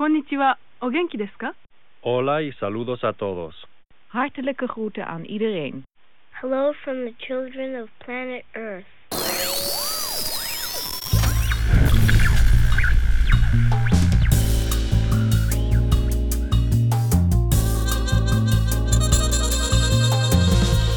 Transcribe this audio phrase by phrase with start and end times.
[0.00, 0.56] こんにちは。
[0.80, 1.54] お元気ですか
[2.00, 3.66] Hola y saludos a todos.
[4.08, 5.84] Hartelijke groeten aan iedereen.
[6.30, 8.86] Hello from the children of planet Earth.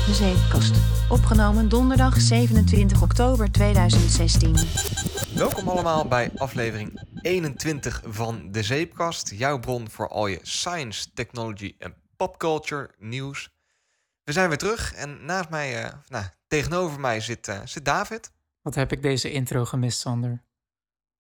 [0.06, 0.76] De Zeepkast.
[1.10, 4.56] Opgenomen donderdag 27 oktober 2016.
[5.36, 9.32] Welkom allemaal bij aflevering 21 van De Zeepkast.
[9.36, 13.50] Jouw bron voor al je science, technology en popculture nieuws.
[14.24, 18.32] We zijn weer terug en naast mij, eh, nou, tegenover mij zit, eh, zit David.
[18.62, 20.44] Wat heb ik deze intro gemist, Sander?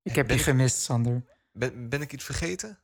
[0.04, 1.24] Ik heb ben je gemist, Sander.
[1.52, 2.80] Ben, ben ik iets vergeten?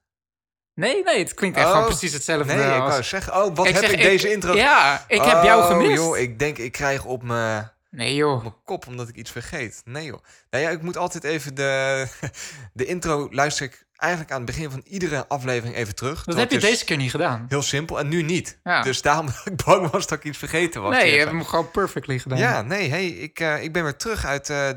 [0.74, 2.54] Nee, nee, het klinkt echt Oh, gewoon precies hetzelfde.
[2.54, 4.54] Nee, ik wou zeggen, oh, wat heb zeg, ik deze intro...
[4.56, 5.96] Ja, ik heb jou Oh, gemist.
[5.96, 7.72] joh, ik denk ik krijg op mijn...
[7.90, 8.42] Nee, joh.
[8.42, 9.82] mijn kop omdat ik iets vergeet.
[9.86, 10.24] Nee joh.
[10.50, 12.08] Nou ja, ik moet altijd even de,
[12.74, 16.24] de intro luister ik eigenlijk aan het begin van iedere aflevering even terug.
[16.24, 17.46] Dat heb je deze keer niet gedaan.
[17.50, 18.60] Heel simpel en nu niet.
[18.64, 18.82] Ja.
[18.82, 20.96] Dus daarom dat ik bang was dat ik iets vergeten was.
[20.96, 22.38] nee, je hebt hem gewoon perfectly gedaan.
[22.38, 24.70] Ja, nee, hey, ik, eh, ik ben weer terug uit eh,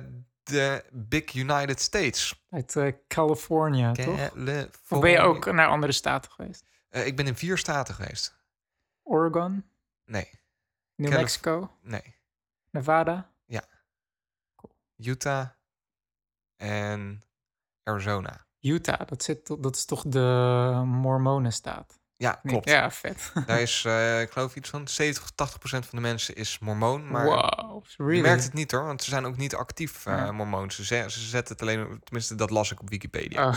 [0.42, 2.44] de Big United States.
[2.50, 4.30] Uit eh, California, toch?
[4.88, 6.64] Of ben je ook naar andere staten geweest?
[6.90, 8.36] Ik ben in vier staten geweest.
[9.02, 9.64] Oregon,
[10.04, 10.28] Nee,
[10.96, 12.20] New Calif- Mexico, nee.
[12.72, 13.30] Nevada.
[14.96, 15.46] Utah
[16.56, 17.22] en
[17.82, 18.46] Arizona.
[18.60, 20.18] Utah, dat, zit, dat is toch de
[20.84, 22.00] Mormonenstaat?
[22.16, 22.68] Ja, klopt.
[22.68, 23.32] Ja, vet.
[23.46, 26.58] Daar is, eh, ik geloof iets van 70 tot 80 procent van de mensen is
[26.58, 27.10] mormoon.
[27.10, 28.16] Maar wow, really?
[28.16, 30.32] je merkt het niet hoor, want ze zijn ook niet actief eh Ja.
[30.32, 30.74] mormoons.
[30.76, 33.48] Ze, ze ze zetten het alleen, tenminste dat las ik op Wikipedia.
[33.48, 33.54] Oh.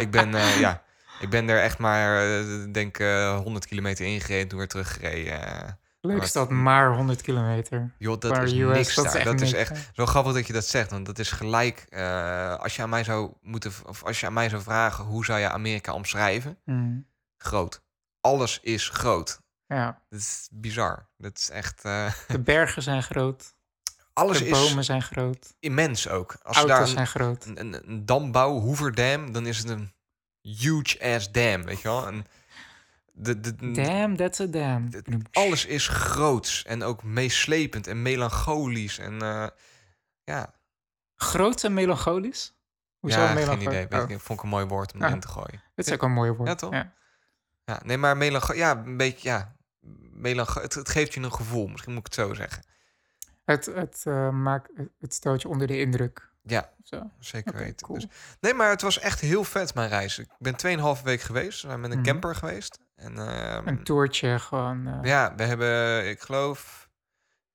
[0.00, 0.82] Ik ben, eh, ja,
[1.20, 5.78] ik ben er echt maar, eh, denk eh 100 kilometer ingereden, toen weer teruggereden.
[6.04, 7.90] Leuk Maar is het- dat, maar 100 kilometer.
[7.98, 9.20] joh, dat is US, niks dat is daar.
[9.20, 9.76] echt dat is echt hè?
[9.92, 11.86] zo grappig dat je dat zegt, want dat is gelijk.
[11.88, 15.24] eh, als je aan mij zou moeten, of als je aan mij zou vragen, hoe
[15.24, 16.58] zou je Amerika omschrijven?
[16.64, 17.06] Hmm.
[17.36, 17.82] Groot.
[18.20, 19.40] Alles is groot.
[19.66, 21.08] Ja, Dat is bizar.
[21.16, 21.84] Dat is echt.
[21.84, 23.54] eh, de bergen zijn groot,
[24.12, 26.36] alles de is bomen zijn groot, immens ook.
[26.42, 27.44] Als auto's daar zijn groot.
[27.44, 29.92] een, een, een dam bouwen, Hoover Dam, dan is het een
[30.40, 32.08] huge ass dam, weet je wel?
[33.12, 34.88] De, de, de- Damn, that's a damn.
[34.90, 39.46] het- alles is groots en ook meeslepend en melancholisch en eh,
[40.24, 40.54] ja,
[41.14, 42.54] Groot en melancholisch?
[42.98, 43.66] Hoezo ja geen melancholisch?
[43.66, 43.86] idee.
[43.88, 45.06] Weet Oh, ik, vond ik een mooi woord om Ja.
[45.06, 45.62] erin te gooien.
[45.74, 46.48] dit is ook een mooi woord.
[46.48, 46.72] Ja, toch?
[46.72, 46.92] Ja.
[47.64, 49.56] Ja, nee, maar melancho ja, een beetje ja,
[50.12, 52.62] melancho het, het geeft je een gevoel, misschien moet ik het zo zeggen.
[53.44, 54.70] Het, het, eh, maakt,
[55.00, 56.30] het stelt je onder de indruk.
[56.42, 57.10] Ja, Zo.
[57.18, 57.86] zeker weten.
[57.86, 57.98] cool.
[57.98, 58.08] Dus,
[58.40, 60.18] nee, maar het was echt heel vet mijn reis.
[60.18, 60.56] Ik ben
[60.96, 61.62] 2,5 week geweest.
[61.62, 62.78] We zijn met een camper geweest.
[62.94, 64.86] En, ehm, Een toertje gewoon.
[64.86, 66.88] eh, Ja, we hebben, ik geloof,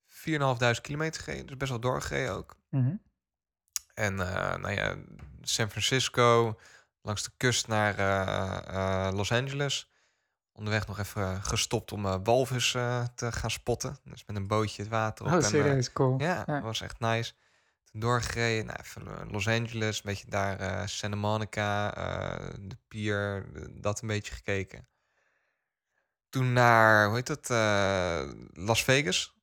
[0.05, 1.45] 4.500 kilometer gereden.
[1.47, 2.55] Dus best wel doorgereden ook.
[2.69, 2.95] mhm.
[3.93, 4.95] En eh, nou ja,
[5.41, 6.59] San Francisco,
[7.01, 9.91] langs de kust naar eh, Los Angeles.
[10.51, 12.71] Onderweg nog even gestopt om walvis
[13.15, 13.97] te gaan spotten.
[14.03, 15.31] Dus met een bootje het water op.
[15.31, 16.19] Oh, en, eh, serieus, cool.
[16.21, 16.61] ja, dat Ja.
[16.61, 17.33] was echt nice.
[17.83, 21.89] Toen doorgereden, nou, even Los Angeles, een beetje daar Santa Monica,
[22.59, 23.45] de pier,
[23.81, 24.87] dat een beetje gekeken.
[26.37, 28.21] Toen naar, hoe heet dat, eh,
[28.53, 29.35] Las Vegas.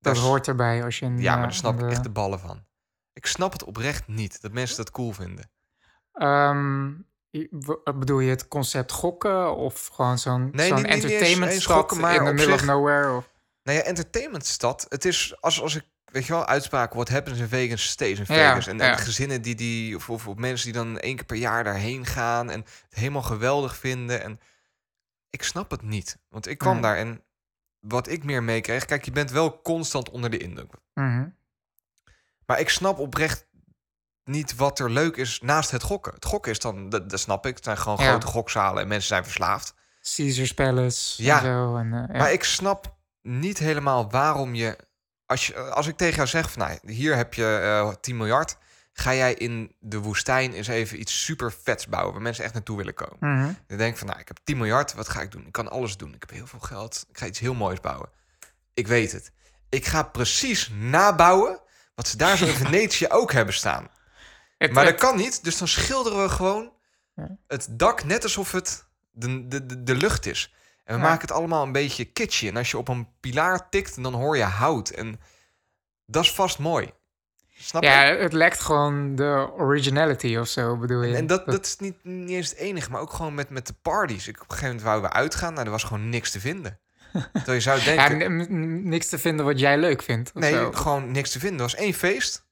[0.00, 1.18] Dat hoort erbij als je een.
[1.20, 2.64] Ja, maar eh, daar snap ik echt eh, de ballen van.
[3.12, 5.50] Ik snap het oprecht niet, dat mensen dat cool vinden.
[7.50, 11.52] w- bedoel je het concept gokken of gewoon zo'n Nee, zo'n niet- niet eens- entertainment
[11.52, 13.16] eens stad gokken, maar in op middle zich- of nowhere?
[13.16, 13.30] Of,
[13.62, 14.86] Nou ja, entertainmentstad.
[14.88, 16.96] Het is als, als ik, weet je wel, uitspraken.
[16.96, 18.66] What happens in Vegas stays in Vegas.
[18.66, 18.96] en, en ja.
[18.96, 22.50] gezinnen die, die of, of, of mensen die dan één keer per jaar daarheen gaan.
[22.50, 24.22] En het helemaal geweldig vinden.
[24.22, 24.40] En
[25.30, 26.18] ik snap het niet.
[26.28, 27.24] Want ik kwam daar en
[27.80, 28.84] wat ik meer meekreeg.
[28.84, 30.72] Kijk, je bent wel constant onder de indruk.
[30.94, 31.28] Mhm.
[32.46, 33.48] Maar ik snap oprecht
[34.24, 36.14] niet wat er leuk is naast het gokken.
[36.14, 37.54] Het gokken is dan, dat, dat snap ik.
[37.54, 38.08] Het zijn gewoon Ja.
[38.08, 39.74] grote gokzalen en mensen zijn verslaafd.
[40.14, 41.22] Caesars Palace.
[41.22, 41.38] Ja.
[41.38, 42.18] En zo, en, eh, ja.
[42.18, 44.76] Maar ik snap niet helemaal waarom je
[45.26, 45.54] als, je...
[45.60, 46.62] als ik tegen jou zeg van...
[46.62, 48.56] Nou, hier heb je eh 10 miljard.
[49.00, 52.12] Ga jij in de woestijn eens even iets super vets bouwen...
[52.12, 53.16] waar mensen echt naartoe willen komen.
[53.38, 53.52] Mhm.
[53.66, 54.94] Dan denk ik van, nou, ik heb 10 miljard.
[54.94, 55.46] Wat ga ik doen?
[55.46, 56.14] Ik kan alles doen.
[56.14, 57.06] Ik heb heel veel geld.
[57.08, 58.08] Ik ga iets heel moois bouwen.
[58.74, 59.32] Ik weet het.
[59.68, 61.60] Ik ga precies nabouwen...
[61.94, 63.88] wat ze daar zo in Venetië ook hebben staan.
[64.58, 65.44] Het- Maar dat kan niet.
[65.44, 66.72] Dus dan schilderen we gewoon
[67.14, 67.36] Ja.
[67.46, 70.54] het dak net alsof het de, de, de, de lucht is.
[70.84, 71.08] En we Ja.
[71.08, 72.48] maken het allemaal een beetje kitschy.
[72.48, 74.88] En als je op een pilaar tikt, dan hoor je hout.
[74.90, 75.20] En
[76.06, 76.92] dat is vast mooi.
[77.62, 78.18] Snap ja, je?
[78.18, 81.16] het lekt gewoon de originality of zo, bedoel je?
[81.16, 83.74] En dat, dat is niet, niet eens het enige, maar ook gewoon met, met de
[83.82, 84.28] parties.
[84.28, 86.80] Ik, op een gegeven moment wouden we uitgaan, nou, er was gewoon niks te vinden.
[87.32, 90.34] Terwijl je zou denken, niks te vinden wat jij leuk vindt.
[90.34, 90.72] nee, zo.
[90.72, 91.58] gewoon niks te vinden.
[91.58, 92.48] Er was één feest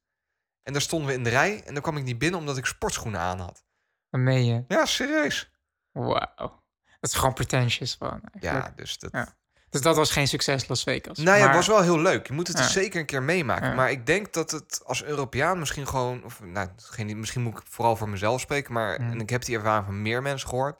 [0.62, 1.62] en daar stonden we in de rij.
[1.64, 3.64] En dan kwam ik niet binnen omdat ik sportschoenen aan had.
[4.10, 4.64] Meen je.
[4.68, 5.50] Ja, serieus.
[5.92, 6.62] Wauw.
[7.00, 8.22] Dat is gewoon pretentious van.
[8.40, 9.12] Ja, dus dat...
[9.12, 9.37] Ja.
[9.70, 11.16] Dus dat was geen succes, Las Vegas.
[11.18, 12.26] Nou ja, Maar- het was wel heel leuk.
[12.26, 12.62] Je moet het Ja.
[12.64, 13.68] er zeker een keer meemaken.
[13.68, 13.74] Ja.
[13.74, 16.24] Maar ik denk dat het als Europeaan misschien gewoon...
[16.24, 18.72] Of, nou, geen, misschien moet ik vooral voor mezelf spreken.
[18.72, 19.10] Maar Mm.
[19.10, 20.76] en ik heb die ervaring van meer mensen gehoord.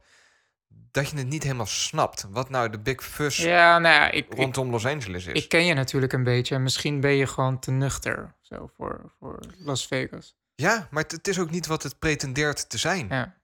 [0.90, 2.26] Dat je het niet helemaal snapt.
[2.30, 5.42] Wat nou de big fuss Ja, nou ja, ik, ik, rondom Los Angeles is.
[5.42, 6.54] ik ken je natuurlijk een beetje.
[6.54, 10.36] En misschien ben je gewoon te nuchter zo, voor, voor Las Vegas.
[10.54, 13.06] Ja, maar het, het is ook niet wat het pretendeert te zijn.
[13.08, 13.36] Ja.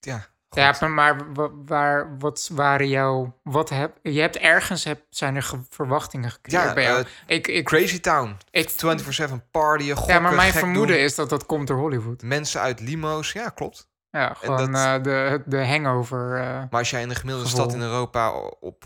[0.00, 3.38] Ja, Ja, maar, maar wa- waar, wat waren jouw...
[3.42, 7.00] Wat heb, je hebt ergens, heb, zijn er ge- verwachtingen gecreëerd Ja, bij jou.
[7.26, 8.36] eh, ik, ik, Crazy Town.
[8.50, 11.04] ik, 24-7 partyen, gokken, ja, maar mijn vermoeden doen.
[11.04, 12.22] is dat dat komt door Hollywood.
[12.22, 13.88] Mensen uit limo's, ja, klopt.
[14.10, 16.36] Ja, gewoon dat- eh, de, de hangover.
[16.36, 18.84] eh, Maar als jij in de gemiddelde stad in Europa op...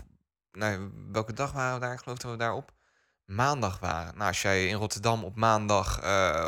[0.51, 1.93] Nou, welke dag waren we daar?
[1.93, 2.71] Ik geloof dat we daarop
[3.25, 4.13] maandag waren.
[4.15, 6.01] Nou, als jij in Rotterdam op maandag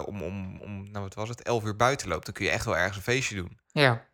[0.05, 2.25] om, om, om, nou wat was het, 11 uur buiten loopt...
[2.25, 3.59] dan kun je echt wel ergens een feestje doen.
[3.67, 4.05] ja,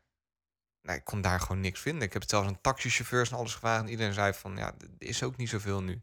[0.87, 2.01] Nou, ik kon daar gewoon niks vinden.
[2.03, 3.81] Ik heb het zelfs aan taxichauffeurs en alles gevraagd...
[3.83, 6.01] en iedereen zei van, ja, er is ook niet zoveel nu.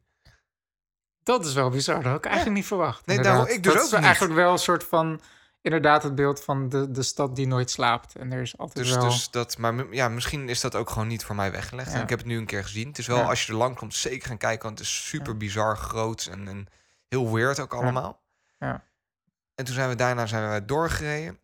[1.23, 1.95] dat is wel bizar.
[1.95, 3.07] Dat had ik eigenlijk niet verwacht.
[3.07, 3.41] Nee, inderdaad.
[3.41, 4.05] daarom- ik dus dat ook is niet.
[4.05, 5.21] eigenlijk wel een soort van...
[5.61, 8.15] Inderdaad het beeld van de, de stad die nooit slaapt.
[8.15, 9.05] En er is altijd Dus, wel...
[9.05, 11.91] dus dat, maar ja, misschien is dat ook gewoon niet voor mij weggelegd.
[11.91, 11.97] Ja.
[11.97, 12.89] En ik heb het nu een keer gezien.
[12.89, 13.25] Het is wel, Ja.
[13.29, 14.65] als je er lang komt, zeker gaan kijken.
[14.67, 16.67] Want het is super bizar groot en, en
[17.09, 18.21] heel weird ook allemaal.
[18.59, 18.85] Ja.
[19.55, 21.39] En toen zijn we daarna zijn we doorgereden.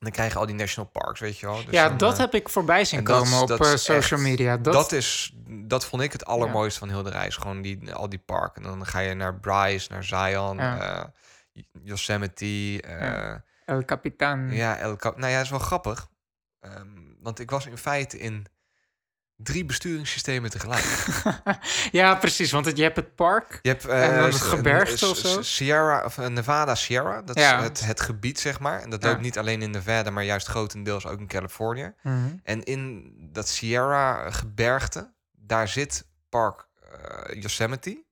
[0.00, 1.56] Dan krijg je al die national parks, weet je wel.
[1.64, 4.20] Dus ja, dan, dat eh, heb ik voorbij zien dat komen op dat eh, social
[4.20, 4.56] echt- media.
[4.56, 7.36] Dat, dat, is, dat vond ik het allermooiste van heel de reis.
[7.36, 8.62] Gewoon die, al die parken.
[8.62, 11.02] En dan ga je naar Bryce, naar Zion, Ja.
[11.02, 11.08] eh,
[11.82, 12.72] Yosemite.
[12.88, 13.44] Ja.
[13.64, 14.50] El Capitan.
[14.50, 15.16] Ja, El Cap.
[15.16, 16.08] Nou ja, dat is wel grappig.
[16.60, 16.88] Ehm,
[17.20, 18.46] want ik was in feite in
[19.42, 21.06] drie besturingssystemen tegelijk.
[21.92, 22.50] ja, precies.
[22.50, 23.58] Want het, je hebt het park.
[23.62, 25.42] Je hebt En dan het gebergte of zo?
[25.42, 27.22] Sierra of eh, Nevada Sierra.
[27.22, 27.58] Dat Ja.
[27.58, 28.80] is het, het gebied, zeg maar.
[28.80, 29.08] En dat Ja.
[29.08, 31.94] loopt niet alleen in Nevada, maar juist grotendeels ook in Californië.
[32.02, 32.16] Mhm.
[32.42, 38.04] En in dat Sierra gebergte, daar zit park eh, Yosemite.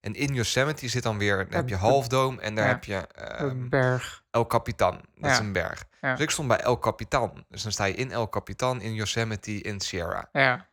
[0.00, 2.70] En in Yosemite zit dan weer, dan heb je Half Dome en daar ja.
[2.70, 4.22] heb je ehm, berg.
[4.30, 5.00] El Capitan.
[5.14, 5.84] Dat is een berg.
[6.00, 6.12] Ja.
[6.12, 7.44] Dus ik stond bij El Capitan.
[7.48, 10.28] Dus dan sta je in El Capitan, in Yosemite, in Sierra.
[10.32, 10.66] Ja.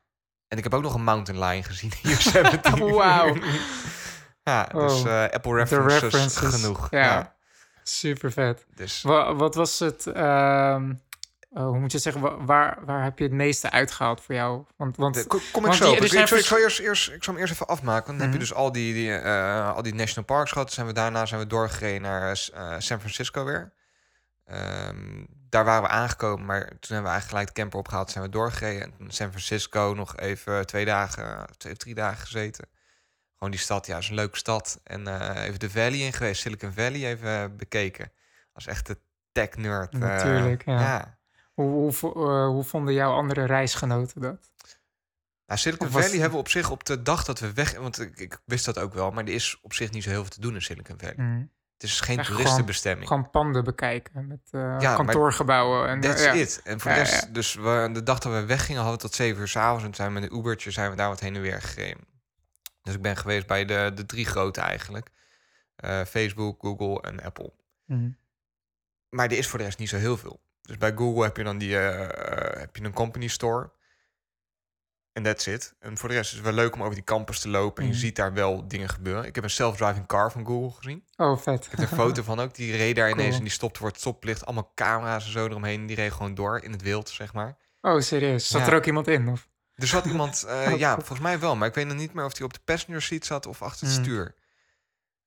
[0.48, 2.86] En ik heb ook nog een mountain lion gezien in Yosemite.
[2.95, 3.36] Wauw.
[4.44, 5.24] ja, dus Oh.
[5.24, 6.54] eh, Apple references, references.
[6.62, 6.88] genoeg.
[6.89, 7.33] Ja.
[7.83, 8.66] Super vet.
[8.75, 10.07] Dus Wat, wat was het...
[10.07, 10.94] ehm,
[11.54, 12.22] eh, hoe moet je zeggen?
[12.22, 14.63] wa- Waar, waar heb je het meeste uitgehaald voor jou?
[14.77, 16.04] Want, want de- kom kom ik zo die- er
[16.38, 18.06] Ik, zal- eerst, eerst, ik zal hem eerst even afmaken.
[18.06, 18.39] Dan heb je Mhm.
[18.39, 20.66] dus al die, die, eh, al die national parks gehad.
[20.68, 22.36] Toen zijn we daarna zijn we doorgereden naar
[22.77, 23.72] San Francisco weer.
[24.45, 28.12] Ehm, daar waren we aangekomen, maar toen hebben we eigenlijk gelijk de camper opgehaald.
[28.12, 28.81] Zijn we doorgereden.
[28.81, 32.68] En toen San Francisco nog even twee dagen, twee of drie dagen gezeten.
[33.33, 34.80] Gewoon die stad, ja, is een leuke stad.
[34.83, 38.12] En eh, even de Valley in geweest, Silicon Valley even bekeken.
[38.53, 39.00] Als echte
[39.31, 39.94] tech-nerd.
[39.94, 40.80] eh, Natuurlijk, ja.
[40.80, 41.18] ja.
[41.53, 44.51] hoe, hoe, eh, hoe vonden jouw andere reisgenoten dat?
[45.45, 47.77] Nou, Silicon was- Valley hebben we op zich op de dag dat we weg...
[47.77, 50.21] Want ik, ik wist dat ook wel, maar er is op zich niet zo heel
[50.21, 51.15] veel te doen in Silicon Valley.
[51.18, 51.44] Mhm.
[51.77, 53.07] Het is geen Echt toeristenbestemming.
[53.07, 55.88] Gewoon panden bekijken met eh, kantoorgebouwen.
[55.88, 56.31] En, That's ja.
[56.33, 56.62] it.
[56.63, 57.31] En voor Ja, de rest, ja.
[57.31, 59.83] dus we, de dag dat we weggingen hadden we tot zeven uur s'avonds.
[59.83, 62.04] En toen zijn we met een Ubertje zijn we daar wat heen en weer gereden.
[62.81, 65.10] Dus ik ben geweest bij de, de drie grote eigenlijk.
[65.75, 67.54] Eh, Facebook, Google en Apple.
[67.86, 68.10] Mhm.
[69.10, 70.39] Maar er is voor de rest niet zo heel veel.
[70.62, 73.72] Dus bij Google heb je dan die, eh, eh, heb je een company store.
[75.15, 75.75] En that's it.
[75.79, 77.81] En voor de rest is het wel leuk om over die campus te lopen.
[77.84, 78.03] En je Mhm.
[78.05, 79.24] ziet daar wel dingen gebeuren.
[79.25, 81.03] Ik heb een self-driving car van Google gezien.
[81.17, 81.65] Oh, vet.
[81.65, 82.55] Ik heb een foto van ook.
[82.55, 84.45] Die reed daar ineens en die stopte voor het stoplicht.
[84.45, 85.79] Allemaal camera's en zo eromheen.
[85.79, 87.57] En die reed gewoon door in het wild, zeg maar.
[87.81, 88.48] Oh, serieus?
[88.48, 88.67] Zat Ja.
[88.67, 89.27] er ook iemand in?
[89.29, 89.48] Of?
[89.75, 91.05] Er zat iemand, eh, Oh, ja, cool.
[91.05, 91.55] volgens mij wel.
[91.55, 93.88] Maar ik weet nog niet meer of hij op de passenger seat zat of achter
[93.88, 94.03] het Mhm.
[94.05, 94.36] stuur.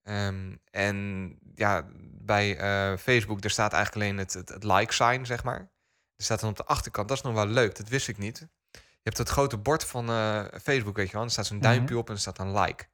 [0.03, 1.87] Ehm, en ja,
[2.21, 5.59] bij eh, Facebook, daar staat eigenlijk alleen het, het, het like sign, zeg maar.
[6.17, 8.49] Er staat dan op de achterkant, dat is nog wel leuk, dat wist ik niet.
[9.09, 11.23] Je hebt het grote bord van eh, Facebook, weet je wel.
[11.25, 12.03] Er staat zo'n duimpje Mhm.
[12.03, 12.85] op en er staat een like.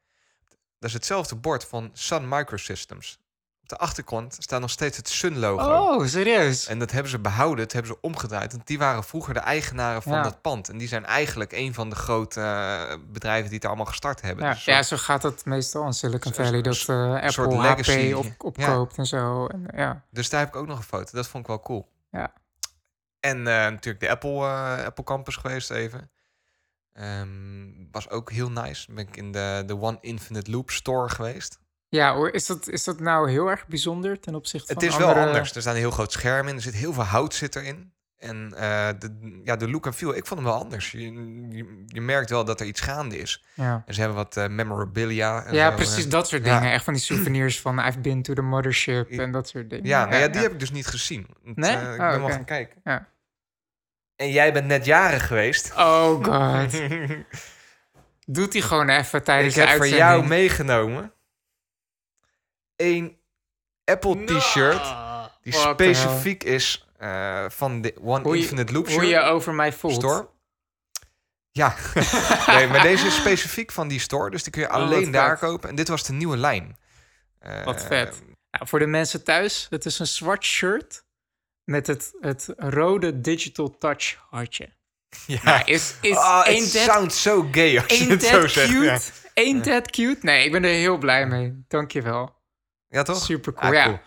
[0.78, 3.18] Dat is hetzelfde bord van Sun Microsystems.
[3.62, 5.70] Op de achterkant staat nog steeds het Sun logo.
[5.70, 6.66] Oh, serieus?
[6.66, 8.52] En dat hebben ze behouden, dat hebben ze omgedraaid.
[8.52, 10.22] Want die waren vroeger de eigenaren van Ja.
[10.22, 10.68] dat pand.
[10.68, 14.44] En die zijn eigenlijk een van de grote eh, bedrijven die het allemaal gestart hebben.
[14.44, 16.62] Ja, Dus ja, zo gaat het meestal in Silicon Valley.
[16.62, 18.10] Dat zo- eh, soort Apple legacy.
[18.10, 19.46] HP op, opkoopt en zo.
[19.46, 20.04] En, ja.
[20.10, 21.10] Dus daar heb ik ook nog een foto.
[21.12, 21.88] Dat vond ik wel cool.
[22.10, 22.32] Ja.
[23.24, 26.10] En eh, natuurlijk de Apple, eh, Apple Campus geweest even.
[26.92, 27.28] Ehm,
[27.90, 28.92] was ook heel nice.
[28.92, 31.60] Ben ik in de, de One Infinite Loop store geweest.
[31.88, 34.98] ja, hoor, is dat, is dat nou heel erg bijzonder ten opzichte van Het is
[34.98, 35.54] wel anders.
[35.54, 36.54] Er staat een heel groot scherm in.
[36.54, 37.92] Er zit heel veel hout zit erin.
[38.16, 40.90] En eh, de, ja, de look en feel, ik vond hem wel anders.
[40.90, 41.12] Je,
[41.50, 43.44] je, je merkt wel dat er iets gaande is.
[43.54, 45.44] Ja, En ze hebben wat memorabilia.
[45.44, 46.58] En ja zo, precies dat soort ja.
[46.58, 46.72] dingen.
[46.72, 49.86] Echt van die souvenirs van I've been to the mothership en dat soort dingen.
[49.86, 51.26] Ja, nou ja, die heb ik dus niet gezien.
[51.42, 51.72] Nee?
[51.76, 52.32] ik Oh, ben wel oké.
[52.32, 52.80] gaan kijken.
[52.84, 53.12] Ja.
[54.16, 55.72] En jij bent net jarig geweest.
[55.76, 56.72] Oh god.
[58.26, 60.10] Doet hij gewoon even Ik tijdens heb de voor uitzending.
[60.10, 61.12] jou meegenomen
[62.76, 63.18] een
[63.84, 64.94] Apple t-shirt
[65.42, 69.72] die What specifiek is eh, van de One Hoe Infinite Loop Hoe je over mij
[69.72, 69.94] voelt.
[69.94, 70.28] store.
[71.50, 71.74] Ja,
[72.46, 75.38] nee, maar deze is specifiek van die store, dus die kun je Oh, alleen daar
[75.38, 75.48] vet.
[75.48, 75.68] kopen.
[75.68, 76.78] En dit was de nieuwe lijn.
[77.64, 78.22] Wat vet.
[78.50, 81.03] Nou, voor de mensen thuis, het is een zwart shirt
[81.64, 84.68] met het, het rode Digital Touch hartje.
[85.26, 85.40] Ja.
[85.42, 88.70] Nou, is, is Ah, het ain't that, sounds so gay als je het zo zegt.
[88.70, 88.84] cute?
[88.84, 88.98] Ja.
[89.34, 90.18] Ain't that cute?
[90.20, 91.64] Nee, ik ben er heel blij mee.
[91.68, 92.36] Dankjewel.
[92.88, 93.22] ja, toch?
[93.24, 93.68] Super cool.
[93.68, 93.84] Ah, ja.
[93.84, 93.98] cool.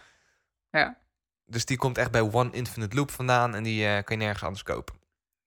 [0.70, 0.98] Ja.
[1.46, 4.44] Dus die komt echt bij One Infinite Loop vandaan en die eh, kan je nergens
[4.44, 4.96] anders kopen.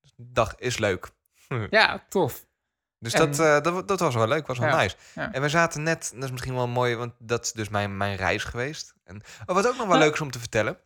[0.01, 1.11] Dus dag is leuk.
[1.71, 2.47] ja, tof.
[2.99, 4.97] Dus En- dat, eh, dat, dat was wel leuk, was wel Ja, nice.
[5.15, 5.33] ja.
[5.33, 8.17] En we zaten net, dat is misschien wel mooi, want dat is dus mijn, mijn
[8.17, 8.95] reis geweest.
[9.05, 10.03] En oh, wat ook nog wel Ja.
[10.03, 10.79] leuk is om te vertellen,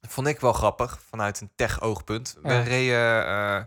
[0.00, 2.36] vond ik wel grappig vanuit een tech-oogpunt.
[2.42, 3.62] We reden, eh,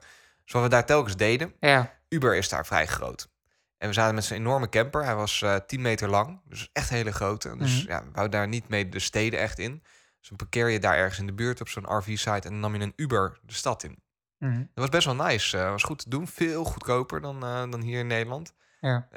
[0.45, 3.29] zoals we daar telkens deden, Ja, Uber is daar vrij groot.
[3.77, 5.03] En we zaten met zo'n enorme camper.
[5.03, 7.57] Hij was eh 10 meter lang, dus echt hele grote.
[7.57, 7.91] Dus Mhm.
[7.91, 9.83] ja, we wouden daar niet mee de steden echt in.
[10.19, 12.75] Dus dan parkeer je daar ergens in de buurt op zo'n RV-site en dan nam
[12.75, 14.03] je een Uber de stad in.
[14.37, 14.57] Mhm.
[14.59, 15.57] Dat was best wel nice.
[15.57, 16.27] eh was goed te doen.
[16.27, 18.53] Veel goedkoper dan, dan hier in Nederland.
[18.79, 19.07] ja.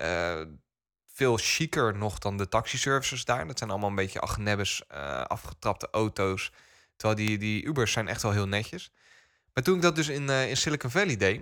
[1.06, 3.46] Veel chiquer nog dan de taxiservices daar.
[3.46, 4.88] Dat zijn allemaal een beetje agnebbes,
[5.26, 6.52] afgetrapte auto's.
[6.96, 8.92] Terwijl die, die Ubers zijn echt wel heel netjes.
[9.54, 11.40] Maar toen ik dat dus in, eh, in Silicon Valley deed...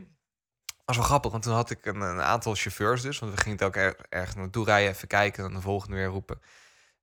[0.85, 3.19] was wel grappig, want toen had ik een, een aantal chauffeurs dus.
[3.19, 5.39] Want we gingen het ook er, ergens naartoe rijden, even kijken...
[5.39, 6.41] en dan de volgende weer roepen.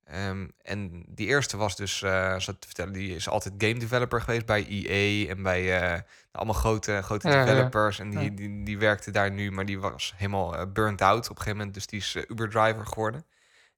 [0.06, 2.94] Ehm, en die eerste was dus, eh zat te vertellen...
[2.94, 5.30] die is altijd game developer geweest bij EA...
[5.30, 6.02] en bij eh,
[6.32, 7.46] allemaal grote, grote Ja, ja.
[7.46, 8.00] developers.
[8.00, 11.38] En die, die, die werkte daar nu, maar die was helemaal burnt out op een
[11.38, 11.74] gegeven moment.
[11.74, 13.26] Dus die is eh, Uber-driver geworden.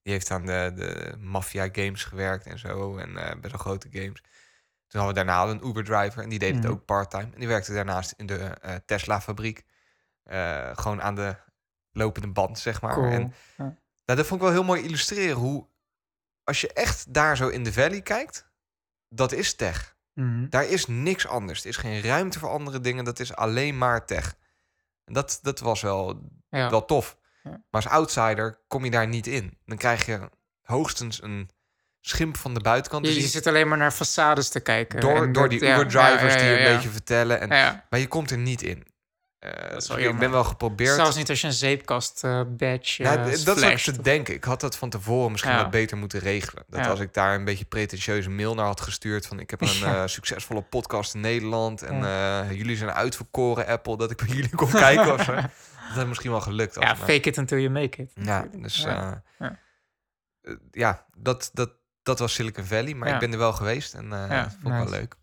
[0.03, 2.97] Die heeft aan de, de Mafia games gewerkt en zo.
[2.97, 4.21] En best wel grote games.
[4.91, 6.61] Toen hadden we daarna een Uber-driver en die deed Mhm.
[6.61, 7.23] het ook part-time.
[7.33, 9.63] En die werkte daarnaast in de eh, Tesla-fabriek.
[10.23, 11.35] Eh, gewoon aan de
[11.91, 12.93] lopende band, zeg maar.
[12.93, 13.05] Cool.
[13.11, 13.73] En nou,
[14.05, 15.67] dat vond ik wel heel mooi illustreren hoe...
[16.43, 18.49] Als je echt daar zo in de valley kijkt,
[19.09, 19.95] dat is tech.
[20.13, 20.49] Mhm.
[20.49, 21.61] Daar is niks anders.
[21.61, 23.03] Er is geen ruimte voor andere dingen.
[23.03, 24.35] Dat is alleen maar tech.
[25.05, 26.69] En dat, dat was wel, Ja.
[26.69, 27.17] wel tof.
[27.43, 27.49] Ja.
[27.49, 29.57] Maar als outsider kom je daar niet in.
[29.65, 30.29] Dan krijg je
[30.61, 31.49] hoogstens een
[32.01, 33.05] schimp van de buitenkant.
[33.05, 34.99] Je, Dus je je- zit alleen maar naar façades te kijken.
[34.99, 37.39] door, door dat- die ja, Uber-drivers ja, ja, die een beetje vertellen.
[37.49, 37.49] En.
[37.89, 38.89] Maar je komt er niet in.
[39.39, 40.95] Eh, dus wel ik ben wel geprobeerd.
[40.95, 44.33] Zelfs niet als je een zeepkast eh, badge Nou, eh, d- dat is te denken.
[44.33, 46.63] Ik had dat van tevoren misschien wat beter moeten regelen.
[46.67, 49.25] Dat als ik daar een beetje pretentieuze mail naar had gestuurd...
[49.27, 51.81] van ik heb een succesvolle podcast in Nederland...
[51.81, 51.97] en
[52.55, 53.97] jullie zijn uitverkoren, Apple...
[53.97, 55.25] dat ik bij jullie kon kijken of.
[55.87, 56.75] Dat had misschien wel gelukt.
[56.79, 58.11] Ja, fake it until you make it.
[58.15, 58.85] Ja, dus
[60.71, 61.69] ja, dat, dat,
[62.03, 62.93] dat was Silicon Valley.
[62.93, 63.13] Maar Ja.
[63.13, 64.89] ik ben er wel geweest en Ja, dat vond ik nice.
[64.89, 65.15] wel leuk.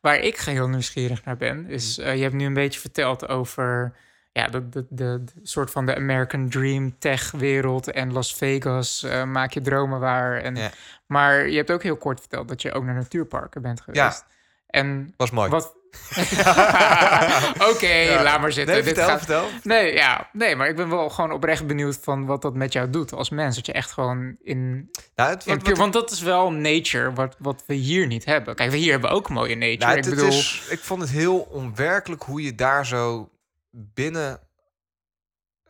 [0.00, 1.98] Waar ik geheel nieuwsgierig naar ben, is...
[1.98, 2.04] Mm.
[2.04, 3.92] eh, je hebt nu een beetje verteld over...
[4.32, 9.02] Ja, de, de, de, de soort van de American Dream tech-wereld en Las Vegas.
[9.02, 10.36] eh, maak je dromen waar.
[10.40, 10.70] En, Ja.
[11.06, 14.24] Maar je hebt ook heel kort verteld dat je ook naar natuurparken bent geweest.
[14.66, 15.50] En Was mooi.
[15.50, 15.74] wat...
[17.70, 18.22] Oké, Ja.
[18.22, 18.74] laat maar zitten.
[18.74, 19.48] Nee, Dit vertel, gaat- vertel.
[19.62, 22.90] Nee, ja, nee, maar ik ben wel gewoon oprecht benieuwd van wat dat met jou
[22.90, 23.56] doet als mens.
[23.56, 24.90] Dat je echt gewoon in...
[25.14, 28.06] Nou, het, in wat- puur- wat- want dat is wel nature, wat, wat we hier
[28.06, 28.54] niet hebben.
[28.54, 29.76] Kijk, we hier hebben ook mooie nature.
[29.78, 33.30] Nou, het, ik het bedoel, is, ik vond het heel onwerkelijk hoe je daar zo
[33.70, 34.40] binnen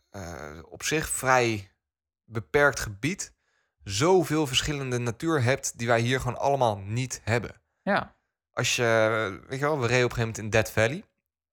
[0.09, 1.71] eh, op zich vrij
[2.25, 3.33] beperkt gebied
[3.83, 7.61] zoveel verschillende natuur hebt die wij hier gewoon allemaal niet hebben.
[7.81, 8.17] ja,
[8.59, 11.03] Als je, weet je wel, we reden op een gegeven moment in Dead Valley.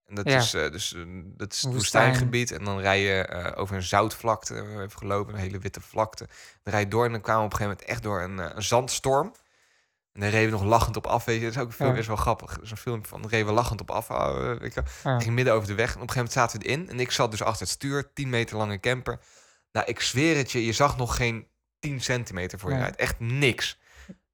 [0.06, 0.36] En dat Ja.
[0.36, 2.04] is, eh, dus, eh, dat is het Woestijn.
[2.04, 2.50] woestijngebied.
[2.52, 4.54] En dan rij je eh, over een zoutvlakte.
[4.54, 6.26] We hebben even gelopen, een hele witte vlakte.
[6.62, 8.56] Dan rij je door en dan kwamen we op een gegeven moment echt door een,
[8.56, 9.34] een zandstorm.
[10.12, 11.24] En dan reden we nog lachend op af.
[11.24, 11.98] Weet je, dat is ook een film, Ja.
[11.98, 12.54] is wel grappig.
[12.54, 14.08] Dat is een filmpje van, dan reden we lachend op af.
[14.58, 14.82] weet je.
[15.04, 15.18] ja.
[15.20, 15.94] Ging midden over de weg.
[15.94, 16.88] En op een gegeven moment zaten we erin.
[16.90, 19.18] En ik zat dus achter het stuur, 10 meter lange camper.
[19.72, 21.48] Nou, ik zweer het je, je zag nog geen
[21.78, 22.96] 10 centimeter voor je rijdt.
[22.96, 23.78] Echt niks.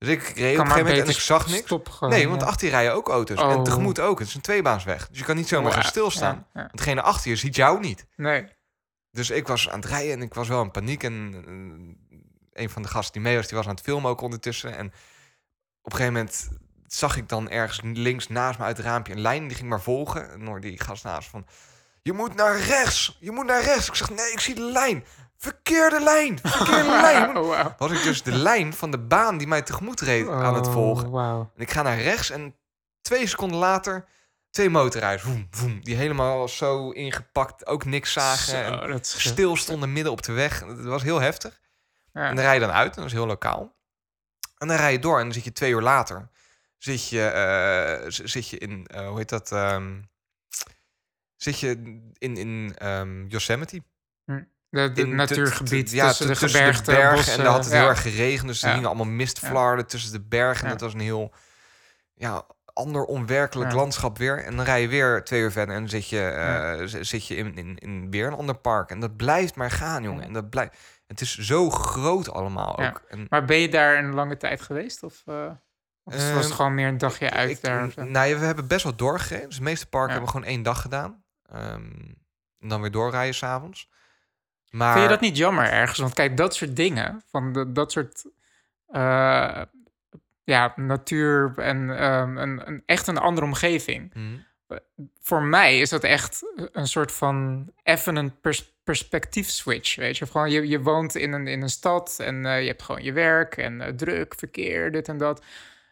[0.02, 1.64] Dus ik reed op een gegeven moment en ik zag niks.
[1.64, 2.46] Stop gewoon, Nee, want ja.
[2.46, 3.38] achter je rijden ook auto's.
[3.38, 3.62] En Oh.
[3.62, 4.18] tegemoet ook.
[4.18, 5.08] Het is een tweebaansweg.
[5.08, 6.34] Dus je kan niet zomaar gaan Wauw, stilstaan.
[6.34, 6.60] ja, ja.
[6.66, 8.06] Want degene achter je ziet jou niet.
[8.16, 8.46] Nee,
[9.10, 11.02] Dus ik was aan het rijden en ik was wel in paniek.
[11.02, 11.34] En
[12.52, 14.76] eh, een van de gasten die mee was, die was aan het filmen ook ondertussen.
[14.76, 14.86] En
[15.82, 16.48] op een gegeven moment
[16.86, 19.48] zag ik dan ergens links naast me uit het raampje een lijn.
[19.48, 20.30] Die ging maar volgen.
[20.30, 21.46] En hoorde die gast naast van...
[22.02, 23.16] Je moet naar rechts!
[23.20, 23.88] Je moet naar rechts!
[23.88, 25.04] Ik zeg, nee, ik zie de lijn!
[25.42, 26.38] Verkeerde lijn!
[26.42, 27.36] Verkeerde lijn!
[27.36, 27.66] Oh.
[27.78, 30.72] Was ik dus de lijn van de baan die mij tegemoet reed aan het Oh,
[30.72, 31.12] volgen.
[31.56, 32.56] En ik ga naar rechts en
[33.00, 34.04] twee seconden later
[34.50, 35.28] twee motorrijders.
[35.80, 38.82] Die helemaal zo ingepakt, ook niks zagen.
[38.82, 40.66] en Zo, stil stonden midden op de weg.
[40.66, 41.60] Dat was heel heftig.
[42.12, 42.28] Ja.
[42.28, 43.76] En dan rij je dan uit, en dat is heel lokaal.
[44.58, 46.28] En dan rij je door en dan zit je twee uur later.
[46.78, 49.52] Zit je, eh, zit je in, eh, hoe heet dat?
[49.52, 50.00] ehm,
[51.36, 51.70] zit je
[52.18, 53.82] in, in ehm, Yosemite.
[54.24, 57.14] De, te- natuurgebied ja, tussen de tussen gebergte, bergen.
[57.14, 58.48] bossen, en daar had het heel erg geregend.
[58.48, 60.64] Dus er hingen allemaal mistflarden tussen de bergen.
[60.64, 61.32] En dat was een heel
[62.14, 64.44] ja, ander onwerkelijk landschap weer.
[64.44, 67.34] En dan rij je weer twee uur verder en dan zit je, eh, zit je
[67.36, 68.90] in, in, in weer een ander park.
[68.90, 70.24] En dat blijft maar gaan, jongen.
[70.24, 70.76] En dat blijft...
[71.06, 72.88] Het is zo groot allemaal Ja.
[72.88, 73.02] ook.
[73.08, 75.02] En, Maar ben je daar een lange tijd geweest?
[75.02, 75.34] Of, eh,
[76.04, 77.88] of was het Ehm, gewoon meer een dagje uit ik, daar?
[77.96, 79.48] nou ja, we hebben best wel doorgereden.
[79.48, 80.14] Dus de meeste parken Ja.
[80.20, 81.24] hebben we gewoon één dag gedaan.
[81.50, 81.90] Ehm,
[82.60, 83.88] en dan weer doorrijden s'avonds.
[84.72, 85.98] Maar Vind je dat niet jammer ergens?
[85.98, 88.24] Want kijk, dat soort dingen, van de, dat soort
[88.86, 89.62] eh,
[90.44, 94.12] ja, natuur en ehm, een, een, echt een andere omgeving.
[94.12, 94.20] Hm.
[95.20, 100.26] Voor mij is dat echt een soort van even een pers perspectief switch, weet je.
[100.26, 103.12] Gewoon, je, je woont in een, in een stad en eh, je hebt gewoon je
[103.12, 105.44] werk en eh, druk, verkeer, dit en dat.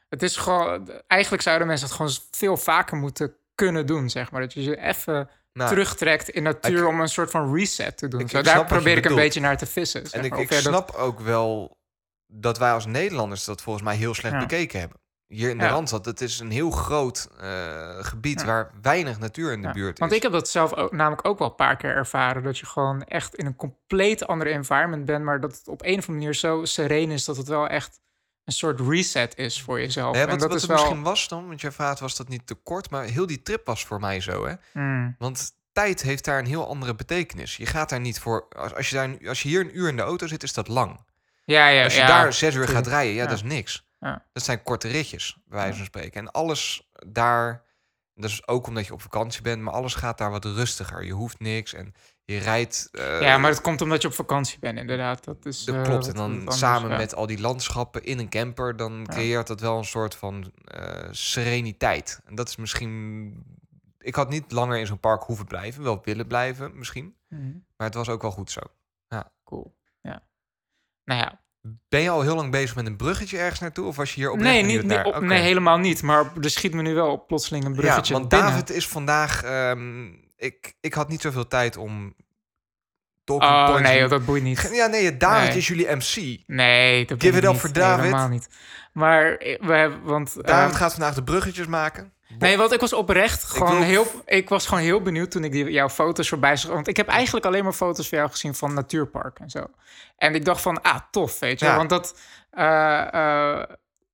[0.09, 4.41] Het is gewoon, eigenlijk zouden mensen dat gewoon veel vaker moeten kunnen doen, zeg maar.
[4.41, 8.09] Dat je je even Nou, terugtrekt in natuur ik- om een soort van reset te
[8.09, 8.21] doen.
[8.21, 10.07] Ik- daar probeer ik een beetje naar te vissen.
[10.07, 10.37] zeg En ik.
[10.37, 11.79] Of dat- snap ook wel
[12.27, 14.41] dat wij als Nederlanders dat volgens mij heel slecht Ja.
[14.41, 14.99] bekeken hebben.
[15.27, 15.71] Hier in de Ja.
[15.71, 19.99] Randstad, het is een heel groot eh, gebied waar weinig natuur in de buurt is.
[19.99, 22.43] Want ik heb dat zelf ook, namelijk ook wel een paar keer ervaren.
[22.43, 25.25] Dat je gewoon echt in een compleet ander environment bent.
[25.25, 28.01] Maar dat het op een of andere manier zo sereen is dat het wel echt
[28.51, 30.17] een soort reset is voor jezelf.
[30.17, 30.81] Ja, en wat dat wat is het wel.
[30.81, 33.67] misschien was dan, want jij vraagt was dat niet te kort, maar heel die trip
[33.67, 34.55] was voor mij zo, hè?
[34.73, 37.57] Mm, Want tijd heeft daar een heel andere betekenis.
[37.57, 38.47] Je gaat daar niet voor.
[38.57, 40.69] Als, als, je, daar, als je hier een uur in de auto zit, is dat
[40.69, 41.01] lang.
[41.45, 41.85] ja, ja.
[41.85, 43.89] Als je ja, daar zes uur gaat rijden, ja, dat is niks.
[44.01, 44.25] Ja.
[44.33, 46.21] Dat zijn korte ritjes, bij wijze van spreken.
[46.21, 47.65] En alles daar,
[48.21, 51.05] dat is ook omdat je op vakantie bent, maar alles gaat daar wat rustiger.
[51.05, 52.89] Je hoeft niks en je rijdt.
[52.93, 55.25] eh, ja, maar het komt omdat je op vakantie bent, inderdaad.
[55.25, 56.09] Dat, is, dat eh, klopt.
[56.09, 56.97] En dan anders, samen ja.
[56.97, 59.05] met al die landschappen in een camper, dan Ja.
[59.05, 62.21] creëert dat wel een soort van eh, sereniteit.
[62.25, 63.59] En dat is misschien.
[63.99, 67.17] Ik had niet langer in zo'n park hoeven blijven, wel willen blijven misschien.
[67.29, 68.61] Mhm, Maar het was ook wel goed zo.
[69.45, 69.77] Cool.
[70.01, 70.23] Ja.
[71.05, 71.41] Nou ja,
[71.89, 73.87] Ben je al heel lang bezig met een bruggetje ergens naartoe?
[73.87, 75.05] Of was je hier oprecht nee, niet, naar?
[75.05, 76.03] op, nee, helemaal niet.
[76.03, 78.49] Maar er schiet me nu wel op plotseling een bruggetje Ja, want binnen.
[78.51, 79.43] David is vandaag...
[79.43, 82.15] ehm, ik, ik had niet zoveel tijd om...
[83.25, 84.71] Oh nee, dat boeit niet.
[84.73, 85.57] Ja, nee, David Nee.
[85.57, 86.43] is jullie MC.
[86.47, 87.61] Nee, dat Give boeit it up niet.
[87.61, 88.05] voor Nee, David.
[88.05, 88.49] helemaal niet.
[88.93, 90.35] Maar eh, we hebben, want...
[90.35, 92.13] David ehm, gaat vandaag de bruggetjes maken.
[92.39, 94.07] Nee, want ik was oprecht gewoon wil- heel...
[94.27, 96.73] Ik was gewoon heel benieuwd toen ik die, jouw foto's voorbij zag.
[96.73, 99.67] Want ik heb eigenlijk alleen maar foto's van jou gezien van natuurparken en zo.
[100.17, 101.67] En ik dacht van, ah, tof, weet je.
[101.67, 101.77] Ja.
[101.77, 102.19] Want dat...
[102.51, 103.63] eh, eh,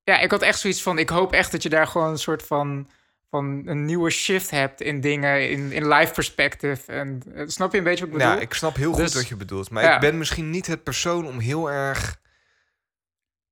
[0.04, 0.98] ja, ik had echt zoiets van...
[0.98, 2.88] Ik hoop echt dat je daar gewoon een soort van...
[3.30, 6.92] van een nieuwe shift hebt in dingen, in, in live perspective.
[6.92, 8.34] En eh, snap je een beetje wat ik bedoel?
[8.34, 9.70] Ja, ik snap heel goed Dus- wat je bedoelt.
[9.70, 9.94] Maar ja.
[9.94, 12.20] ik ben misschien niet het persoon om heel erg...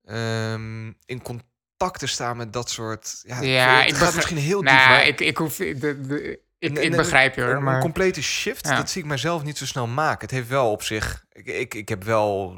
[0.04, 3.20] ehm, in contact te staan met dat soort...
[3.26, 5.06] Ja, Ja, het ik gaat misschien heel diep, nou, maar...
[5.06, 5.56] ik, ik hoef...
[5.56, 7.74] De, de, ik, ik begrijp je hoor, een, maar...
[7.74, 8.76] een complete shift, Ja.
[8.76, 10.20] dat zie ik mezelf niet zo snel maken.
[10.20, 11.24] Het heeft wel op zich...
[11.32, 12.56] Ik, ik, ik heb wel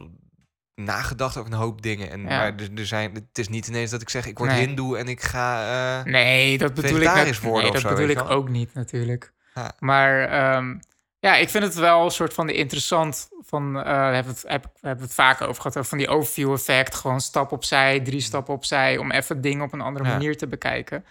[0.74, 2.10] nagedacht over een hoop dingen.
[2.10, 2.26] En, Ja.
[2.26, 4.66] Maar er, er zijn, het is niet ineens dat ik zeg, ik word Nee.
[4.66, 5.98] hindoe en ik ga...
[5.98, 8.28] eh, Nee, dat bedoel ik, net- worden nee, dat zo, bedoel ik wel?
[8.28, 9.32] ook niet natuurlijk.
[9.54, 9.72] Ja.
[9.78, 10.78] Maar ehm,
[11.26, 13.28] ja, ik vind het wel een soort van interessant.
[13.40, 15.76] Van, eh daar hebben we het, heb, we hebben het vaak over gehad.
[15.76, 16.94] over Van die overview effect.
[16.94, 18.96] Gewoon stap opzij, drie stappen opzij.
[18.98, 20.10] Om even dingen op een andere Ja.
[20.12, 21.04] manier te bekijken.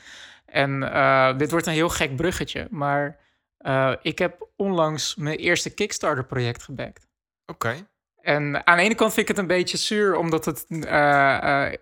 [0.45, 2.67] En eh, dit wordt een heel gek bruggetje.
[2.69, 3.17] Maar
[3.57, 7.07] eh, ik heb onlangs mijn eerste Kickstarter project gebackt.
[7.45, 7.75] Oké.
[8.21, 10.65] En aan de ene kant vind ik het een beetje zuur, omdat het.
[10.69, 11.73] eh, eh,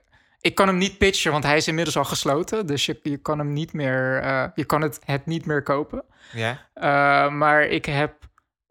[0.42, 2.66] ik kan hem niet pitchen, want hij is inmiddels al gesloten.
[2.68, 4.20] Dus je, je kan hem niet meer.
[4.22, 6.04] eh, je kan het, het niet meer kopen.
[6.32, 6.68] Ja.
[6.74, 8.14] Eh, maar ik heb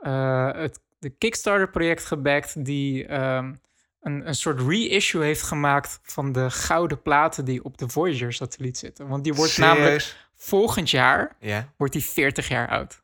[0.02, 3.52] eh, het de Kickstarter-project gebackt die ehm,
[4.00, 9.08] een, een soort reissue heeft gemaakt van de gouden platen die op de Voyager-satelliet zitten.
[9.08, 11.68] Want die wordt namelijk volgend jaar Ja.
[11.76, 13.02] wordt die 40 jaar oud.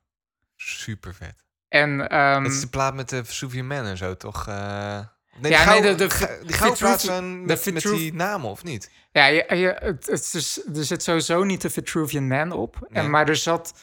[0.56, 1.44] Super vet.
[1.68, 4.46] En ehm, Het is de plaat met de Vesuvian Man en zo, toch?
[4.48, 4.98] eh
[5.40, 8.64] nee, Ja, de- de- die gouden plaat zijn met, de met Vitruvi- die namen, of
[8.64, 8.90] niet?
[9.12, 12.86] Ja, je, je, het, het is, er zit sowieso niet de Vitruvian Man op.
[12.88, 13.02] Nee.
[13.04, 13.74] En, maar er zat...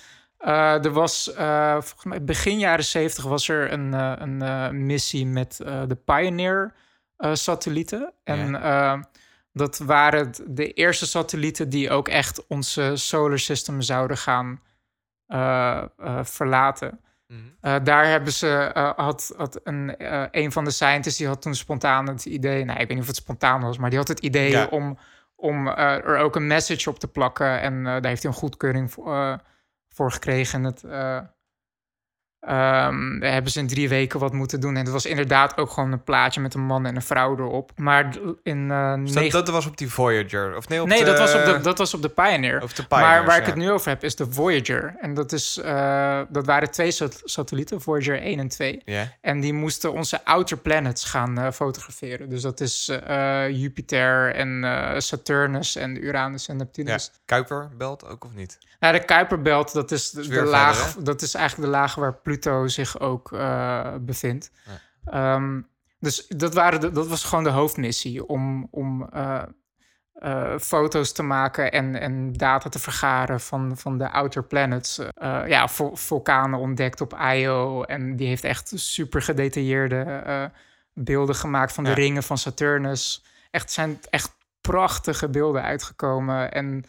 [0.45, 5.25] eh, er was, eh, volgens mij begin jaren zeventig was er een, eh, een missie
[5.25, 5.55] met
[5.88, 8.13] de Pioneer-satellieten.
[8.23, 9.01] en eh,
[9.53, 14.60] dat waren de eerste satellieten die ook echt onze solar system zouden gaan
[16.23, 16.99] verlaten.
[17.27, 17.84] Mhm.
[17.84, 19.95] Daar hebben ze, had, had een,
[20.31, 23.08] een van de scientists, die had toen spontaan het idee, nou, ik weet niet of
[23.08, 24.65] het spontaan was, maar die had het idee Ja.
[24.65, 24.97] om,
[25.36, 27.62] om er ook een message op te plakken.
[27.62, 29.39] En daar heeft hij een goedkeuring voor,
[29.95, 30.60] voor gekregen.
[30.60, 30.84] En het,
[32.45, 34.75] eh, Ehm, daar hebben ze in drie weken wat moeten doen.
[34.75, 37.71] En het was inderdaad ook gewoon een plaatje met een man en een vrouw erop.
[37.75, 40.55] Maar in Dus negen- dat, dat was op die Voyager.
[40.58, 42.62] Of nee, op Nee, de, dat was, op de, dat was op de Pioneer.
[42.63, 43.49] Of de maar waar ik ja.
[43.49, 44.95] het nu over heb, is de Voyager.
[45.01, 48.81] En dat, is, eh, dat waren twee sat- satellieten, Voyager 1 en 2.
[48.86, 49.12] Ja.
[49.21, 52.29] En die moesten onze outer planets gaan eh, fotograferen.
[52.29, 52.91] Dus dat is
[53.51, 54.63] Jupiter en
[55.01, 56.63] Saturnus en Uranus en ja.
[56.63, 57.12] Neptunus.
[57.25, 58.58] Kuiperbelt ook of niet?
[58.79, 60.77] Nou, de Kuiperbelt, dat is de, Is de weer laag.
[60.77, 62.34] verder, dat is eigenlijk de laag waar Pluto
[62.65, 64.52] zich ook eh, bevindt.
[65.06, 65.62] Ehm,
[66.00, 69.43] dus dat, waren de, dat was gewoon de hoofdmissie om, om eh,
[70.13, 74.98] eh, foto's te maken en, en data te vergaren van, van de outer planets.
[75.00, 80.52] Eh, ja, vul- vulkanen ontdekt op Io en die heeft echt super gedetailleerde
[80.93, 81.95] beelden gemaakt van de Ja.
[81.95, 83.24] ringen van Saturnus.
[83.52, 86.84] Echt zijn echt prachtige beelden uitgekomen en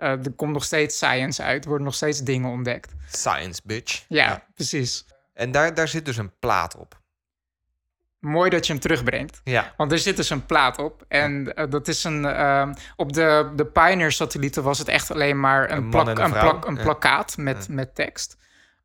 [0.00, 2.92] eh, er komt nog steeds science uit, er worden nog steeds dingen ontdekt.
[3.10, 4.04] Science, bitch.
[4.08, 5.04] Ja, precies.
[5.34, 6.98] En daar, daar zit dus een plaat op.
[8.18, 9.40] Mooi dat je hem terugbrengt.
[9.44, 9.74] Ja.
[9.76, 11.04] Want er zit dus een plaat op.
[11.08, 12.24] En eh, dat is een.
[12.24, 16.66] ehm, op de, de Pioneer-satellieten was het echt alleen maar Een plak, en een plak,
[16.66, 16.82] een Ja.
[16.82, 18.36] plakkaat met, met tekst.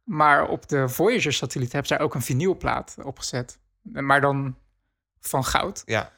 [0.04, 3.58] Maar op de Voyager-satellieten hebben daar ook een vinylplaat opgezet.
[3.82, 4.58] Maar dan
[5.19, 5.82] van goud.
[5.86, 6.12] Ja.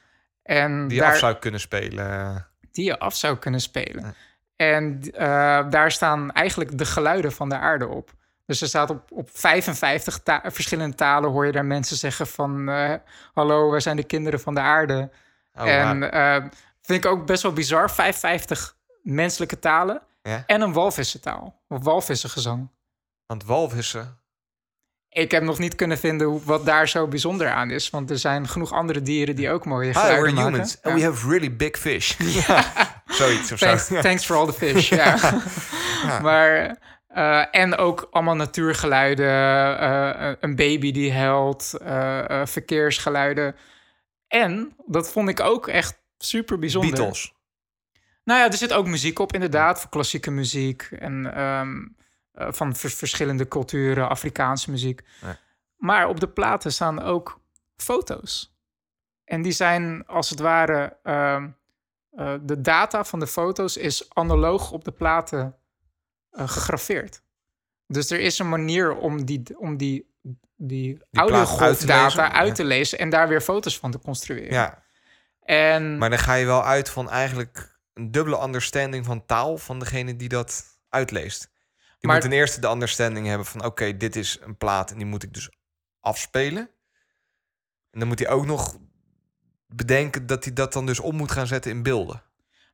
[0.44, 2.48] En Die je daar, af zou kunnen spelen.
[2.72, 4.16] die je af zou kunnen spelen.
[4.58, 8.14] En eh, daar staan eigenlijk de geluiden van de aarde op.
[8.46, 12.70] Dus er staat op, op 55 ta- verschillende talen hoor je daar mensen zeggen van...
[12.70, 12.94] eh,
[13.34, 15.10] hallo, wij zijn de kinderen van de aarde.
[15.54, 16.36] Oh, en eh,
[16.82, 17.92] vind ik ook best wel bizar.
[17.92, 20.44] 55 menselijke talen Ja.
[20.48, 21.62] en een walvissentaal.
[21.68, 22.70] Of walvissengezang.
[23.26, 24.18] Want walvissen...
[25.10, 27.90] Ik heb nog niet kunnen vinden hoe, wat daar zo bijzonder aan is.
[27.90, 30.52] Want er zijn genoeg andere dieren die ook mooie Hi, geluiden we're maken.
[30.52, 30.78] humans.
[30.84, 30.90] Ja.
[30.92, 32.14] And we have really big fish.
[32.48, 32.66] Ja.
[33.18, 34.02] Zoiets of Thanks, zo.
[34.02, 34.90] thanks for all the fish.
[35.02, 35.42] ja.
[36.22, 36.78] Maar,
[37.08, 39.28] eh, en ook allemaal natuurgeluiden.
[39.80, 41.74] eh, een baby die huilt.
[41.82, 43.56] eh, eh, verkeersgeluiden.
[44.28, 46.92] En, dat vond ik ook echt super bijzonder.
[46.92, 47.34] Beatles.
[48.24, 49.80] Nou ja, er zit ook muziek op, inderdaad.
[49.82, 50.82] Voor klassieke muziek.
[51.00, 51.76] En ehm,
[52.34, 55.02] eh, van vers- verschillende culturen, Afrikaanse muziek.
[55.22, 55.38] Ja.
[55.78, 57.40] Maar op de platen staan ook
[57.78, 58.56] foto's.
[59.26, 60.98] En die zijn als het ware.
[62.18, 65.56] Eh, de data van de foto's is analoog op de platen
[66.30, 67.22] eh, gegraveerd.
[67.88, 70.16] Dus er is een manier om die, om die,
[70.56, 72.54] die, plaat uit te lezen, uit ja.
[72.54, 74.52] te lezen en daar weer foto's van te construeren.
[74.52, 74.84] Ja.
[75.42, 79.80] En Maar dan ga je wel uit van eigenlijk een dubbele understanding van taal van
[79.80, 81.42] degene die dat uitleest.
[81.42, 84.98] Die Maar- moet ten eerste de understanding hebben van oké, dit is een plaat en
[84.98, 85.50] die moet ik dus
[86.00, 86.70] afspelen.
[87.92, 88.78] En dan moet hij ook nog
[89.68, 92.22] bedenken dat hij dat dan dus om moet gaan zetten in beelden.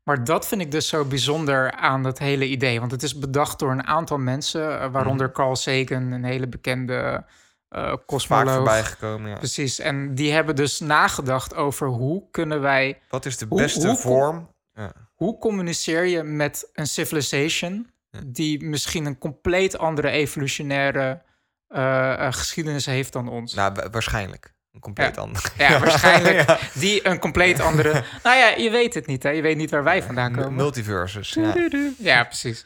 [0.04, 2.80] Maar dat vind ik dus zo bijzonder aan dat hele idee.
[2.80, 7.24] Want het is bedacht door een aantal mensen, eh, waaronder Carl Sagan, een hele bekende
[7.70, 8.54] eh Vaak cosmoloog.
[8.56, 9.30] voorbij gekomen.
[9.30, 9.38] Ja.
[9.38, 9.80] Precies.
[9.80, 14.50] En die hebben dus nagedacht over hoe kunnen wij, Wat is de beste hoe- vorm?
[14.74, 14.92] Ja.
[15.14, 17.90] hoe communiceer je met een civilization
[18.26, 21.22] die misschien een compleet andere evolutionaire
[21.68, 23.54] eh, eh, geschiedenis heeft dan ons.
[23.54, 24.53] Nou, wa- waarschijnlijk.
[24.74, 25.22] Een compleet Ja.
[25.22, 25.52] ander.
[25.58, 26.60] Ja, waarschijnlijk Ja.
[26.74, 28.04] die een compleet andere.
[28.24, 29.30] nou ja, je weet het niet, hè?
[29.30, 30.56] Je weet niet waar wij vandaan komen.
[30.56, 31.34] Multiverses.
[31.34, 31.56] Ja.
[31.98, 32.66] Ja, precies.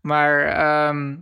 [0.00, 1.16] Maar ehm,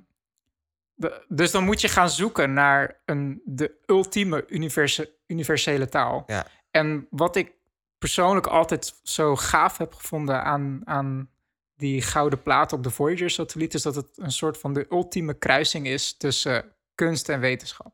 [0.95, 6.23] de- dus dan moet je gaan zoeken naar een, de ultieme universe, universele taal.
[6.27, 6.47] Ja.
[6.71, 7.53] En wat ik
[7.99, 11.31] persoonlijk altijd zo gaaf heb gevonden aan, aan
[11.77, 15.87] die gouden plaat op de Voyager-satelliet, is dat het een soort van de ultieme kruising
[15.87, 16.65] is tussen
[16.95, 17.93] kunst en wetenschap.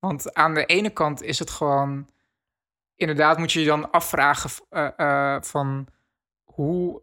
[0.00, 2.08] Want aan de ene kant is het gewoon.
[2.96, 5.86] Inderdaad, moet je je dan afvragen eh, eh, van
[6.44, 7.02] hoe,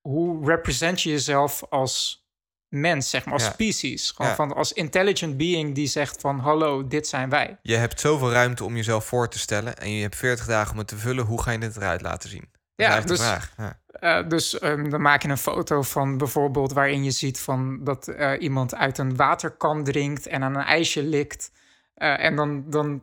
[0.00, 2.24] hoe represent je jezelf als
[2.68, 3.50] mens, zeg maar, als Ja.
[3.52, 4.10] species.
[4.10, 4.36] Gewoon Ja.
[4.36, 7.58] van als intelligent being die zegt van hallo, dit zijn wij.
[7.62, 9.76] Je hebt zoveel ruimte om jezelf voor te stellen.
[9.76, 11.24] En je hebt 40 dagen om het te vullen.
[11.24, 12.48] Hoe ga je dit eruit laten zien?
[12.76, 13.38] Dat Ja, dus-.
[13.56, 13.80] Ja.
[13.86, 18.06] Eh, dus ehm, dan maak je een foto van bijvoorbeeld waarin je ziet van dat
[18.38, 21.50] iemand uit een waterkan drinkt en aan een ijsje likt.
[21.96, 23.02] Eh, en dan, dan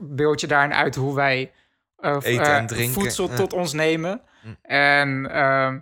[0.00, 1.52] beeld je daarin uit hoe wij
[1.98, 3.34] eh, Eten eh, en drinken, voedsel ja.
[3.34, 4.20] tot ons nemen.
[4.40, 4.48] Hm.
[4.62, 5.78] En ehm,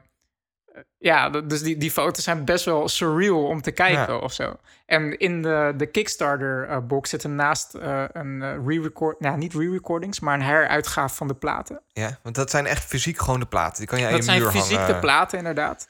[0.98, 4.18] ja, dus die, die foto's zijn best wel surreal om te kijken Ja.
[4.18, 4.56] of zo.
[4.86, 7.74] En in de, de Kickstarter-box zit er naast
[8.12, 11.82] een re-record, nou niet re-recordings, maar een heruitgave van de platen.
[11.92, 13.78] ja, want dat zijn echt fysiek gewoon de platen.
[13.78, 14.94] Die kan je aan Dat je zijn muur fysiek hangen.
[14.94, 15.88] de platen, inderdaad.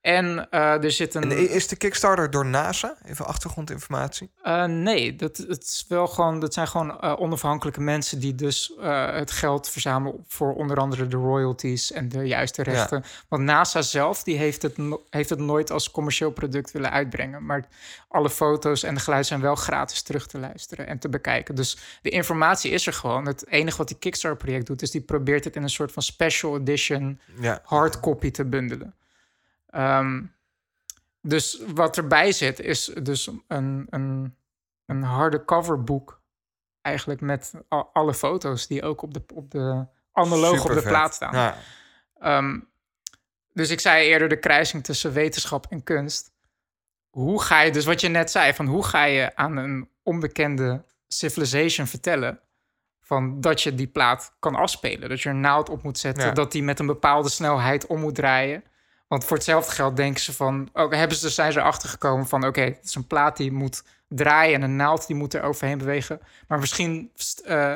[0.00, 1.22] En eh, er zit een...
[1.22, 2.96] En is de Kickstarter door NASA?
[3.04, 4.30] Even achtergrondinformatie.
[4.42, 8.72] Eh, nee, dat, het is wel gewoon, dat zijn gewoon eh, onafhankelijke mensen die dus
[9.10, 12.72] het geld verzamelen voor onder andere de royalties en de juiste Ja.
[12.72, 13.04] rechten.
[13.28, 17.46] Want NASA zelf die heeft, het no- heeft het nooit als commercieel product willen uitbrengen.
[17.46, 17.68] Maar
[18.08, 21.54] alle foto's en de geluid zijn wel gratis terug te luisteren en te bekijken.
[21.54, 23.26] Dus de informatie is er gewoon.
[23.26, 26.56] Het enige wat die Kickstarter-project doet, is die probeert het in een soort van special
[26.56, 27.60] edition Ja.
[27.64, 28.94] hardcopy te bundelen.
[29.70, 30.22] Ehm,
[31.22, 34.36] dus wat erbij zit, is dus een, een,
[34.86, 36.20] een harde coverboek.
[36.82, 41.14] Eigenlijk met al- alle foto's die ook op de, op de analoog op de plaat
[41.14, 41.34] staan.
[41.34, 41.56] Ja.
[42.18, 42.58] Ehm,
[43.52, 46.32] dus ik zei eerder de kruising tussen wetenschap en kunst.
[47.10, 50.84] Hoe ga je, dus wat je net zei, van hoe ga je aan een onbekende
[51.08, 52.40] civilization vertellen
[53.00, 56.24] van dat je die plaat kan afspelen, dat je er een naald op moet zetten,
[56.26, 56.32] Ja.
[56.32, 58.64] dat die met een bepaalde snelheid om moet draaien.
[59.08, 62.46] Want voor hetzelfde geld denken ze van, ook hebben ze, zijn ze erachter gekomen van,
[62.46, 65.78] oké, het is een plaat die moet draaien en een naald die moet er overheen
[65.78, 66.20] bewegen.
[66.48, 67.12] Maar misschien
[67.44, 67.74] eh,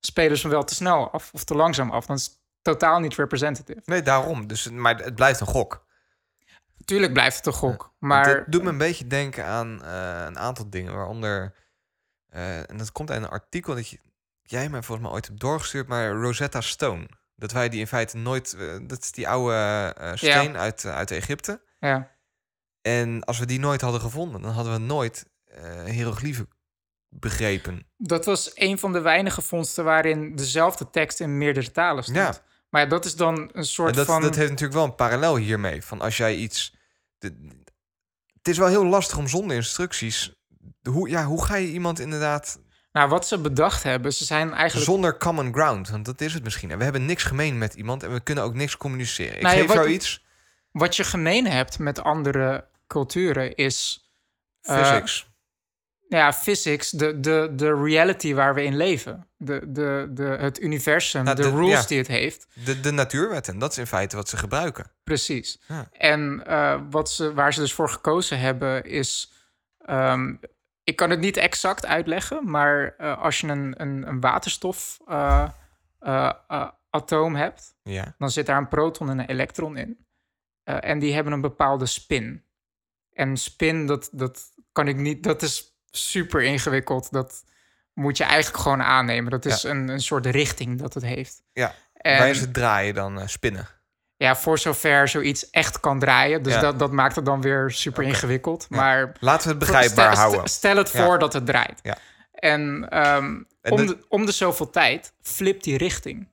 [0.00, 2.06] spelen ze hem wel te snel af of te langzaam af.
[2.06, 3.80] Dan is het totaal niet representative.
[3.84, 4.46] Nee, daarom.
[4.46, 5.84] Dus, het- maar het blijft een gok.
[6.84, 10.38] Tuurlijk blijft het een gok, maar Dit doet me een beetje denken aan eh, een
[10.38, 11.54] aantal dingen, waaronder...
[12.28, 13.98] eh, en dat komt uit een artikel dat je,
[14.42, 17.08] jij mij volgens mij ooit hebt doorgestuurd, maar Rosetta Stone.
[17.40, 18.52] Dat wij die in feite nooit...
[18.54, 19.54] eh, dat is die oude
[19.98, 21.62] eh, steen uit, eh, uit Egypte.
[21.78, 22.10] ja,
[22.82, 25.26] En als we die nooit hadden gevonden, dan hadden we nooit
[25.86, 26.48] hieroglyphen
[27.08, 27.86] begrepen.
[27.96, 32.18] dat was een van de weinige vondsten waarin dezelfde tekst in meerdere talen stond.
[32.18, 32.38] Ja.
[32.68, 34.22] Maar dat is dan een soort dat, van...
[34.22, 35.82] dat heeft natuurlijk wel een parallel hiermee.
[35.84, 36.74] Van als jij iets.
[37.18, 37.58] de-
[38.36, 40.32] het is wel heel lastig om zonder instructies.
[40.82, 42.60] Hoe, ja, hoe ga je iemand inderdaad.
[42.92, 44.84] Nou, wat ze bedacht hebben, ze zijn eigenlijk...
[44.90, 45.88] Zonder common ground.
[45.90, 46.70] Want dat is het misschien.
[46.70, 48.02] En we hebben niks gemeen met iemand.
[48.02, 49.36] En we kunnen ook niks communiceren.
[49.36, 50.24] Ik Nou geef wat- jou iets.
[50.72, 54.08] Wat je gemeen hebt met andere culturen is...
[54.62, 55.30] eh, Physics.
[56.08, 59.26] ja, physics, de, de, de reality waar we in leven.
[59.36, 61.86] De, de, de, het universum, Nou, de, de- rules ja.
[61.86, 62.46] die het heeft.
[62.64, 63.58] de, de natuurwetten.
[63.58, 64.90] Dat is in feite wat ze gebruiken.
[65.04, 65.60] Precies.
[65.68, 65.88] Ja.
[65.92, 69.32] En eh, wat ze, waar ze dus voor gekozen hebben is...
[69.84, 70.34] ehm,
[70.90, 75.52] ik kan het niet exact uitleggen, maar eh, als je een, een, een waterstofatoom
[76.90, 77.74] atoom hebt...
[77.82, 78.14] Ja.
[78.18, 80.06] dan zit daar een proton en een elektron in.
[80.62, 82.44] Eh, en die hebben een bepaalde spin.
[83.12, 85.22] En spin, dat, dat kan ik niet...
[85.22, 87.10] Dat is super ingewikkeld.
[87.12, 87.44] Dat
[87.94, 89.30] moet je eigenlijk gewoon aannemen.
[89.30, 91.42] Dat is een, een soort richting dat het heeft.
[91.52, 91.74] Ja.
[91.94, 93.20] En- Waar is het draaien dan?
[93.20, 93.68] eh, spinnen.
[94.22, 96.42] Ja, voor zover zoiets echt kan draaien.
[96.42, 96.60] Dus Ja.
[96.60, 98.66] dat, dat maakt het dan weer super ingewikkeld.
[98.68, 98.76] Ja.
[98.76, 100.48] Maar Laten we het begrijpbaar stel, houden.
[100.50, 101.04] Stel het Ja.
[101.04, 101.80] voor dat het draait.
[101.82, 101.96] Ja.
[102.32, 106.28] En, ehm, En om, de- de, om de zoveel tijd flipt die richting.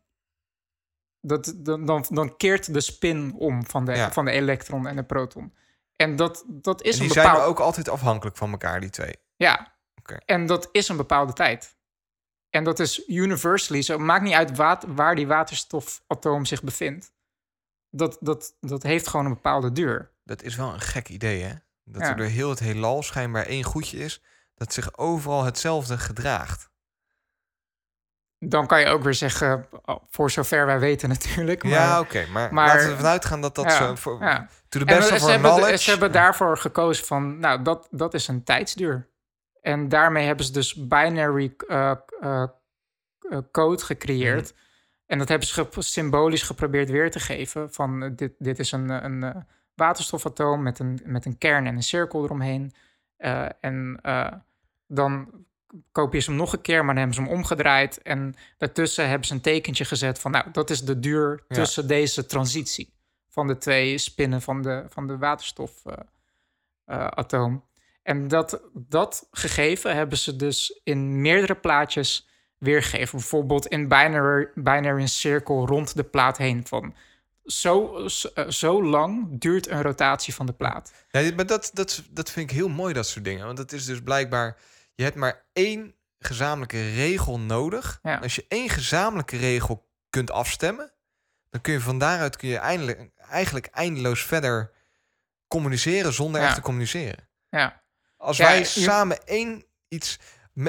[1.21, 5.04] Dat, dan, dan, dan keert de spin om van de, van de elektron en de
[5.04, 5.54] proton.
[5.95, 7.38] En dat, dat is En een die bepaalde...
[7.38, 9.15] zijn ook altijd afhankelijk van elkaar, die twee.
[9.36, 9.76] Ja.
[10.00, 10.17] Oké.
[10.26, 11.76] En dat is een bepaalde tijd.
[12.50, 13.97] En dat is universally zo.
[13.97, 17.15] Maakt niet uit wat, waar die waterstofatoom zich bevindt.
[17.98, 20.12] Dat, dat, dat heeft gewoon een bepaalde duur.
[20.24, 21.54] Dat is wel een gek idee, hè?
[21.84, 22.10] Dat Ja.
[22.10, 24.22] er door heel het heelal schijnbaar één goedje is...
[24.56, 26.70] dat zich overal hetzelfde gedraagt.
[28.40, 31.64] Dan kan je ook weer zeggen, oh, voor zover wij weten natuurlijk.
[31.64, 32.26] Maar, ja, oké.
[32.26, 33.96] maar, maar- laten we ervan uitgaan dat dat Ja, zo...
[33.96, 34.48] Voor, ja.
[34.70, 37.88] To the En best ze, of our hebben, ze hebben daarvoor gekozen van, nou, dat,
[37.92, 39.10] dat is een tijdsduur.
[39.62, 42.44] En daarmee hebben ze dus binary eh, eh,
[43.52, 44.54] code gecreëerd.
[44.54, 44.66] Mhm.
[45.08, 47.74] En dat hebben ze ge- symbolisch geprobeerd weer te geven.
[47.74, 49.36] Van eh, dit, dit is een, eh, een eh,
[49.76, 52.74] waterstofatoom met een, met een kern en een cirkel eromheen.
[53.62, 54.32] En eh,
[54.88, 55.30] dan
[55.91, 58.02] kopieer ze hem nog een keer, maar dan hebben ze hem omgedraaid.
[58.02, 61.56] En daartussen hebben ze een tekentje gezet van, nou, dat is de duur Ja.
[61.56, 62.93] tussen deze transitie
[63.30, 67.63] van de twee spinnen van de, van de waterstofatoom.
[68.04, 72.27] en dat, dat gegeven hebben ze dus in meerdere plaatjes
[72.58, 73.17] weergegeven.
[73.20, 76.96] Bijvoorbeeld in binary, binary een cirkel rond de plaat heen van...
[77.43, 80.91] Zo, zo, eh, zo lang duurt een rotatie van de plaat.
[81.10, 83.46] Ja, maar dat, dat, dat vind ik heel mooi, dat soort dingen.
[83.46, 84.58] Want het is dus blijkbaar...
[84.96, 88.00] Je hebt maar één gezamenlijke regel nodig.
[88.04, 88.15] Ja.
[88.17, 90.91] Als je één gezamenlijke regel kunt afstemmen...
[91.50, 94.72] dan kun je van daaruit kun je eindelijk, eigenlijk eindeloos verder
[95.48, 96.13] communiceren...
[96.13, 96.48] zonder Ja.
[96.48, 97.28] echt te communiceren.
[97.50, 97.82] Ja,
[98.17, 100.20] Als wij je- samen één iets...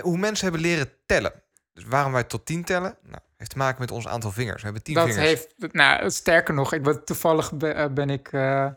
[0.03, 1.43] Hoe mensen hebben leren tellen.
[1.79, 2.97] Dus waarom wij tot tien tellen?
[3.03, 4.57] Nou, heeft te maken met ons aantal vingers.
[4.57, 5.27] We hebben tien dat vingers.
[5.27, 5.55] heeft...
[5.73, 8.73] Nou, sterker nog, ik, toevallig eh, ben ik eh, eh,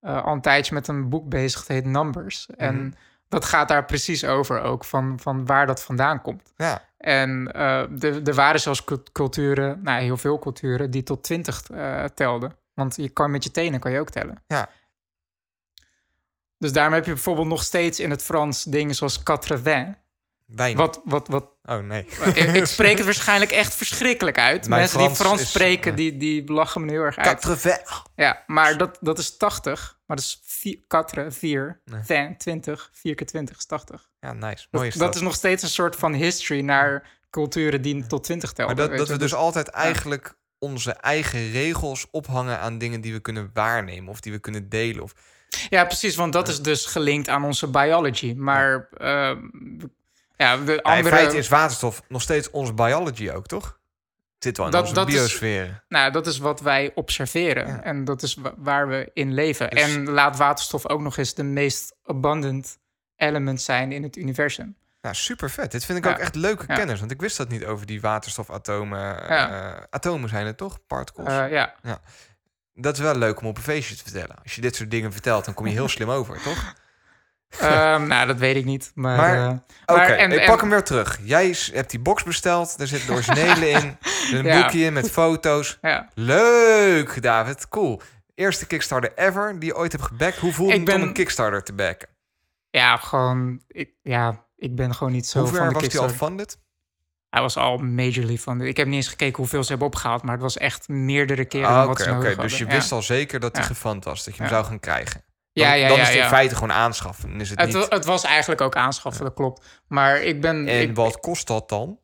[0.00, 1.60] al een tijdje met een boek bezig.
[1.60, 2.46] Het heet Numbers.
[2.46, 2.60] Mhm.
[2.60, 2.94] En
[3.28, 6.52] dat gaat daar precies over ook, van, van waar dat vandaan komt.
[6.56, 11.70] Ja, En er, er waren zelfs cult- culturen, nou heel veel culturen, die tot 20
[11.70, 12.56] eh, telden.
[12.74, 14.42] Want je kan met je tenen kan je ook tellen.
[14.46, 14.68] Ja.
[16.58, 20.01] Dus daarom heb je bijvoorbeeld nog steeds in het Frans dingen zoals quatre-vingts.
[20.54, 20.76] Wijn.
[20.76, 22.06] Wat, wat, wat, Oh, nee.
[22.34, 24.68] ik, ik spreek het waarschijnlijk echt verschrikkelijk uit.
[24.68, 25.96] Mijn Mensen die Frans is- spreken, ja.
[25.96, 27.72] die, die lachen me heel erg uit.
[28.14, 29.98] Ja, maar dat, dat is 80.
[30.06, 32.02] Maar dat is 4, 4, 4, Nee.
[32.02, 34.10] 20, 20, 4 keer 20 is 80.
[34.20, 34.40] Ja, nice.
[34.56, 35.14] Dat, Mooie dat stad.
[35.14, 38.76] is nog steeds een soort van history naar culturen die tot 20 telden.
[38.76, 43.20] Maar dat, dat we dus altijd eigenlijk onze eigen regels ophangen aan dingen die we
[43.20, 45.02] kunnen waarnemen of die we kunnen delen.
[45.02, 45.12] Of,
[45.68, 48.34] Ja, precies, want dat is dus gelinkt aan onze biology.
[48.36, 49.38] Maar ehm,
[50.36, 51.16] ja, de Ja, in andere...
[51.16, 53.80] feite is waterstof nog steeds onze biology ook, toch?
[54.38, 55.84] Zit wel in Dat- is- biosfeer.
[55.88, 57.66] Nou, dat is wat wij observeren.
[57.66, 57.82] Ja.
[57.82, 59.70] En dat is wa- waar we in leven.
[59.70, 62.78] Dus- En laat waterstof ook nog eens de meest abundant
[63.16, 64.76] element zijn in het universum.
[65.00, 65.70] Ja, super vet.
[65.72, 66.10] Dit vind ik Ja.
[66.10, 66.74] ook echt leuke Ja.
[66.74, 69.28] kennis, want ik wist dat niet over die waterstofatomen.
[69.28, 70.78] Eh, atomen zijn het toch?
[70.86, 71.28] Particles.
[71.28, 71.74] Eh, ja.
[72.74, 74.36] dat is wel leuk om op een feestje te vertellen.
[74.42, 76.74] Als je dit soort dingen vertelt, dan kom je heel slim over, toch?
[77.60, 78.92] Ehm, nou, dat weet ik niet.
[78.94, 81.18] Maar, Maar- eh, en- ik en- pak hem weer terug.
[81.22, 83.96] Jij hebt die box besteld, daar zitten de originele in.
[84.32, 84.60] Er een Ja.
[84.60, 85.78] boekje in met foto's.
[85.82, 86.08] ja.
[86.14, 87.68] Leuk, David.
[87.68, 88.00] Cool.
[88.34, 90.38] Eerste Kickstarter ever die je ooit hebt gebackt.
[90.38, 92.08] Hoe voelde het om ben- een Kickstarter te backen?
[92.70, 93.60] ja, gewoon...
[93.68, 96.58] Ik, ja, ik ben gewoon niet zo Hoe van ver was die al funded?
[97.30, 98.60] Hij was al majorly van...
[98.60, 100.22] Ik heb niet eens gekeken hoeveel ze hebben opgehaald...
[100.22, 102.96] maar het was echt meerdere keren Ah, dan wat ze Dus je wist Ja.
[102.96, 103.62] al zeker dat Ja.
[103.62, 105.24] gefund was, dat je hem zou gaan krijgen.
[105.52, 107.40] Dan, Ja, ja, dan ja, is het in feite gewoon aanschaffen.
[107.40, 107.86] Is het, Het, niet...
[107.88, 109.80] het was eigenlijk ook aanschaffen, dat klopt.
[109.86, 110.68] Maar ik ben...
[110.68, 111.98] En ik, wat kost dat dan?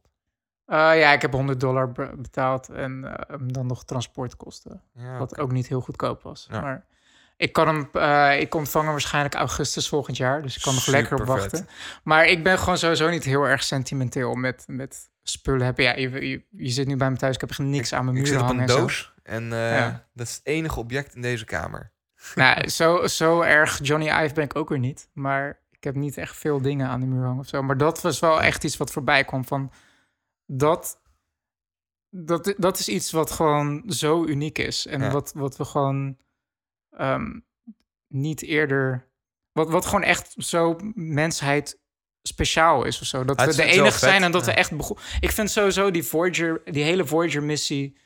[0.67, 4.83] eh, ja, ik heb 100 dollar be- betaald en eh, dan nog transportkosten.
[5.19, 6.49] Wat ook niet heel goedkoop was.
[6.51, 6.87] Maar
[7.37, 10.43] ik kan hem, eh, ik ontvang hem waarschijnlijk augustus volgend jaar.
[10.43, 11.69] Dus ik kan nog lekker op wachten.
[12.03, 15.85] Maar ik ben gewoon sowieso niet heel erg sentimenteel met, met spullen hebben.
[15.85, 17.35] Ja, je, je, je zit nu bij me thuis.
[17.35, 20.07] Ik heb echt niks aan mijn Ik muur zit op een doos en Ja.
[20.15, 21.93] dat is het enige object in deze kamer.
[22.43, 25.09] Nou, zo, zo erg Johnny Ive ben ik ook weer niet.
[25.13, 27.63] Maar ik heb niet echt veel dingen aan de muur hangen of zo.
[27.63, 29.73] Maar dat was wel echt iets wat voorbij kwam van...
[30.47, 31.01] Dat,
[32.11, 34.87] dat, dat is iets wat gewoon zo uniek is.
[34.87, 35.11] En Ja.
[35.11, 36.17] wat, wat we gewoon
[36.91, 37.39] ehm,
[38.09, 39.07] niet eerder...
[39.53, 41.79] Wat, wat gewoon echt zo mensheid
[42.23, 43.25] speciaal is of zo.
[43.25, 44.77] Dat we de enige zijn en dat we echt...
[44.77, 47.97] bego- Ik vind sowieso die Voyager, die hele Voyager-missie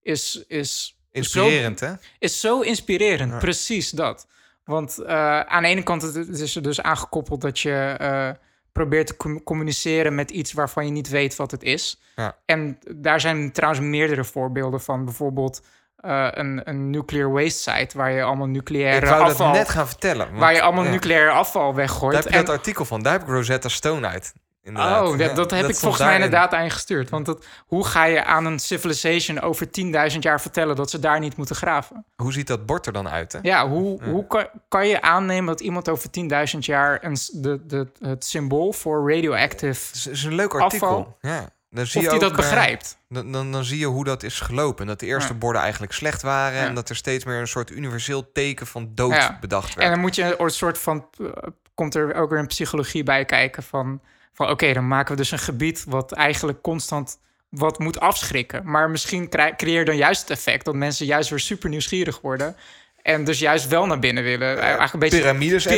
[0.00, 0.44] is...
[0.46, 1.92] is Inspirerend, hè?
[2.18, 3.32] is zo inspirerend.
[3.32, 3.38] Ja.
[3.38, 4.26] Precies dat.
[4.64, 8.30] Want eh, aan de ene kant het, is er dus aangekoppeld dat je eh,
[8.72, 12.00] probeert te com- communiceren met iets waarvan je niet weet wat het is.
[12.16, 12.36] Ja.
[12.46, 15.04] En daar zijn trouwens meerdere voorbeelden van.
[15.04, 15.62] Bijvoorbeeld
[15.96, 19.68] eh, een, een nuclear waste site waar je allemaal Ik nucleaire wou afval, dat net
[19.68, 20.26] gaan vertellen.
[20.26, 22.14] want- waar je allemaal ja, nucleair afval Daar weggooit.
[22.14, 23.02] heb je En- dat artikel van.
[23.02, 24.32] Daar heb ik Rosetta Stone uit.
[24.64, 25.08] Inderdaad.
[25.08, 27.10] Oh, dat, dat heb ik volgens mij inderdaad aan je gestuurd.
[27.10, 29.66] Want dat, hoe ga je aan een civilization over
[30.12, 32.04] 10.000 jaar vertellen dat ze daar niet moeten graven?
[32.16, 33.38] Hoe ziet dat bord er dan uit, hè?
[33.42, 34.10] Ja, hoe, Ja.
[34.10, 36.08] hoe kan, kan je aannemen dat iemand over
[36.52, 40.88] 10.000 jaar een, de, de, het symbool voor radioactive, Het is, is een leuk artikel.
[40.88, 41.16] Afval.
[41.20, 41.48] Ja.
[41.70, 42.98] Dan zie of je die dat eh, begrijpt?
[43.08, 44.86] dan, dan, dan zie je hoe dat is gelopen.
[44.86, 45.38] Dat de eerste Ja.
[45.38, 46.60] borden eigenlijk slecht waren.
[46.60, 49.86] En dat er steeds meer een soort universeel teken van dood bedacht werd.
[49.86, 51.26] En dan moet je een soort van, eh,
[51.74, 54.00] komt er ook weer een psychologie bij kijken van,
[54.32, 57.18] van oké, dan maken we dus een gebied wat eigenlijk constant
[57.48, 58.70] wat moet afschrikken.
[58.70, 62.56] Maar misschien creëer dan juist het effect dat mensen juist weer super nieuwsgierig worden.
[63.02, 64.58] En dus juist wel naar binnen willen.
[64.58, 65.24] Eigenlijk een beetje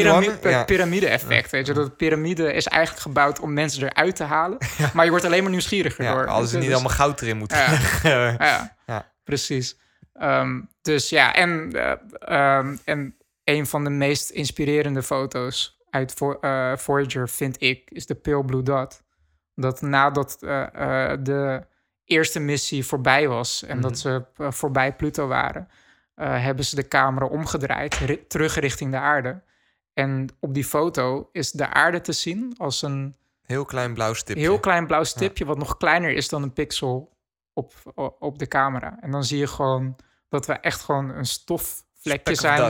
[0.07, 0.39] hangen.
[0.43, 0.65] Ja.
[0.65, 1.73] piramide-effect, weet je.
[1.73, 4.59] Dat de piramide is eigenlijk gebouwd om mensen eruit te halen.
[4.95, 6.27] Maar je wordt alleen maar nieuwsgieriger Ja, door.
[6.27, 7.71] hadden ze Dus- niet allemaal goud erin moeten Ja.
[7.71, 8.11] leggen.
[8.39, 9.11] Ja, Ja.
[9.25, 9.77] precies.
[10.15, 11.93] Ehm, dus ja, en, eh,
[12.59, 13.15] ehm, en
[13.45, 18.45] een van de meest inspirerende foto's uit Vo- eh, Voyager, vind ik, is de Pale
[18.45, 19.03] Blue Dot.
[19.55, 21.67] Dat nadat eh, eh, de
[22.05, 23.87] eerste missie voorbij was en Mhm.
[23.87, 25.69] dat ze eh, voorbij Pluto waren,
[26.15, 29.43] hebben ze de camera omgedraaid, ri- terug richting de aarde.
[29.93, 34.43] En op die foto is de aarde te zien als een Heel klein blauw stipje.
[34.43, 37.17] heel klein blauw stipje, wat nog kleiner is dan een pixel
[37.53, 37.73] op,
[38.19, 38.99] op de camera.
[39.01, 39.97] En dan zie je gewoon
[40.29, 42.61] dat we echt gewoon een stofvlekje Of zijn.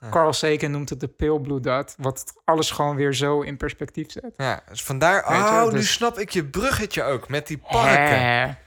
[0.00, 0.08] Ja.
[0.10, 4.10] Carl Sagan noemt het de pale blue dot, wat alles gewoon weer zo in perspectief
[4.10, 4.32] zet.
[4.36, 5.24] Ja, dus vandaar...
[5.28, 7.28] Weet je, oh, nu dus- snap ik je bruggetje ook.
[7.28, 8.58] Met die parken.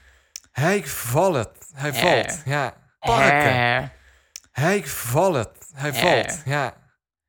[0.52, 1.50] Hij valt.
[1.74, 2.42] Hij valt.
[2.44, 2.74] Ja.
[3.00, 3.92] Parken.
[4.52, 5.50] Hij valt.
[5.74, 6.42] Hij valt.
[6.44, 6.74] Ja.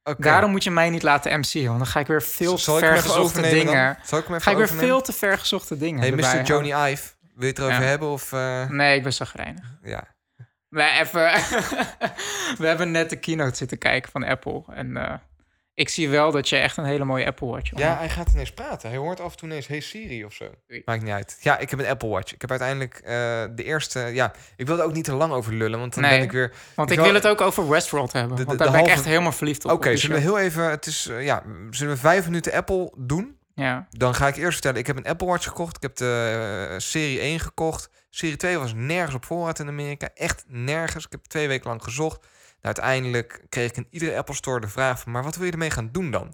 [0.04, 0.22] Oké.
[0.22, 3.20] Daarom moet je mij niet laten MC'en, want dan ga ik weer veel te vergezochte
[3.20, 3.74] overnemen dan?
[3.76, 3.98] dingen.
[4.04, 4.90] Zal ik hem Ga ik weer overnemen?
[4.96, 6.00] veel te vergezochte dingen.
[6.02, 6.44] Hey, Mr.
[6.44, 7.04] Johnny Ive.
[7.36, 7.88] Wil je het erover Ja.
[7.88, 8.08] hebben?
[8.08, 9.78] Of, eh, Nee, ik ben zagrijnig.
[9.84, 10.04] ja.
[10.70, 11.22] We, even,
[12.62, 14.64] we hebben net de keynote zitten kijken van Apple.
[14.74, 15.14] En eh,
[15.74, 18.52] ik zie wel dat je echt een hele mooie Apple Watch Ja, hij gaat ineens
[18.54, 18.90] praten.
[18.90, 20.46] Hij hoort af en toe ineens Hey Siri of zo.
[20.86, 21.38] Maakt niet uit.
[21.42, 22.34] Ja, ik heb een Apple Watch.
[22.34, 23.10] Ik heb uiteindelijk eh,
[23.56, 24.00] de eerste...
[24.00, 26.12] Ja, ik wilde ook niet te lang over lullen, want dan Nee.
[26.16, 26.54] ben ik weer...
[26.76, 28.36] Want Ik ik wil- wil het ook over Westworld hebben.
[28.36, 29.72] De- de- want de daar ben ik echt helemaal verliefd op.
[29.72, 30.70] Oké, zullen we heel even...
[30.70, 33.38] Het is, eh, ja, zullen we vijf minuten Apple doen?
[33.56, 34.80] Ja, Dan ga ik eerst vertellen.
[34.80, 35.76] Ik heb een Apple Watch gekocht.
[35.76, 37.90] Ik heb de serie 1 gekocht.
[38.10, 40.10] Serie 2 was nergens op voorraad in Amerika.
[40.14, 41.06] Echt nergens.
[41.06, 42.20] Ik heb twee weken lang gezocht.
[42.22, 42.32] Nou,
[42.62, 45.12] uiteindelijk kreeg ik in iedere Apple Store de vraag van...
[45.12, 46.34] maar wat wil je ermee gaan doen dan?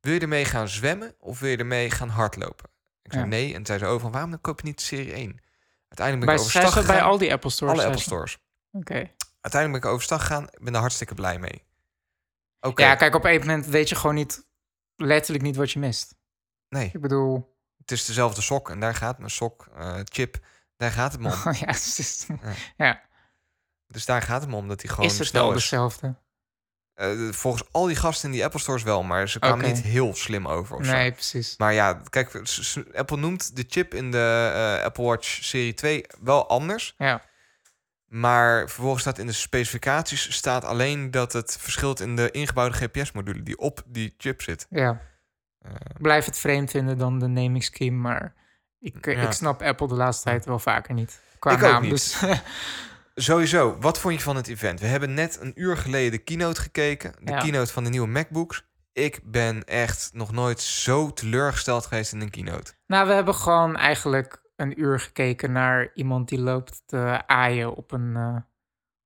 [0.00, 2.68] Wil je ermee gaan zwemmen of wil je ermee gaan hardlopen?
[3.02, 3.30] Ik zei Ja.
[3.30, 3.54] nee.
[3.54, 5.40] En zei ze over van waarom dan koop je niet serie 1?
[5.88, 7.10] Uiteindelijk ben ik overstag staat bij gegaan.
[7.10, 7.72] al die Apple stores.
[7.72, 8.00] Alle Apple.
[8.00, 8.38] Stores.
[8.72, 9.10] Oké.
[9.40, 10.44] Uiteindelijk ben ik overstag gegaan.
[10.44, 11.62] Ik ben er hartstikke blij mee.
[12.60, 12.82] Oké.
[12.82, 14.46] Ja, kijk, op een moment weet je gewoon niet,
[14.96, 16.14] letterlijk niet wat je mist.
[16.68, 18.70] Nee, Ik bedoel, het is dezelfde sok.
[18.70, 20.38] En daar gaat mijn sok, eh, chip,
[20.76, 21.26] daar gaat het om.
[21.52, 22.52] ja, het is, Ja.
[22.76, 23.00] ja.
[23.86, 25.60] Dus daar gaat het om dat hij gewoon is het snel wel is.
[25.62, 26.14] dezelfde?
[26.94, 30.14] Eh, volgens al die gasten in die Apple Stores wel, maar ze kwamen niet heel
[30.14, 30.76] slim over.
[30.76, 30.92] Of zo.
[30.92, 31.56] Nee, precies.
[31.56, 32.42] Maar ja, kijk,
[32.94, 36.94] Apple noemt de chip in de eh, Apple Watch Serie 2 wel anders.
[36.98, 37.22] Ja,
[38.06, 43.42] Maar vervolgens staat in de specificaties staat alleen dat het verschilt in de ingebouwde GPS-module
[43.42, 44.66] die op die chip zit.
[44.70, 45.00] ja.
[45.60, 48.34] Eh, Blijf het vreemd vinden dan de naming scheme, maar
[48.84, 49.22] ik, eh, Ja.
[49.22, 51.20] ik snap Apple de laatste tijd wel vaker niet.
[51.38, 51.90] Qua Ik ook naam, niet.
[51.90, 52.22] Dus,
[53.14, 54.80] sowieso, wat vond je van het event?
[54.80, 57.12] We hebben net een uur geleden de keynote gekeken.
[57.20, 57.38] De Ja.
[57.38, 58.64] keynote van de nieuwe MacBooks.
[58.92, 62.72] Ik ben echt nog nooit zo teleurgesteld geweest in een keynote.
[62.86, 67.92] nou, we hebben gewoon eigenlijk een uur gekeken naar iemand die loopt te aaien op
[67.92, 68.36] een, eh,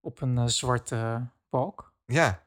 [0.00, 1.92] op een eh, zwarte balk.
[2.06, 2.46] Ja.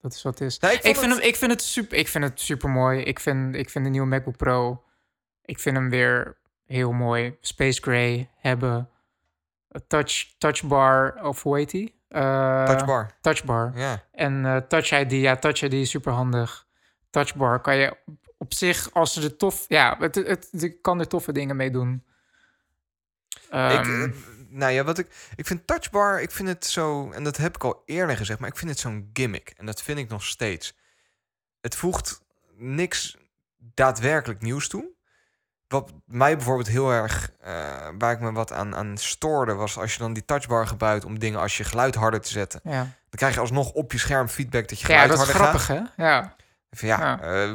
[0.00, 0.58] Dat is wat het is.
[0.58, 3.00] Nou, Ik vind, hem, ik, vind het super, ik vind het super mooi.
[3.00, 4.84] Ik vind, ik vind de nieuwe MacBook Pro.
[5.42, 6.36] Ik vind hem weer
[6.68, 7.36] heel mooi.
[7.40, 8.88] Space Gray hebben.
[9.86, 11.94] Touch, touchbar, of hoe heet die?
[12.08, 13.10] Eh, Touchbar.
[13.20, 13.72] Touchbar.
[13.74, 14.04] Ja.
[14.12, 16.66] En eh, Touch ID, ja, Touch ID is super handig.
[17.10, 17.96] Touchbar kan je
[18.38, 19.64] op- zich, als ze er tof...
[19.68, 22.04] Ja, het, het, kan er toffe dingen mee doen.
[23.32, 24.10] ik, Ehm, eh,
[24.48, 27.64] nou ja, wat ik, ik vind touchbar, ik vind het zo, en dat heb ik
[27.64, 29.52] al eerder gezegd, maar ik vind het zo'n gimmick.
[29.56, 30.76] En dat vind ik nog steeds.
[31.60, 32.20] Het voegt
[32.56, 33.16] niks
[33.56, 34.96] daadwerkelijk nieuws toe.
[35.68, 37.52] Wat mij bijvoorbeeld heel erg, eh,
[37.98, 41.18] waar ik me wat aan, aan stoorde, was als je dan die touchbar gebruikt om
[41.18, 42.60] dingen als je geluid harder te zetten.
[42.64, 45.34] ja, Dan krijg je alsnog op je scherm feedback dat je ja geluid dat is
[45.34, 45.88] grappig, gaat.
[45.96, 46.04] hè?
[46.04, 46.34] Ja.
[46.70, 47.20] Van ja, Ja.
[47.20, 47.52] eh,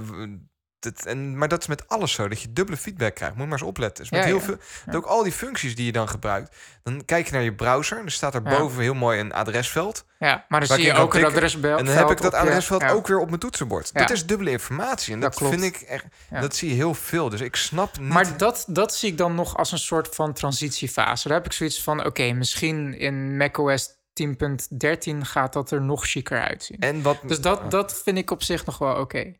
[0.83, 3.33] dat, en, maar dat is met alles zo, dat je dubbele feedback krijgt.
[3.35, 4.03] Moet je maar eens opletten.
[4.03, 4.43] Dus met Ja, heel ja.
[4.43, 4.57] veel,
[4.95, 6.55] ook al die functies die je dan gebruikt.
[6.83, 8.57] Dan kijk je naar je browser, en er staat er Ja.
[8.57, 10.05] boven heel mooi een adresveld.
[10.19, 11.79] ja, maar dan zie je ook een adresveld.
[11.79, 13.93] en dan heb ik dat je- adresveld ook weer op mijn toetsenbord.
[13.93, 15.13] Dat is dubbele informatie.
[15.13, 17.29] En Dat vind ik echt, dat zie je heel veel.
[17.29, 18.09] Dus ik snap niet.
[18.09, 21.27] Maar dat, dat zie ik dan nog als een soort van transitiefase.
[21.27, 26.41] Daar heb ik zoiets van, oké, misschien in macOS 10.13 gaat dat er nog chiquer
[26.41, 26.77] uitzien.
[26.79, 29.33] en wat, Dus dat, dat vind ik op zich nog wel oké.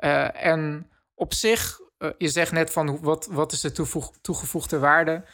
[0.00, 4.78] Eh, en op zich, eh, je zegt net van wat, wat is de toevoeg, toegevoegde
[4.78, 5.24] waarde?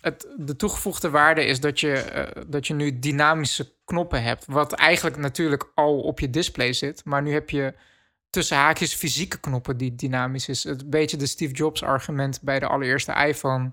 [0.00, 4.44] Het, de toegevoegde waarde is dat je, eh, dat je nu dynamische knoppen hebt.
[4.46, 7.04] Wat eigenlijk natuurlijk al op je display zit.
[7.04, 7.74] Maar nu heb je
[8.30, 10.64] tussen haakjes fysieke knoppen die dynamisch is.
[10.64, 13.70] Het beetje de Steve Jobs argument bij de allereerste iPhone.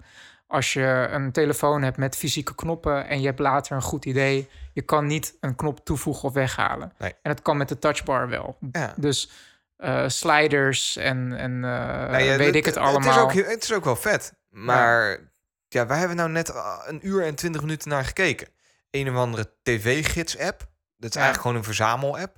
[0.47, 4.49] Als je een telefoon hebt met fysieke knoppen en je hebt later een goed idee,
[4.73, 6.93] je kan niet een knop toevoegen of weghalen.
[6.97, 7.09] Nee.
[7.09, 8.57] En dat kan met de touchbar wel.
[8.71, 8.93] ja.
[8.97, 9.29] Dus
[9.77, 13.27] eh, sliders en, en eh, Nou ja, weet ik het allemaal.
[13.27, 14.33] Het is, ook, het is ook wel vet.
[14.49, 15.19] Maar
[15.67, 18.47] ja, wij hebben nou net ah, een uur en twintig minuten naar gekeken.
[18.91, 20.59] Een of andere tv-gids-app.
[20.97, 21.21] Dat is Ja.
[21.21, 22.37] eigenlijk gewoon een verzamel-app.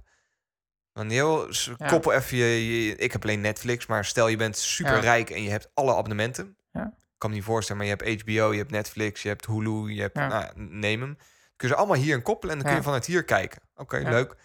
[0.94, 1.48] Want heel,
[1.88, 5.44] koppel even je, je- Ik heb alleen Netflix, maar stel je bent super rijk en
[5.44, 6.58] je hebt alle abonnementen.
[6.72, 6.86] Ja.
[6.98, 9.94] Ik kan me niet voorstellen, maar je hebt HBO, je hebt Netflix, je hebt Hulu,
[9.94, 10.16] je hebt...
[10.16, 11.16] Nou, neem hem.
[11.56, 13.62] Kun je ze allemaal hier in koppelen en dan kun je vanuit hier kijken.
[13.76, 14.36] Oké, leuk.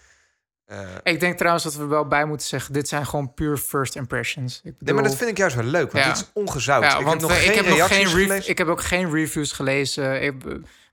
[0.67, 3.95] Eh, Ik denk trouwens dat we wel bij moeten zeggen, dit zijn gewoon puur first
[3.97, 4.57] impressions.
[4.57, 6.11] Ik bedoel, nee, maar dat vind ik juist wel leuk, want Ja.
[6.13, 6.83] dit is ongezout.
[6.83, 8.51] ja, ik want heb nog we- geen ik heb nog reacties geen rev- gelezen.
[8.51, 10.23] Ik heb ook geen reviews gelezen.
[10.23, 10.45] Ik,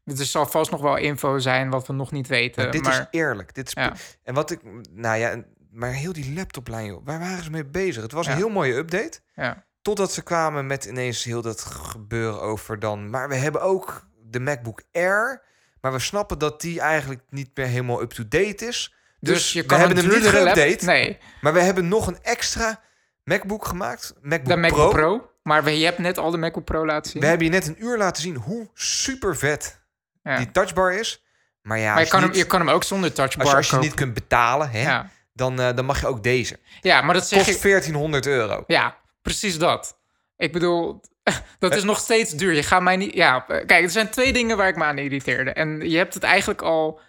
[0.06, 2.64] er zal vast nog wel info zijn wat we nog niet weten.
[2.64, 3.54] Maar dit maar is eerlijk.
[3.56, 3.94] Dit is Ja.
[4.24, 4.60] En wat ik,
[4.92, 8.02] nou ja, maar heel die laptoplijn, joh, waar waren ze mee bezig?
[8.04, 9.20] Het was een heel mooie update.
[9.36, 13.10] ja, Totdat ze kwamen met ineens heel dat gebeuren over dan.
[13.10, 15.42] Maar we hebben ook de MacBook Air.
[15.82, 18.96] Maar we snappen dat die eigenlijk niet meer helemaal up-to-date is.
[19.22, 20.86] Dus, dus, je we kan hebben een hem niet geüpdate.
[20.86, 22.80] Nee, Maar we hebben nog een extra
[23.24, 24.14] MacBook gemaakt.
[24.22, 25.18] MacBook, de MacBook Pro.
[25.18, 25.30] Pro.
[25.44, 27.22] Maar we, je hebt net al de MacBook Pro laten zien.
[27.22, 29.82] We hebben je net een uur laten zien hoe super vet
[30.24, 30.38] Ja.
[30.38, 31.24] die touchbar is.
[31.62, 33.52] Maar ja, maar je kan, je hem, niet, je kan hem ook zonder touchbar als,
[33.52, 35.10] je, als je niet kunt betalen, hè, ja.
[35.34, 36.60] dan, eh, dan mag je ook deze.
[36.82, 37.62] ja, maar dat zeg Kost ik...
[37.62, 38.64] 1400 euro.
[38.68, 39.98] Ja, precies dat.
[40.38, 41.02] Ik bedoel,
[41.60, 42.54] dat is nog steeds duur.
[42.54, 43.14] Je gaat mij niet...
[43.14, 45.52] Ja, eh, kijk, er zijn twee dingen waar ik me aan irriteerde.
[45.52, 47.06] En je hebt het eigenlijk al eh,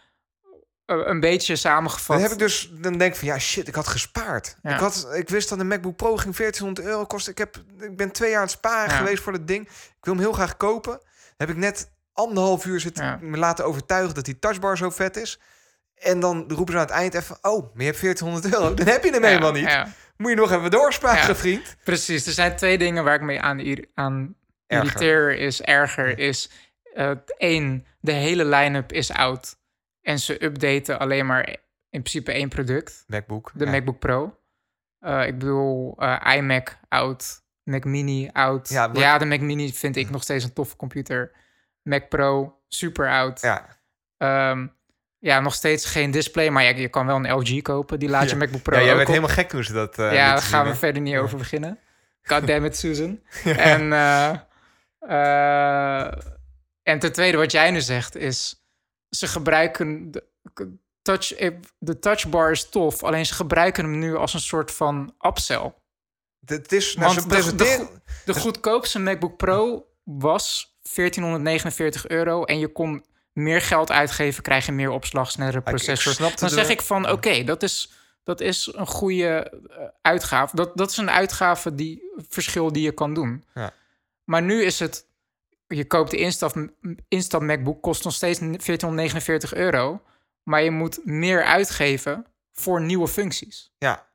[0.98, 2.06] een beetje samengevat.
[2.16, 4.56] Dan heb ik dus, dan denk ik van ja, shit, ik had gespaard.
[4.62, 4.74] Ja.
[4.74, 7.32] Ik, had, ik wist dat een MacBook Pro ging 1400 euro kosten.
[7.32, 8.96] Ik, heb, ik ben twee jaar aan het sparen Ja.
[8.96, 9.66] geweest voor dat ding.
[9.68, 11.00] Ik wil hem heel graag kopen.
[11.36, 13.18] heb ik net anderhalf uur zitten Ja.
[13.20, 15.40] me laten overtuigen dat die touchbar zo vet is.
[15.94, 18.74] En dan roepen ze aan het eind even, oh, maar je hebt 1400 euro.
[18.74, 19.78] Dan heb je hem helemaal niet.
[20.16, 21.76] Moet je nog even doorsparen, vriend.
[21.84, 24.34] Precies, er zijn twee dingen waar ik mee aan, aan
[24.66, 26.18] irriteer is erger.
[26.18, 26.50] Is
[26.94, 29.56] eh, één, de hele line-up is oud.
[30.02, 31.48] En ze updaten alleen maar
[31.90, 33.04] in principe één product.
[33.06, 33.50] MacBook.
[33.54, 33.70] De ja.
[33.70, 34.36] MacBook Pro.
[34.98, 37.40] Eh, ik bedoel, eh, iMac oud.
[37.62, 38.68] Mac Mini oud.
[38.68, 41.32] Ja, de Mac Mini vind ik nog steeds een toffe computer.
[41.82, 43.40] Mac Pro, super oud.
[43.40, 43.80] Ja,
[44.16, 44.66] Ehm,
[45.18, 46.50] ja, nog steeds geen display.
[46.50, 47.98] Maar ja, je kan wel een LG kopen.
[47.98, 48.36] Die laat je Ja.
[48.36, 49.06] MacBook Pro ja jij op.
[49.06, 51.78] helemaal gek toen ze dat eh Ja, daar gaan we verder niet over beginnen.
[52.22, 53.20] God damn it, Susan.
[53.44, 53.92] En,
[56.82, 58.61] en ten tweede, wat jij nu zegt, is...
[59.16, 60.10] Ze gebruiken...
[60.10, 60.24] De,
[61.02, 65.14] touch, eh, de touchbar is tof, alleen ze gebruiken hem nu als een soort van
[65.26, 65.74] upsell.
[66.44, 67.88] Het is, nou, Want de-
[68.24, 74.72] De goedkoopste MacBook Pro was 1449 euro en je kon meer geld uitgeven, krijg je
[74.72, 76.12] meer opslag, snellere processor.
[76.40, 77.92] Dan de- zeg ik van, oké, dat, is,
[78.24, 79.26] dat is een goede
[79.70, 80.56] eh, uitgave.
[80.56, 83.44] Dat, dat is een uitgave die verschil die je kan doen.
[83.54, 83.72] Ja.
[84.24, 85.06] Maar nu is het,
[85.74, 86.68] je koopt de instap,
[87.08, 90.02] instap MacBook, kost nog steeds 1449 euro,
[90.42, 93.72] maar je moet meer uitgeven voor nieuwe functies.
[93.78, 94.10] Ja,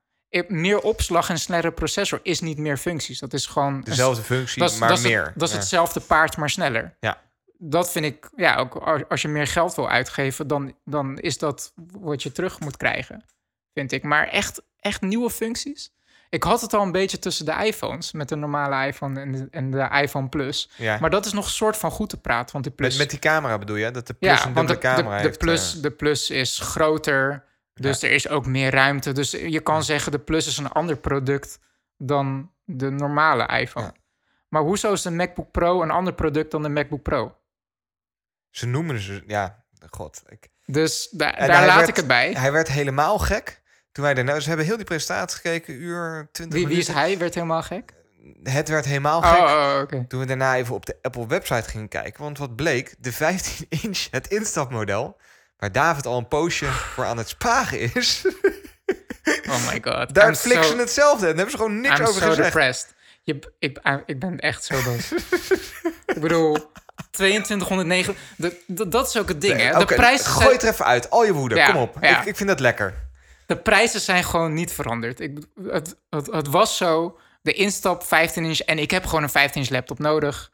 [0.47, 3.19] Meer opslag en snellere processor is niet meer functies.
[3.19, 5.33] Dat is gewoon dezelfde functie, dat is, maar dat is het- meer.
[5.35, 5.59] dat is Ja.
[5.59, 6.97] hetzelfde paard, maar sneller.
[6.99, 7.21] Ja.
[7.57, 11.37] Dat vind ik, ja, ook als- als je meer geld wil uitgeven, dan, dan is
[11.37, 13.25] dat wat je terug moet krijgen,
[13.73, 14.03] vind ik.
[14.03, 15.93] Maar echt, echt nieuwe functies.
[16.29, 19.47] Ik had het al een beetje tussen de iPhones, met de normale iPhone en de,
[19.51, 20.69] en de iPhone Plus.
[20.77, 20.97] Ja.
[20.99, 22.89] Maar dat is nog een soort van goed te praten, want die Plus...
[22.89, 23.91] Met, met die camera bedoel je?
[23.91, 25.37] Dat de plus ja, een want de, camera de, de heeft.
[25.39, 25.81] plus, eh.
[25.81, 29.11] de Plus is groter, dus er is ook meer ruimte.
[29.11, 31.59] Dus je kan zeggen, de Plus is een ander product
[31.97, 33.93] dan de normale iPhone.
[34.49, 37.35] Maar hoezo is de MacBook Pro een ander product dan de MacBook Pro?
[38.49, 39.23] Ze noemen ze...
[39.27, 40.23] Ja, god.
[40.27, 42.31] Ik, Dus da- daar laat werd- ik het bij.
[42.31, 43.61] hij werd helemaal gek.
[43.97, 44.39] Toen wij daarna...
[44.39, 47.17] Ze hebben heel die presentatie gekeken, uur, 20 Wie, wie is hij?
[47.17, 47.93] Werd helemaal gek?
[48.43, 49.39] Het werd helemaal Oh, gek.
[49.39, 50.05] oh, oké.
[50.07, 52.23] Toen we daarna even op de Apple website gingen kijken.
[52.23, 55.17] Want wat bleek, de 15 inch, het instapmodel...
[55.57, 58.21] waar David al een poosje voor aan het sparen is...
[59.49, 60.13] Oh my god.
[60.13, 61.27] daar I'm flikken so- ze hetzelfde.
[61.27, 62.53] En daar hebben ze gewoon niks I'm over so gezegd.
[62.53, 62.93] depressed.
[63.23, 65.11] Je, ik, ik ben echt zo boos.
[66.15, 66.71] ik bedoel,
[67.11, 68.15] 2209...
[68.37, 69.79] de- de- dat is ook het ding, hè?
[69.79, 71.09] De prijzen gooi het er even uit.
[71.09, 71.97] Al je woede, Ja, kom op.
[72.01, 72.19] ja.
[72.21, 72.93] Ik, ik vind dat lekker.
[73.47, 75.19] De prijzen zijn gewoon niet veranderd.
[75.19, 78.59] Ik, het, het, het was zo, de instap 15 inch...
[78.59, 80.51] en ik heb gewoon een 15 inch laptop nodig...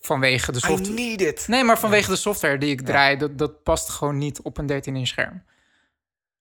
[0.00, 0.92] vanwege de I software.
[0.92, 1.44] need it.
[1.48, 3.16] Nee, maar vanwege de software die ik draai...
[3.16, 5.44] Dat, dat past gewoon niet op een 13 inch scherm.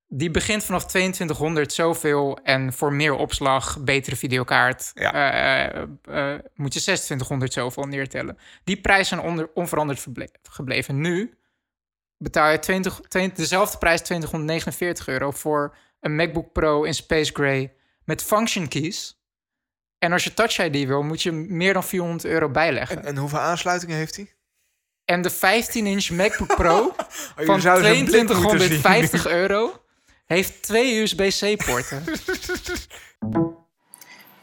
[0.07, 2.39] Die begint vanaf 2200 zoveel...
[2.43, 4.91] en voor meer opslag, betere videokaart...
[4.93, 5.11] Ja.
[5.13, 8.37] eh, moet je 2600 zoveel neertellen.
[8.63, 10.07] Die prijzen zijn onder, onveranderd
[10.43, 11.01] gebleven.
[11.01, 11.38] Nu
[12.19, 15.31] betaal je 20, 20 dezelfde prijs, 249 euro...
[15.31, 19.19] voor een MacBook Pro in Space Gray met function keys...
[19.99, 22.97] En als je Touch ID wil, moet je meer dan 400 euro bijleggen.
[22.97, 24.33] En, en hoeveel aansluitingen heeft hij?
[25.05, 26.77] En de 15-inch MacBook Pro
[27.37, 28.81] Oh, van zou zo'n blik moeten zien.
[28.81, 29.81] 2250 euro
[30.25, 32.03] heeft twee USB-C-poorten.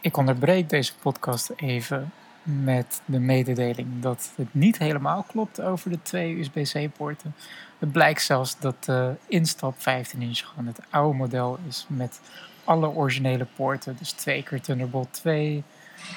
[0.00, 2.12] Ik onderbreek deze podcast even
[2.46, 7.34] met de mededeling dat het niet helemaal klopt over de twee USB-C-poorten.
[7.78, 12.20] Het blijkt zelfs dat de instap 15-inch gewoon het oude model is met
[12.64, 13.96] alle originele poorten.
[13.98, 15.62] Dus twee keer Thunderbolt 2,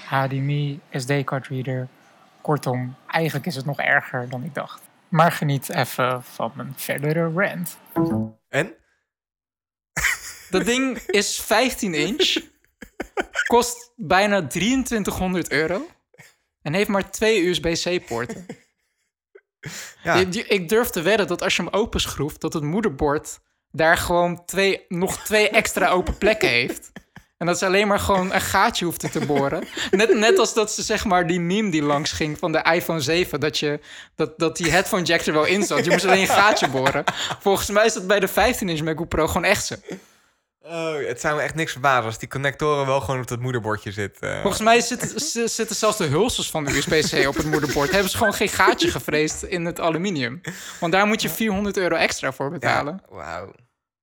[0.05, 1.87] HDMI, SD-card reader.
[2.41, 4.81] Kortom, eigenlijk is het nog erger dan ik dacht.
[5.07, 7.77] Maar geniet even van mijn verdere rant.
[8.49, 8.73] En?
[10.49, 12.37] Dat ding is 15 inch,
[13.47, 15.87] kost bijna 2300 euro
[16.61, 18.45] en heeft maar twee USB-C-poorten.
[20.03, 20.15] Ja.
[20.31, 23.39] Ik durf te wedden dat als je hem openschroeft, dat het moederbord
[23.71, 26.91] daar gewoon twee, nog twee extra open plekken heeft.
[27.37, 29.63] En dat ze alleen maar gewoon een gaatje hoefden te boren.
[29.91, 32.99] Net, net als dat ze zeg maar die meme die langs ging van de iPhone
[32.99, 33.39] 7.
[33.39, 33.79] Dat, je,
[34.15, 35.85] dat, dat die headphone jack er wel in zat.
[35.85, 37.03] Je moest alleen een gaatje boren.
[37.39, 39.75] Volgens mij is dat bij de 15-inch MacBook Pro gewoon echt zo.
[40.61, 43.91] Oh, het zou me echt niks verbazen als die connectoren wel gewoon op dat moederbordje
[43.91, 44.41] zitten.
[44.41, 44.81] Volgens mij
[45.49, 47.91] zitten, zelfs de hulsels van de USB-C op het moederbord.
[47.91, 50.41] Hebben ze gewoon geen gaatje gevreesd in het aluminium.
[50.79, 53.01] Want daar moet je 400 euro extra voor betalen.
[53.09, 53.51] Ja, wauw.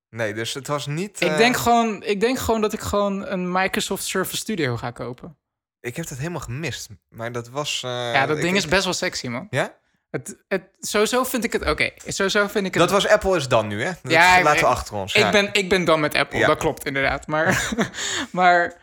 [0.09, 1.21] Nee, dus het was niet...
[1.21, 4.91] Ik, eh, denk gewoon, ik denk gewoon dat ik gewoon een Microsoft Surface Studio ga
[4.91, 5.37] kopen.
[5.79, 6.87] Ik heb dat helemaal gemist.
[7.09, 7.81] Maar dat was...
[7.83, 9.47] eh, ja, dat ik- ding is best wel sexy, man.
[9.49, 9.75] Ja?
[10.09, 11.89] Het, het, sowieso vind ik het oké.
[12.05, 12.83] Sowieso vind ik het.
[12.83, 13.91] Dat was Apple is dan nu, hè?
[14.03, 15.13] Dat Ja, laten we achter ons.
[15.13, 15.31] ik, ja.
[15.31, 16.47] ben, ik ben dan met Apple, Ja.
[16.47, 17.27] dat klopt inderdaad.
[17.27, 17.71] Maar,
[18.31, 18.75] maar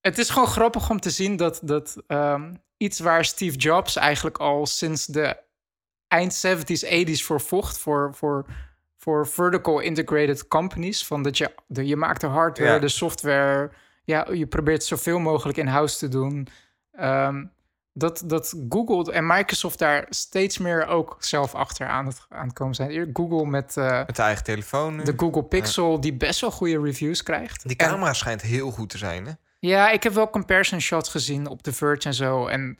[0.00, 4.38] het is gewoon grappig om te zien dat, dat ehm, iets waar Steve Jobs eigenlijk
[4.38, 5.36] al sinds de
[6.08, 8.46] eind 70s, 80s voor vocht, voor, voor,
[8.96, 12.78] voor vertical integrated companies, van dat je, de, je maakt de hardware, Ja.
[12.78, 13.70] de software,
[14.04, 16.48] ja, je probeert zoveel mogelijk in-house te doen.
[16.92, 17.44] Ehm,
[17.98, 22.52] dat, dat Google en Microsoft daar steeds meer ook zelf achter aan het, aan het
[22.54, 23.10] komen zijn.
[23.12, 25.02] Google met eh, Met de eigen telefoon nu.
[25.02, 27.68] de Google Pixel, die best wel goede reviews krijgt.
[27.68, 29.32] Die En- camera schijnt heel goed te zijn, hè?
[29.60, 32.46] ja, ik heb wel comparison shots gezien op The Verge en zo.
[32.46, 32.78] En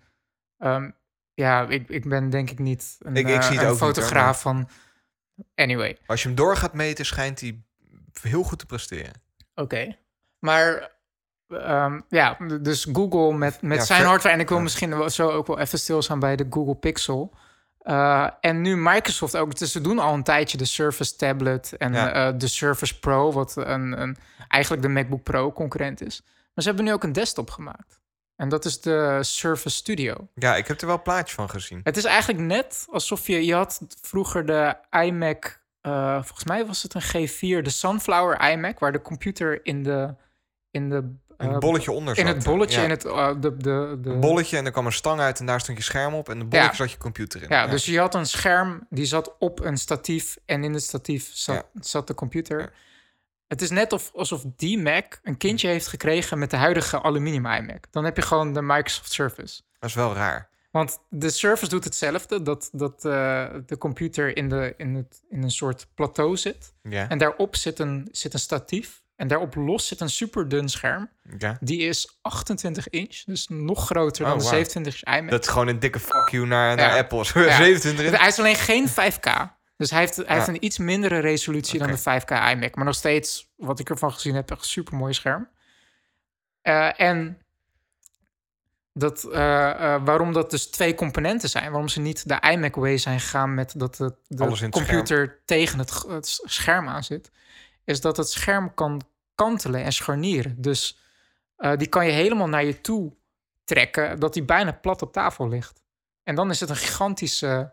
[0.59, 0.91] ehm,
[1.35, 3.79] ja, ik, ik ben denk ik niet een, Ik- ik zie het een ook niet,
[3.81, 4.69] hoor, fotograaf van...
[5.55, 7.63] Anyway, Als je hem door gaat meten, schijnt hij
[8.23, 9.13] heel goed te presteren.
[9.55, 9.97] oké.
[10.39, 10.97] Maar
[11.49, 14.35] ehm, ja, dus Google met, met Ja, zijn hardware...
[14.35, 14.63] en ik wil ja.
[14.63, 17.33] misschien zo ook wel even stilstaan bij de Google Pixel...
[17.79, 19.59] Eh, en nu Microsoft ook.
[19.59, 22.13] Dus ze doen al een tijdje de Surface Tablet en Ja.
[22.13, 24.17] eh, de Surface Pro, wat een, een,
[24.49, 26.23] eigenlijk de MacBook Pro concurrent is.
[26.25, 28.01] Maar ze hebben nu ook een desktop gemaakt.
[28.37, 30.29] En dat is de Surface Studio.
[30.35, 31.81] Ja, ik heb er wel een plaatje van gezien.
[31.83, 33.45] Het is eigenlijk net alsof je...
[33.45, 35.61] Je had vroeger de iMac...
[35.81, 38.79] eh, volgens mij was het een G4, de Sunflower iMac...
[38.79, 40.15] waar de computer in de...
[40.71, 42.35] In, de, Een eh, bolletje onder in zat.
[42.35, 42.85] het bolletje, Ja.
[42.85, 43.05] in het...
[43.05, 45.79] eh, de, de, de, Een bolletje en er kwam een stang uit en daar stond
[45.79, 46.29] je scherm op.
[46.29, 47.49] En de bolletje zat je computer in.
[47.49, 51.31] Ja, dus je had een scherm die zat op een statief en in het statief
[51.33, 52.73] zat, zat de computer.
[53.49, 57.47] Het is net of, alsof die Mac een kindje heeft gekregen met de huidige aluminium
[57.47, 57.85] iMac.
[57.91, 59.61] Dan heb je gewoon de Microsoft Surface.
[59.79, 60.49] Dat is wel raar.
[60.71, 65.43] Want de Surface doet hetzelfde, dat, dat eh, de computer in, de, in, het, in
[65.43, 66.73] een soort plateau zit.
[66.83, 67.09] Ja.
[67.09, 69.03] En daarop zit een, zit een statief.
[69.19, 71.11] En daarop los zit een super dun scherm.
[71.61, 74.57] Die is 28 inch, dus nog groter Oh, dan de wauw.
[74.57, 75.31] 27 inch iMac.
[75.31, 76.99] Dat is gewoon een dikke fuck you naar, naar Ja.
[76.99, 77.19] Apple.
[77.45, 77.57] Ja.
[77.57, 78.15] 27 in.
[78.15, 79.57] Hij is alleen geen 5K.
[79.77, 82.75] Dus hij heeft, hij heeft een iets mindere resolutie dan de 5K iMac.
[82.75, 85.49] Maar nog steeds, wat ik ervan gezien heb, echt een super mooi scherm.
[86.63, 87.43] Eh, en
[88.93, 91.71] dat, eh, eh, waarom dat dus twee componenten zijn.
[91.71, 96.05] Waarom ze niet de iMac way zijn gegaan met dat de, de computer tegen het,
[96.09, 97.31] het scherm aan zit.
[97.89, 99.03] Is dat het scherm kan
[99.35, 100.55] kantelen en scharnieren.
[100.59, 100.99] Dus
[101.57, 103.13] eh, die kan je helemaal naar je toe
[103.65, 104.21] trekken.
[104.21, 105.83] Dat die bijna plat op tafel ligt.
[106.23, 107.73] En dan is het een gigantische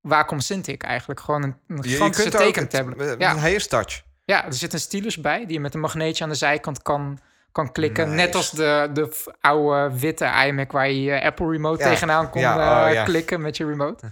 [0.00, 1.20] Wacom Cintiq eigenlijk.
[1.20, 2.98] Gewoon een, een gigantische tekentablet.
[2.98, 3.58] Het, ja.
[3.58, 4.02] Touch.
[4.24, 7.18] ja, er zit een stylus bij die je met een magneetje aan de zijkant kan,
[7.52, 8.04] kan klikken.
[8.08, 8.16] Nice.
[8.16, 11.90] Net als de, de oude witte iMac waar je je Apple Remote Ja.
[11.90, 13.04] tegenaan kon Ja, oh, eh, ja.
[13.04, 14.10] klikken met je remote.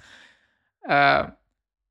[0.80, 1.24] Eh,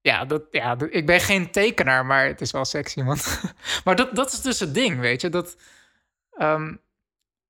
[0.04, 3.18] ja, dat, ja, ik ben geen tekenaar, maar het is wel sexy, man.
[3.86, 5.30] maar dat, dat is dus het ding, weet je.
[5.30, 5.56] Dat,
[6.32, 6.76] ehm,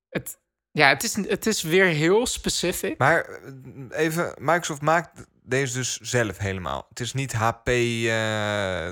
[0.10, 0.38] het,
[0.72, 2.98] ja, het is, het is weer heel specific.
[2.98, 3.52] Maar eh,
[3.90, 6.86] even, Microsoft maakt deze dus zelf helemaal.
[6.90, 7.68] Het is niet HP.
[7.68, 8.92] eh,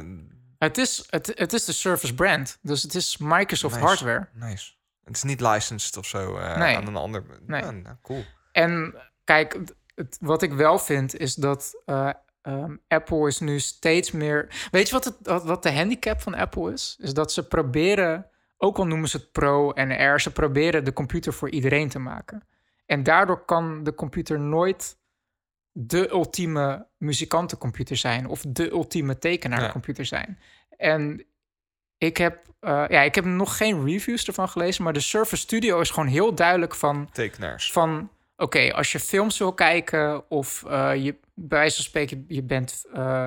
[0.58, 3.88] Het is, het, het is de Surface brand, dus het is Microsoft Nice.
[3.88, 4.28] hardware.
[4.34, 4.72] nice.
[5.04, 6.76] Het is niet licensed of zo eh, Nee.
[6.76, 7.24] aan een ander.
[7.46, 7.62] Nee.
[7.62, 8.24] Ja, nou, cool.
[8.52, 9.58] En kijk,
[9.96, 11.82] het- wat ik wel vind is dat
[12.42, 14.68] ehm, Apple is nu steeds meer.
[14.72, 16.98] Weet je wat, het, wat, wat de handicap van Apple is?
[17.00, 18.26] Is dat ze proberen,
[18.58, 22.00] ook al noemen ze het Pro en R, ze proberen de computer voor iedereen te
[22.00, 22.44] maken.
[22.86, 24.98] En daardoor kan de computer nooit
[25.72, 30.40] de ultieme muzikantencomputer zijn of de ultieme tekenaarcomputer zijn.
[30.78, 31.26] En
[31.98, 35.80] ik heb, eh, ja, ik heb nog geen reviews ervan gelezen, maar de Surface Studio
[35.80, 37.72] is gewoon heel duidelijk van Tekenaars.
[37.72, 38.10] van
[38.42, 42.86] oké, als je films wil kijken of eh, je bij wijze van spreken je bent
[42.94, 43.26] eh,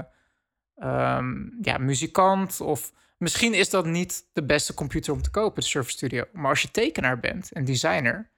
[0.77, 5.69] ehm, ja, muzikant of misschien is dat niet de beste computer om te kopen, de
[5.69, 6.25] Surface Studio.
[6.33, 8.31] Maar als je tekenaar bent en designer,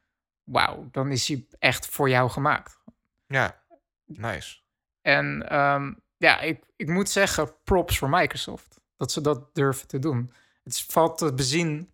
[0.45, 2.79] wauw, dan is hij echt voor jou gemaakt.
[3.27, 3.63] Ja,
[4.05, 4.57] nice.
[5.03, 9.99] En ehm, ja, ik, ik moet zeggen, props voor Microsoft dat ze dat durven te
[9.99, 10.33] doen.
[10.65, 11.91] Het valt te bezien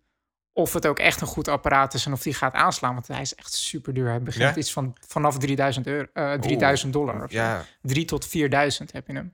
[0.53, 2.93] of het ook echt een goed apparaat is en of die gaat aanslaan.
[2.93, 4.07] Want hij is echt super duur.
[4.07, 4.55] Hij begint Ja?
[4.55, 7.23] iets van vanaf 3000, euro, eh 3000 dollar.
[7.23, 7.31] Of.
[7.31, 7.63] Ja.
[7.81, 9.33] 3 tot 4000 heb je hem.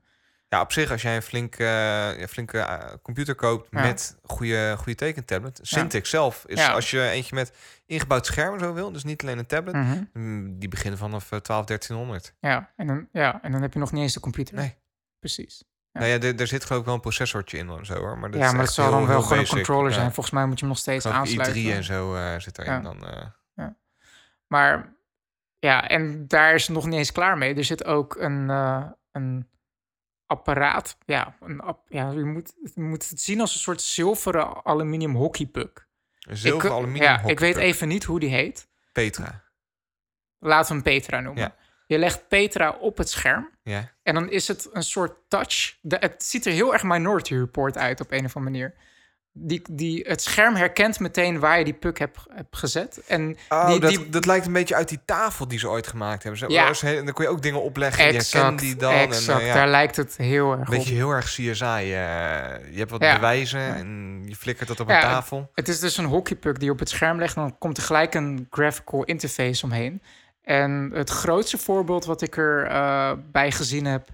[0.49, 3.81] ja, op zich, als jij een flinke, ja, flinke eh, computer koopt Ja.
[3.81, 5.59] met goede, goede tekentablet.
[5.63, 5.79] Ja.
[5.83, 6.71] Cintiq zelf is Ja.
[6.71, 7.53] als je eentje met
[7.85, 10.03] ingebouwd scherm zo wil, dus niet alleen een tablet, Mhm.
[10.13, 12.33] mm, die beginnen vanaf eh, 12, 1300.
[12.39, 14.55] ja, en dan, ja, en dan heb je nog niet eens de computer.
[14.55, 14.75] Nee.
[15.19, 15.63] Precies.
[15.91, 15.99] Ja.
[15.99, 18.17] Nou ja, er, er zit geloof ik wel een processortje in en zo hoor.
[18.17, 20.11] Maar dat ja, is maar het echt zal dan wel gewoon een controller zijn.
[20.13, 21.63] Volgens mij moet je hem nog steeds aansluiten.
[21.63, 22.79] i3 en zo eh, zit erin Ja.
[22.79, 23.05] dan.
[23.07, 23.25] eh.
[24.47, 24.95] Maar
[25.59, 27.55] ja, en daar is het nog niet eens klaar mee.
[27.55, 29.49] Er zit ook een, eh, een
[30.25, 30.97] apparaat.
[31.05, 35.15] Ja, een app, ja je, moet, je moet het zien als een soort zilveren aluminium
[35.15, 35.87] hockeypuck.
[36.19, 37.61] Een zilver ik, aluminium Ja, ik weet hockeypuck.
[37.63, 38.67] even niet hoe die heet.
[38.91, 39.43] Petra.
[40.39, 41.43] Laten we hem Petra noemen.
[41.43, 41.55] Ja.
[41.89, 43.49] Je legt Petra op het scherm.
[43.63, 43.91] Ja.
[44.03, 45.77] En dan is het een soort touch.
[45.81, 48.73] De, het ziet er heel erg Minority Report uit op een of andere manier.
[49.33, 53.01] Die, die, het scherm herkent meteen waar je die puck hebt, hebt gezet.
[53.07, 55.87] En Oh, die, dat, die, dat lijkt een beetje uit die tafel die ze ooit
[55.87, 56.39] gemaakt hebben.
[56.41, 56.67] Ze, Ja.
[56.67, 58.07] was heel- dan kon je ook dingen opleggen.
[58.09, 58.93] die exact, die dan.
[58.93, 60.97] exact En, eh, daar lijkt het heel erg een beetje op.
[60.97, 61.63] heel erg CSI.
[61.63, 61.91] eh,
[62.71, 63.15] je hebt wat Ja.
[63.15, 65.49] bewijzen en je flikkert dat op een tafel.
[65.53, 67.35] Het is dus een hockeypuck die je op het scherm legt.
[67.35, 70.01] En dan komt er gelijk een graphical interface omheen.
[70.49, 74.09] En het grootste voorbeeld wat ik er eh, bij gezien heb...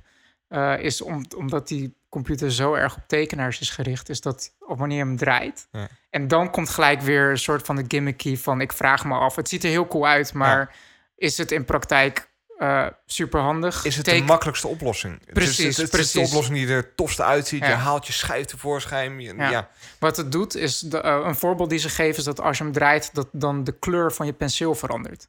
[0.47, 4.09] eh, is om, omdat die computer zo erg op tekenaars is gericht...
[4.09, 5.67] is dat op wanneer je hem draait...
[5.71, 5.87] Ja.
[6.09, 8.61] en dan komt gelijk weer een soort van de gimmicky van...
[8.61, 10.33] ik vraag me af, het ziet er heel cool uit...
[10.33, 10.75] maar
[11.15, 13.85] is het in praktijk eh super handig?
[13.85, 15.19] Is het de makkelijkste oplossing?
[15.25, 16.29] Het Precies, is, het, het is de precies.
[16.29, 17.65] oplossing die er het tofste uitziet.
[17.65, 19.19] Je haalt je schijf tevoorschijn.
[19.21, 19.49] Je- Ja.
[19.49, 19.69] ja.
[19.99, 22.73] Wat het doet, is de, een voorbeeld die ze geven, is dat als je hem
[22.73, 25.27] draait, dat dan de kleur van je penseel verandert.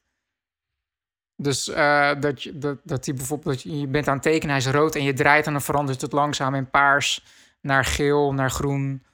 [1.36, 4.48] Dus eh, dat, je, dat, dat die bijvoorbeeld, dat je, je bent aan het tekenen,
[4.48, 7.24] hij is rood en je draait en dan verandert het langzaam in paars
[7.60, 9.04] naar geel, naar groen.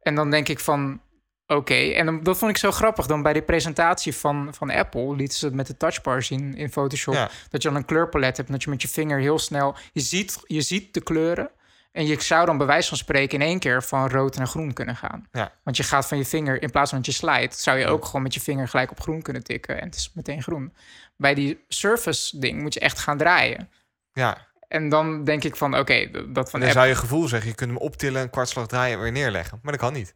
[0.00, 1.00] En dan denk ik van,
[1.46, 1.74] oké.
[1.74, 3.06] En dan, dat vond ik zo grappig.
[3.06, 6.70] Dan bij die presentatie van, van Apple lieten ze het met de touchbar zien in
[6.70, 7.14] Photoshop.
[7.14, 7.30] Ja.
[7.50, 9.74] Dat je dan een kleurpalet hebt en dat je met je vinger heel snel...
[9.92, 11.50] Je ziet, je ziet de kleuren
[11.92, 14.72] en je zou dan bij wijze van spreken in één keer van rood naar groen
[14.72, 15.26] kunnen gaan.
[15.32, 15.52] Ja.
[15.62, 18.04] Want je gaat van je vinger, in plaats van dat je slijt, zou je ook
[18.04, 20.74] gewoon met je vinger gelijk op groen kunnen tikken en het is meteen groen.
[21.22, 23.70] Bij die Surface ding moet je echt gaan draaien.
[24.12, 24.50] ja.
[24.68, 27.54] En dan denk ik van, oké, dat van En dan zou je gevoel zeggen, je
[27.54, 29.58] kunt hem optillen, een kwartslag draaien en weer neerleggen.
[29.62, 30.14] Maar dat kan niet.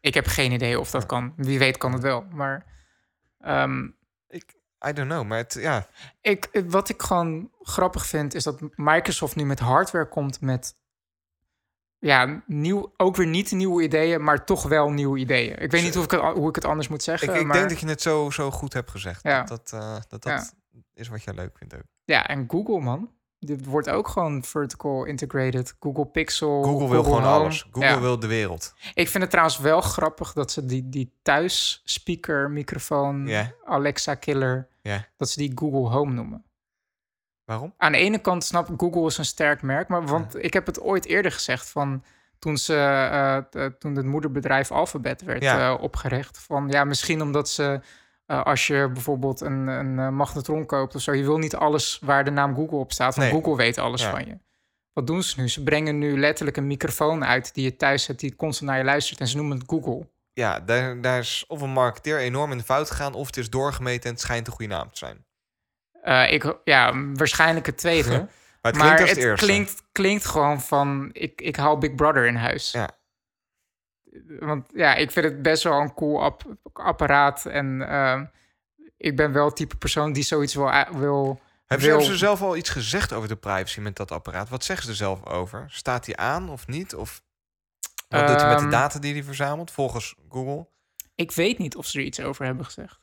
[0.00, 1.32] ik heb geen idee of dat kan.
[1.36, 2.24] Wie weet kan het wel.
[2.30, 2.66] Maar
[3.40, 3.84] ehm,
[4.88, 5.86] I don't know, maar het, ja.
[6.20, 10.74] ik, wat ik gewoon grappig vind, is dat Microsoft nu met hardware komt met
[12.04, 15.58] ja, nieuw, ook weer niet nieuwe ideeën, maar toch wel nieuwe ideeën.
[15.58, 17.28] Ik weet niet hoe ik het, hoe ik het anders moet zeggen.
[17.34, 19.22] Ik, ik maar, denk dat je het zo, zo goed hebt gezegd.
[19.22, 19.42] Ja.
[19.42, 20.54] Dat dat, eh, dat, dat
[20.94, 21.82] is wat jij leuk vindt ook.
[22.04, 23.10] Ja, en Google, man.
[23.38, 25.76] Dit wordt ook gewoon vertical integrated.
[25.80, 26.62] Google Pixel.
[26.62, 27.34] Google wil gewoon Home.
[27.34, 27.66] alles.
[27.70, 28.00] Google Ja.
[28.00, 28.74] wil de wereld.
[28.94, 33.52] Ik vind het trouwens wel grappig dat ze die, die thuisspeaker, microfoon, Ja.
[33.64, 34.68] Alexa killer,
[35.16, 36.44] dat ze die Google Home noemen.
[37.44, 37.74] Waarom?
[37.76, 40.66] Aan de ene kant snap ik, Google is een sterk merk, maar want ik heb
[40.66, 42.04] het ooit eerder gezegd van
[42.38, 45.68] toen ze eh, t- toen het moederbedrijf Alphabet werd Ja.
[45.74, 47.80] eh, opgericht, van ja misschien omdat ze
[48.26, 51.98] eh, als je bijvoorbeeld een, een eh, magnetron koopt of zo, je wil niet alles
[52.02, 53.40] waar de naam Google op staat, want Nee.
[53.42, 54.10] Google weet alles Ja.
[54.10, 54.38] van je.
[54.92, 55.48] Wat doen ze nu?
[55.48, 58.84] Ze brengen nu letterlijk een microfoon uit die je thuis hebt, die constant naar je
[58.84, 60.08] luistert en ze noemen het Google.
[60.32, 63.14] Ja, daar, daar is of een marketeer enorm in de fout gegaan...
[63.14, 65.24] of het is doorgemeten en het schijnt een goede naam te zijn.
[66.04, 68.08] Eh, ik, ja, waarschijnlijk het tweede.
[68.08, 72.34] Maar het maar klinkt het klinkt, klinkt gewoon van, ik, ik haal Big Brother in
[72.34, 72.70] huis.
[72.72, 72.90] Ja.
[74.38, 77.46] Want ja, ik vind het best wel een cool app- apparaat.
[77.46, 78.24] En ehm,
[78.96, 80.68] ik ben wel het type persoon die zoiets wil...
[80.70, 83.96] a- wil Hebben ze, wil- hebben ze zelf al iets gezegd over de privacy met
[83.96, 84.48] dat apparaat?
[84.48, 85.64] Wat zeggen ze er zelf over?
[85.68, 86.94] Staat die aan of niet?
[86.94, 87.22] Of
[88.08, 90.66] wat doet hij met de Ehm, data die hij verzamelt volgens Google?
[91.14, 93.02] Ik weet niet of ze er iets over hebben gezegd.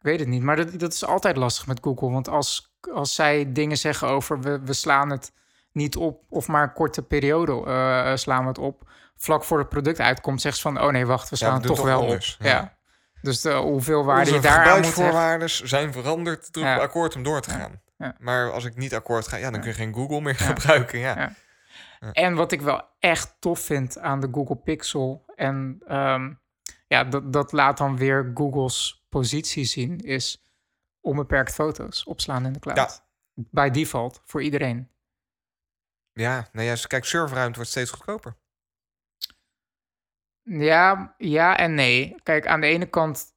[0.00, 2.10] Ik weet het niet, maar dat, dat is altijd lastig met Google.
[2.10, 5.32] Want als, als zij dingen zeggen over we, we slaan het
[5.72, 6.24] niet op...
[6.28, 8.90] of maar een korte periode eh, slaan we het op...
[9.16, 10.82] vlak voor het product uitkomt, zeggen ze van...
[10.82, 12.46] oh nee, wacht, we Ja, slaan we het toch wel anders, op.
[12.46, 12.50] ja.
[12.50, 12.78] Ja.
[13.22, 16.48] Dus de hoeveel waarde je daar aan moet gebruiksvoorwaarden zijn veranderd.
[16.50, 16.76] Ja.
[16.76, 17.80] op akkoord om door te gaan.
[17.96, 18.14] Ja.
[18.18, 20.98] Maar als ik niet akkoord ga, ja, dan kun je geen Google meer gebruiken.
[20.98, 21.34] Ja.
[22.00, 22.12] Ja.
[22.12, 25.24] En wat ik wel echt tof vind aan de Google Pixel...
[25.34, 26.32] en ehm,
[26.86, 29.98] ja, dat, dat laat dan weer Google's positie zien...
[29.98, 30.42] is
[31.00, 32.76] onbeperkt foto's opslaan in de cloud.
[32.76, 32.90] Ja.
[33.34, 34.90] Bij default, voor iedereen.
[36.12, 38.36] Ja, nou ja, kijk, serverruimte wordt steeds goedkoper.
[40.42, 42.14] Ja, ja en nee.
[42.22, 43.34] Kijk, aan de ene kant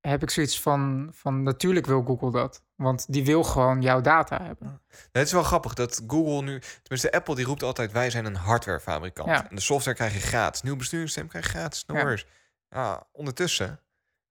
[0.00, 2.64] heb ik zoiets van, van natuurlijk wil Google dat.
[2.74, 4.66] Want die wil gewoon jouw data hebben.
[4.66, 4.78] Nou,
[5.12, 6.58] het is wel grappig dat Google nu...
[6.58, 7.92] Tenminste, Apple die roept altijd...
[7.92, 9.28] wij zijn een hardwarefabrikant.
[9.28, 9.48] Ja.
[9.48, 10.62] En de software krijg je gratis.
[10.62, 11.86] Nieuw besturingssysteem krijg je gratis.
[11.86, 12.16] No Ja.
[12.68, 13.80] Ja, ondertussen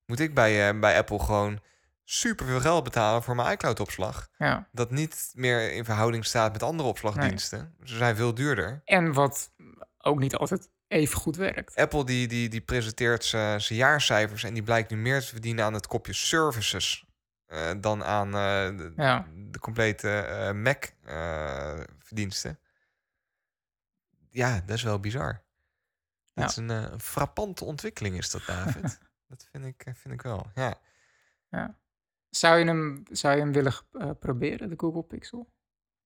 [0.10, 1.60] moet ik bij, eh, bij Apple gewoon
[2.04, 4.30] super veel geld betalen voor mijn iCloud-opslag.
[4.38, 4.68] Ja.
[4.72, 7.76] Dat niet meer in verhouding staat met andere opslagdiensten.
[7.84, 8.82] Ze zijn veel duurder.
[8.86, 9.52] En wat
[9.98, 11.76] ook niet altijd even goed werkt.
[11.76, 15.74] Apple die, die, die presenteert zijn jaarcijfers en die blijkt nu meer te verdienen aan
[15.74, 17.06] het kopje services
[17.46, 19.28] eh, dan aan eh, de, Ja.
[19.36, 22.60] de complete Mac-verdiensten.
[24.30, 25.44] ja, dat is wel bizar.
[26.34, 26.46] Dat Ja.
[26.46, 29.00] is een frappante ontwikkeling, is dat, David?
[29.30, 30.46] dat vind ik, eh, vind ik wel.
[30.56, 31.78] Ja.
[32.30, 35.52] Zou je hem, zou je hem willen eh, proberen, de Google Pixel?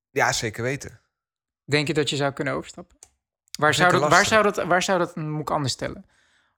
[0.09, 1.01] ja, zeker weten.
[1.65, 2.97] Denk je dat je zou kunnen overstappen?
[3.59, 6.05] Waar zou, dat, waar, zou dat, waar zou dat, moet ik anders stellen?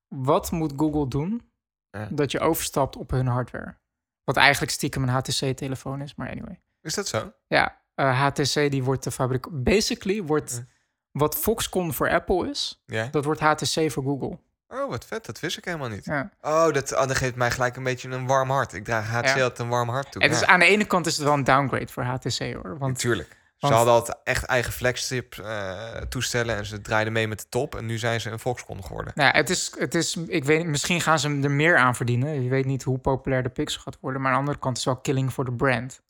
[0.08, 1.52] Wat moet Google doen
[1.92, 2.08] Ja.
[2.12, 3.78] dat je overstapt op hun hardware?
[4.24, 6.62] Wat eigenlijk stiekem een HTC-telefoon is, maar anyway.
[6.82, 7.34] Is dat zo?
[7.48, 9.64] Ja, eh, HTC die wordt de fabriek.
[9.64, 10.66] Basically wordt Ja.
[11.12, 13.08] wat Foxconn voor Apple is, Ja.
[13.08, 14.40] dat wordt HTC voor Google.
[14.68, 15.26] Oh, wat vet.
[15.26, 16.06] Dat wist ik helemaal niet.
[16.06, 16.30] Ja.
[16.42, 18.74] Oh, dat, oh, dat geeft mij gelijk een beetje een warm hart.
[18.74, 19.32] Ik draag HTC Ja.
[19.34, 20.22] altijd een warm hart toe.
[20.24, 20.46] Het is Ja.
[20.48, 22.78] aan de ene kant is het wel een downgrade voor HTC hoor.
[22.78, 23.44] Want Natuurlijk.
[23.58, 27.76] Ze hadden altijd echt eigen flagship eh, toestellen en ze draaiden mee met de top.
[27.76, 29.12] En nu zijn ze een Foxconn geworden.
[29.16, 31.96] nou, ja, het is, het is, ik weet niet, misschien gaan ze er meer aan
[31.96, 32.44] verdienen.
[32.44, 34.22] Je weet niet hoe populair de Pixel gaat worden.
[34.22, 36.02] Maar aan de andere kant is het wel killing voor de brand.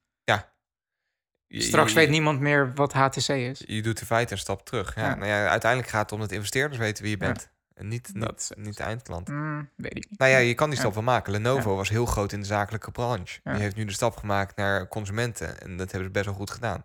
[1.48, 3.64] Je- Straks je, weet niemand meer wat HTC is.
[3.66, 4.96] Je doet in feite een stap terug.
[4.96, 5.16] Ja, Ja.
[5.16, 7.32] Nou ja, uiteindelijk gaat het om dat investeerders weten wie je Ja.
[7.32, 7.50] bent.
[7.76, 9.28] En niet, niet, niet eindklant.
[9.28, 10.20] Hmm, weet ik niet.
[10.20, 10.82] Nou ja, je kan die Ja.
[10.84, 11.32] stap wel maken.
[11.32, 13.40] Lenovo was heel groot in de zakelijke branche.
[13.44, 13.52] Ja.
[13.54, 15.62] Die heeft nu de stap gemaakt naar consumenten.
[15.62, 16.84] En dat hebben ze best wel goed gedaan.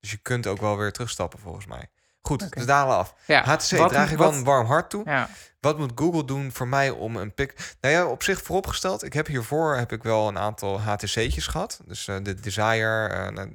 [0.00, 1.90] Dus je kunt ook wel weer terugstappen volgens mij.
[2.22, 2.56] Goed, Oké.
[2.56, 3.14] dus dalen af.
[3.26, 5.26] HTC wat- draag ik wel een warm hart toe.
[5.60, 7.76] Wat moet Google doen voor mij om een pick...
[7.80, 9.02] Nou ja, op zich vooropgesteld.
[9.04, 11.80] Ik heb hiervoor heb ik wel een aantal HTC'tjes gehad.
[11.86, 13.48] Dus eh, de Desire, eh, nou,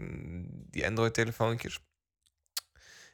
[0.69, 1.80] die Android-telefoontjes.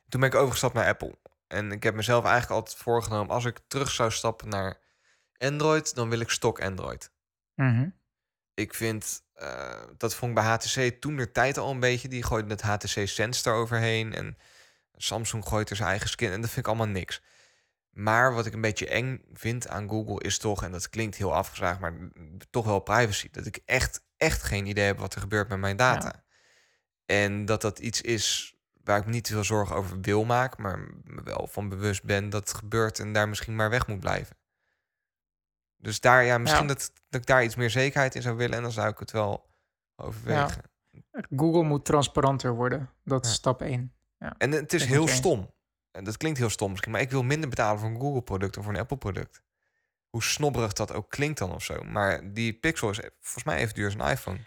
[0.09, 1.15] Toen ben ik overgestapt naar Apple.
[1.51, 3.35] En ik heb mezelf eigenlijk altijd voorgenomen...
[3.35, 4.79] als ik terug zou stappen naar
[5.37, 5.95] Android...
[5.95, 7.11] dan wil ik stok Android.
[7.55, 7.89] mhm.
[8.53, 9.23] Ik vind...
[9.33, 12.07] eh, dat vond ik bij HTC toen de tijd al een beetje.
[12.07, 14.13] Die gooide het HTC Sense eroverheen.
[14.13, 14.37] En
[14.95, 16.31] Samsung gooit er zijn eigen skin.
[16.31, 17.21] En dat vind ik allemaal niks.
[17.89, 21.33] Maar wat ik een beetje eng vind aan Google is toch, en dat klinkt heel
[21.33, 21.93] afgezaagd, maar
[22.49, 23.29] toch wel privacy.
[23.31, 26.23] Dat ik echt, echt geen idee heb wat er gebeurt met mijn data.
[27.05, 28.55] En dat dat iets is
[28.91, 30.79] waar ik me niet te veel zorgen over wil maken, maar
[31.23, 34.35] wel van bewust ben dat het gebeurt en daar misschien maar weg moet blijven.
[35.77, 36.73] Dus daar, ja, misschien Ja.
[36.73, 39.11] Dat, dat ik daar iets meer zekerheid in zou willen en dan zou ik het
[39.11, 39.49] wel
[39.95, 40.61] overwegen.
[41.35, 42.89] Google moet transparanter worden.
[43.03, 43.35] Dat is Ja.
[43.35, 43.93] stap 1.
[44.37, 45.53] En het is heel stom.
[45.91, 48.63] En dat klinkt heel stom misschien, maar ik wil minder betalen voor een Google-product dan
[48.63, 49.41] voor een Apple-product.
[50.09, 51.83] Hoe snobberig dat ook klinkt dan of zo.
[51.83, 54.39] Maar die Pixel is volgens mij even duur als een iPhone.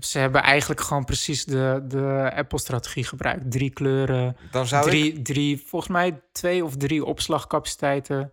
[0.00, 3.50] Ze hebben eigenlijk gewoon precies de, de Apple-strategie gebruikt.
[3.50, 4.90] Drie kleuren, Dan zou ik...
[4.90, 8.32] drie, drie, volgens mij twee of drie opslagcapaciteiten.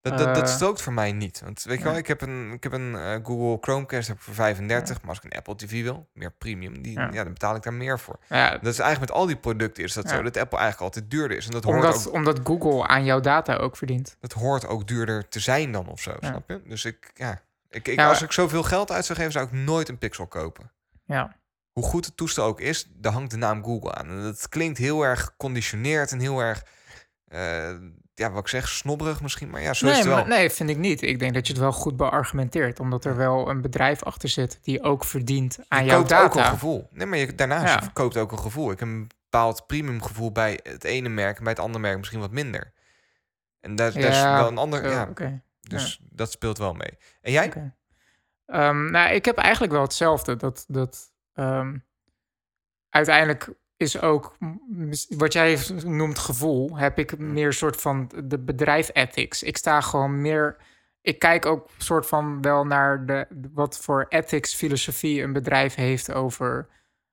[0.00, 1.40] Dat, dat, dat eh, strookt voor mij niet.
[1.40, 4.22] Want weet je wel, ik heb een, ik heb een eh, Google Chromecast heb ik
[4.22, 5.00] voor 35.
[5.00, 7.08] Maar als ik een Apple TV wil, meer premium, die, Ja.
[7.12, 7.22] ja.
[7.24, 8.18] dan betaal ik daar meer voor.
[8.28, 10.22] Ja, Dat is eigenlijk met al die producten is dat zo.
[10.22, 11.46] Dat Apple eigenlijk altijd duurder is.
[11.46, 14.16] En dat hoort, omdat, ook, omdat Google aan jouw data ook verdient.
[14.20, 16.62] dat hoort ook duurder te zijn dan of zo, snap je?
[16.66, 17.42] Dus ik, ja...
[17.74, 20.26] Ik, ik, Ja, als ik zoveel geld uit zou geven, zou ik nooit een Pixel
[20.26, 20.70] kopen.
[21.04, 21.36] Ja,
[21.72, 24.08] hoe goed het toestel ook is, daar hangt de naam Google aan.
[24.08, 26.64] En dat klinkt heel erg geconditioneerd en heel erg,
[27.24, 27.70] eh,
[28.14, 29.50] ja, wat ik zeg, snobberig misschien.
[29.50, 30.16] Maar ja, zo is nee, het wel.
[30.16, 31.02] maar, nee, vind ik niet.
[31.02, 32.80] Ik denk dat je het wel goed beargumenteert.
[32.80, 36.34] Omdat er wel een bedrijf achter zit die ook verdient aan je jouw koopt ook
[36.34, 36.88] een gevoel.
[36.90, 37.80] Nee, maar je, daarnaast Ja.
[37.82, 38.70] je koopt ook een gevoel.
[38.70, 41.98] Ik heb een bepaald premium gevoel bij het ene merk en bij het andere merk
[41.98, 42.72] misschien wat minder.
[43.60, 45.42] En daar, daar is wel een ander, Zo, ja, oké.
[45.68, 46.98] Dus dat speelt wel mee.
[47.20, 47.74] En jij?
[48.46, 50.36] Ehm, nou, ik heb eigenlijk wel hetzelfde.
[50.36, 51.78] Dat, dat ehm,
[52.88, 54.36] uiteindelijk is ook
[55.08, 59.42] wat jij noemt gevoel, heb ik meer soort van de bedrijf ethics.
[59.42, 60.56] Ik sta gewoon meer.
[61.00, 66.12] Ik kijk ook soort van wel naar de, wat voor ethics filosofie een bedrijf heeft
[66.12, 66.68] over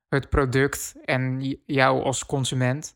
[0.08, 2.96] het product en jou als consument.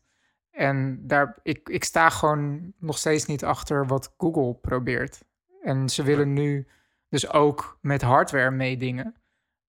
[0.50, 5.24] En daar, ik, ik sta gewoon nog steeds niet achter wat Google probeert.
[5.66, 6.66] En ze willen nu
[7.08, 9.14] dus ook met hardware meedingen.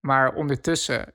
[0.00, 1.14] Maar ondertussen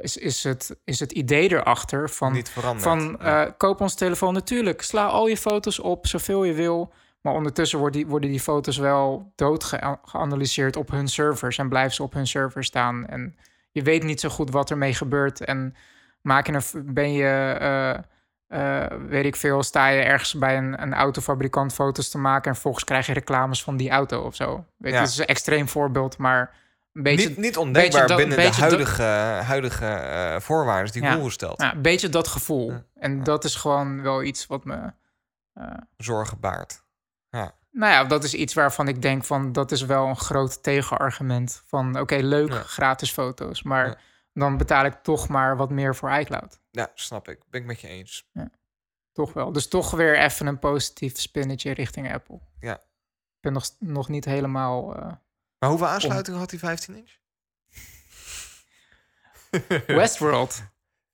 [0.00, 2.82] is, is, het, is het idee erachter van, Niet veranderd.
[2.82, 3.46] van Ja.
[3.46, 4.34] eh, koop ons telefoon.
[4.34, 6.92] Natuurlijk, sla al je foto's op, zoveel je wil.
[7.20, 11.58] Maar ondertussen worden die, worden die foto's wel dood gea- geanalyseerd op hun servers.
[11.58, 13.06] En blijven ze op hun servers staan.
[13.06, 13.36] En
[13.70, 15.40] je weet niet zo goed wat ermee gebeurt.
[15.44, 15.74] En
[16.22, 18.02] maak je een, ben je, eh,
[18.50, 22.44] eh, weet ik veel, sta je ergens bij een, een autofabrikant foto's te maken.
[22.46, 24.64] En vervolgens krijg je reclames van die auto of zo.
[24.76, 25.00] Weet je, Ja.
[25.00, 26.54] het is een extreem voorbeeld, maar
[26.92, 29.02] een beetje, niet, niet ondenkbaar dat- binnen de beetje dat- huidige,
[29.46, 31.12] huidige eh, voorwaarden die Ja.
[31.12, 31.60] Google stelt.
[31.60, 32.70] ja, een beetje dat gevoel.
[32.70, 32.82] Ja.
[32.94, 34.92] En dat is gewoon wel iets wat me.
[35.54, 35.64] eh,
[35.96, 36.82] Zorgen baart.
[37.72, 41.62] nou ja, dat is iets waarvan ik denk van dat is wel een groot tegenargument.
[41.66, 42.62] Van oké, leuk, Ja.
[42.62, 43.62] gratis foto's.
[43.62, 43.96] Maar Ja.
[44.40, 46.60] Dan betaal ik toch maar wat meer voor iCloud.
[46.70, 47.38] Ja, snap ik.
[47.50, 48.28] Ben ik met je eens.
[49.12, 49.52] Toch wel.
[49.52, 52.40] Dus toch weer even een positief spinnetje richting Apple.
[52.60, 52.74] Ja.
[52.74, 54.96] Ik ben nog, nog niet helemaal.
[54.96, 55.12] eh,
[55.58, 57.10] Maar hoeveel aansluitingen had die 15 inch?
[59.86, 60.62] Westworld.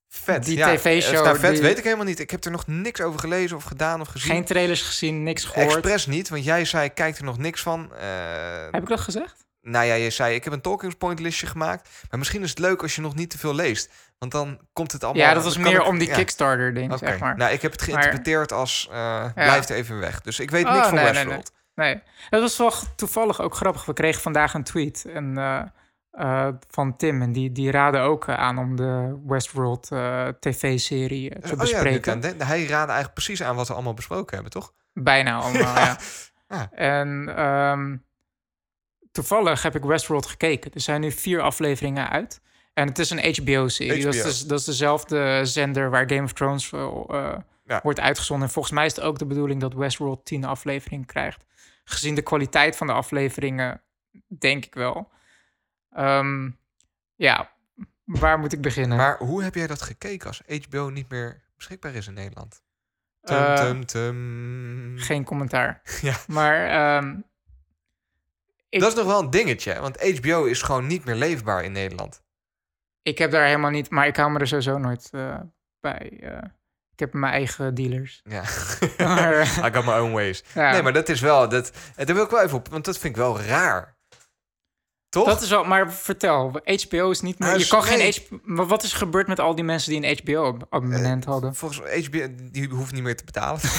[0.08, 0.44] Vet.
[0.44, 0.74] Die ja.
[0.76, 2.18] TV-show Nou, vet die- weet ik helemaal niet.
[2.20, 4.30] Ik heb er nog niks over gelezen of gedaan of gezien.
[4.30, 5.72] Geen trailers gezien, niks gehoord.
[5.72, 7.94] Expres niet, want jij zei, kijk er nog niks van.
[7.94, 9.45] Eh, Heb ik dat gezegd?
[9.66, 11.88] Nou ja, je zei, ik heb een talking point listje gemaakt.
[12.10, 13.90] Maar misschien is het leuk als je nog niet te veel leest.
[14.18, 15.22] Want dan komt het allemaal...
[15.22, 16.14] Ja, dat was meer ik- om die ja.
[16.14, 17.06] Kickstarter ding, Oké.
[17.06, 17.36] zeg maar.
[17.36, 20.20] Nou, ik heb het geïnterpreteerd als, eh blijf er even weg.
[20.20, 21.52] Dus ik weet Oh, niks van nee, nee, Westworld.
[21.74, 23.84] Nee, dat was wel toevallig ook grappig.
[23.84, 25.04] We kregen vandaag een tweet.
[25.14, 25.62] En eh,
[26.10, 27.22] eh, van Tim.
[27.22, 29.88] En die, die raden ook aan om de Westworld
[30.40, 32.20] tv-serie te Oh ja, bespreken.
[32.20, 34.72] de- hij raadde eigenlijk precies aan wat we allemaal besproken hebben, toch?
[34.92, 35.96] Bijna allemaal, ja.
[36.48, 36.70] Ja.
[36.72, 37.96] En ehm,
[39.16, 40.70] toevallig heb ik Westworld gekeken.
[40.74, 42.40] Er zijn nu vier afleveringen uit.
[42.74, 44.02] En het is een HBO-serie.
[44.04, 44.28] Dat, is HBO.
[44.28, 46.70] dus- dat is dezelfde zender waar Game of Thrones
[47.64, 47.80] Ja.
[47.82, 48.46] wordt uitgezonden.
[48.46, 51.44] En volgens mij is het ook de bedoeling dat Westworld tien afleveringen krijgt.
[51.84, 53.82] Gezien de kwaliteit van de afleveringen,
[54.38, 55.10] denk ik wel.
[55.90, 56.50] Ehm,
[57.14, 57.50] ja,
[58.04, 58.96] waar moet ik beginnen?
[58.96, 62.62] Maar hoe heb jij dat gekeken als HBO niet meer beschikbaar is in Nederland?
[63.20, 64.94] Tum, Eh, tum, tum.
[64.98, 65.80] Geen commentaar.
[66.02, 66.16] Ja.
[66.26, 67.16] Maar ehm,
[68.76, 71.72] ik- Dat is nog wel een dingetje, want HBO is gewoon niet meer leefbaar in
[71.72, 72.22] Nederland.
[73.02, 75.40] Ik heb daar helemaal niet, maar ik hou me er sowieso nooit eh,
[75.80, 76.18] bij.
[76.22, 76.38] eh.
[76.92, 78.20] ik heb mijn eigen dealers.
[78.24, 78.42] Ja.
[78.98, 80.44] Maar, I got my own ways.
[80.54, 81.48] Ja, Nee, maar dat is wel...
[81.48, 83.95] Dat, daar wil ik wel even op, want dat vind ik wel raar.
[85.16, 85.26] Toch?
[85.26, 85.64] dat is wel.
[85.64, 87.58] Maar vertel, HBO is niet meer.
[87.58, 88.12] Je kan nee.
[88.12, 88.40] geen HBO.
[88.54, 91.54] Maar wat is gebeurd met al die mensen die een HBO-abonnement Eh, hadden?
[91.54, 93.60] Volgens HBO, die hoeft niet meer te betalen.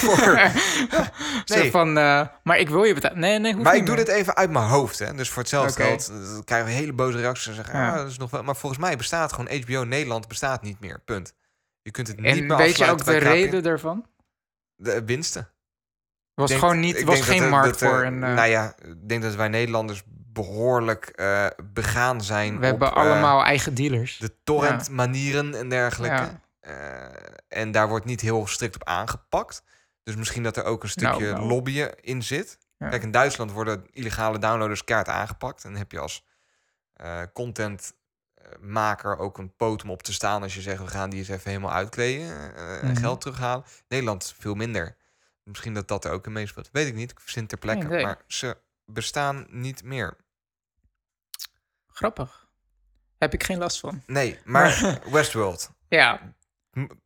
[1.46, 1.72] Zo nee.
[1.72, 3.20] van, eh, maar ik wil je betalen.
[3.20, 5.00] Nee, nee, maar ik doe dit even uit mijn hoofd.
[5.00, 5.14] Hè.
[5.14, 5.84] Dus voor hetzelfde Oké.
[5.84, 7.48] geld eh, krijgen we hele boze reacties.
[7.48, 7.90] En zeggen, Ja.
[7.90, 8.44] ah, dat is nog wel...
[8.44, 11.00] Maar volgens mij bestaat gewoon HBO Nederland bestaat niet meer.
[11.06, 11.34] Punt.
[11.82, 14.06] Je kunt het niet En meer weet je ook de reden daarvan?
[14.76, 15.50] De winsten.
[16.34, 18.04] Was denk- gewoon niet, was dat geen markt dat voor.
[18.04, 20.04] Een, eh, Nou ja, ik denk dat wij Nederlanders
[20.44, 24.18] behoorlijk eh, begaan zijn we hebben op, eh, allemaal eigen dealers.
[24.18, 26.16] de torrent manieren en dergelijke.
[26.16, 26.42] Ja.
[26.60, 29.64] Eh, en daar wordt niet heel strikt op aangepakt.
[30.04, 31.48] Dus misschien dat er ook een stukje Nou, nou.
[31.48, 32.58] lobbyen in zit.
[32.78, 32.90] Ja.
[32.90, 35.64] Kijk, in Duitsland worden illegale downloaders kaart aangepakt.
[35.64, 36.26] En dan heb je als
[37.34, 41.28] contentmaker ook een poot om op te staan als je zegt we gaan die eens
[41.28, 42.96] even helemaal uitkleden en Mhm.
[42.96, 43.66] geld terughalen.
[43.88, 44.96] Nederland veel minder.
[45.44, 46.70] Misschien dat dat er ook in meespeelt.
[46.72, 47.12] Weet ik niet.
[47.12, 47.88] Ik verzin ter plekke.
[47.88, 50.16] Maar ze bestaan niet meer.
[51.98, 52.46] Grappig.
[53.18, 54.02] Heb ik geen last van.
[54.06, 55.72] Nee, maar Westworld.
[55.90, 56.20] Ja,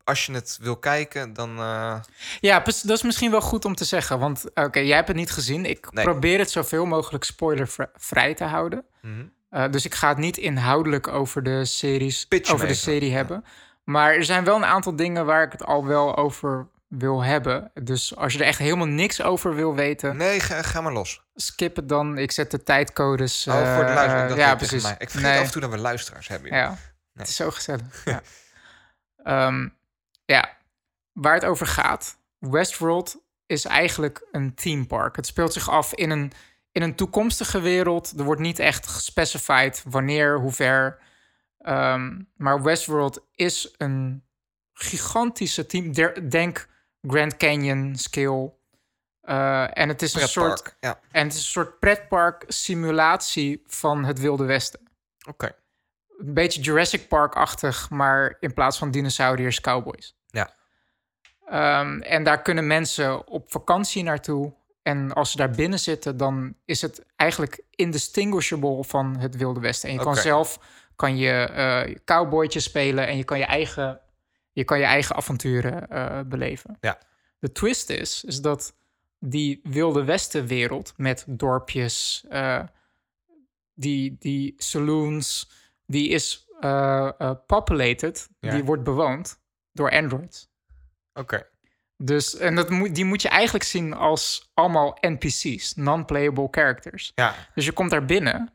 [0.04, 1.58] Als je het wil kijken, dan...
[1.58, 2.00] eh,
[2.40, 4.18] Ja, dat is misschien wel goed om te zeggen.
[4.18, 5.64] Want oké, jij hebt het niet gezien.
[5.64, 6.04] Ik Nee.
[6.04, 8.84] probeer het zoveel mogelijk spoilervrij te houden.
[9.02, 9.24] mhm.
[9.50, 13.16] Eh, dus ik ga het niet inhoudelijk over de, series, Pitch over de serie Ja.
[13.16, 13.44] hebben.
[13.84, 16.68] Maar er zijn wel een aantal dingen waar ik het al wel over
[16.98, 17.70] wil hebben.
[17.82, 21.22] Dus als je er echt helemaal niks over wil weten, Nee, ga, ga maar los.
[21.34, 22.18] skip het dan.
[22.18, 23.46] Ik zet de tijdcodes.
[23.46, 24.36] Oh, voor de eh, luisteraar.
[24.36, 24.82] Ja, precies.
[24.82, 24.94] mij.
[24.98, 25.38] Ik vergeet Nee.
[25.38, 26.48] af en toe dat we luisteraars hebben.
[26.50, 26.58] joh.
[26.58, 26.76] Ja,
[27.14, 28.04] het is zo gezellig.
[28.04, 28.22] ja.
[29.22, 29.68] Ehm,
[30.24, 30.56] ja,
[31.12, 32.16] waar het over gaat.
[32.38, 33.16] Westworld
[33.46, 35.16] is eigenlijk een theme park.
[35.16, 36.32] Het speelt zich af in een,
[36.72, 38.12] in een toekomstige wereld.
[38.18, 40.98] Er wordt niet echt gespecified wanneer, hoe ver.
[41.58, 44.24] Ehm, maar Westworld is een
[44.72, 45.92] gigantische team.
[46.28, 46.70] Denk
[47.02, 48.52] Grand Canyon scale.
[49.20, 50.76] Eh, en het is een soort.
[50.80, 54.80] Ja, en het is een soort pretpark simulatie van het Wilde Westen
[55.28, 55.54] oké.
[56.18, 60.16] een beetje Jurassic Park-achtig, maar in plaats van dinosauriërs, cowboys.
[60.26, 60.54] Ja.
[61.46, 64.54] Ehm, en daar kunnen mensen op vakantie naartoe.
[64.82, 69.88] En als ze daar binnen zitten, dan is het eigenlijk indistinguishable van het Wilde Westen.
[69.88, 70.58] En je kan zelf
[70.96, 74.00] kan je eh cowboytje spelen en je kan je eigen,
[74.52, 76.76] je kan je eigen avonturen eh, beleven.
[76.80, 76.98] Ja.
[77.38, 78.74] De twist is, is dat
[79.18, 82.62] die Wilde Westen-wereld met dorpjes, eh,
[83.74, 85.50] die, die saloons,
[85.86, 88.50] die is eh, populated, Ja.
[88.50, 89.40] die wordt bewoond
[89.72, 90.48] door androids.
[91.14, 91.46] Oké.
[91.96, 97.12] Dus, en dat moet, die moet je eigenlijk zien als allemaal NPC's, non-playable characters.
[97.14, 98.52] Ja, Dus je komt daar binnen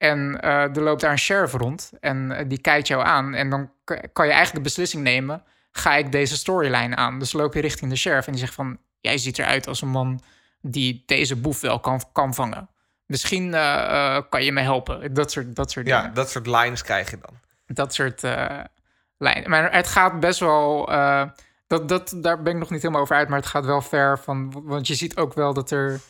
[0.00, 3.34] en eh, er loopt daar een sheriff rond en eh, die kijkt jou aan.
[3.34, 5.42] En dan kan je eigenlijk de beslissing nemen,
[5.72, 7.18] ga ik deze storyline aan?
[7.18, 9.88] Dus loop je richting de sheriff en die zegt van, jij ziet eruit als een
[9.88, 10.20] man
[10.60, 12.68] die deze boef wel kan, kan vangen.
[13.06, 15.14] Misschien eh, kan je me helpen.
[15.14, 16.14] Dat soort, dat soort ja, dingen.
[16.14, 17.38] dat soort lines krijg je dan.
[17.66, 18.22] Dat soort
[19.18, 19.50] lijnen.
[19.50, 20.86] Maar het gaat best wel.
[21.66, 24.18] dat, dat, daar ben ik nog niet helemaal over uit, maar het gaat wel ver
[24.18, 24.62] van.
[24.64, 26.00] Want je ziet ook wel dat er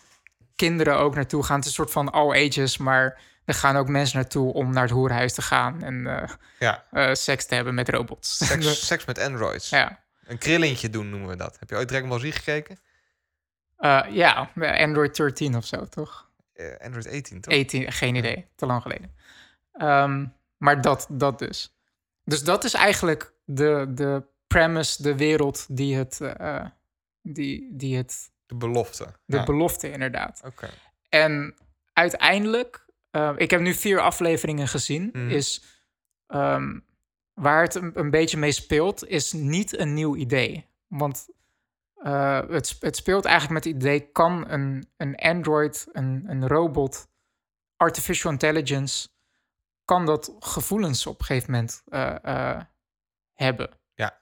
[0.56, 1.56] kinderen ook naartoe gaan.
[1.56, 4.82] Het is een soort van all ages, maar er gaan ook mensen naartoe om naar
[4.82, 6.28] het hoerhuis te gaan en eh,
[6.58, 8.36] Ja, eh, seks te hebben met robots.
[8.46, 9.68] seks, seks met androids.
[9.68, 10.00] ja.
[10.24, 11.56] Een krillintje doen noemen we dat.
[11.58, 12.78] Heb je ooit Dragon Ball Z gekeken?
[13.76, 16.30] Eh, ja, Android 13 of zo, toch?
[16.80, 17.54] Android 18, toch?
[17.54, 19.14] 18, geen idee, te lang geleden.
[19.72, 20.26] Ehm,
[20.56, 21.74] maar dat, dat dus.
[22.24, 26.20] Dus dat is eigenlijk de, de premise, de wereld die het,
[27.22, 29.04] die, die het De belofte.
[29.24, 30.40] de Ja, belofte inderdaad.
[30.44, 30.68] Oké.
[31.08, 31.54] En
[31.92, 35.28] uiteindelijk, eh, ik heb nu vier afleveringen gezien, Mhm.
[35.28, 35.62] is
[36.26, 36.78] ehm,
[37.34, 40.66] waar het een, een beetje mee speelt, is niet een nieuw idee.
[40.86, 41.28] Want
[41.94, 47.08] eh, het, het speelt eigenlijk met het idee, kan een, een android, een, een robot,
[47.76, 49.08] artificial intelligence,
[49.84, 52.60] kan dat gevoelens op een gegeven moment eh, eh,
[53.34, 53.70] hebben.
[53.94, 54.18] Ja.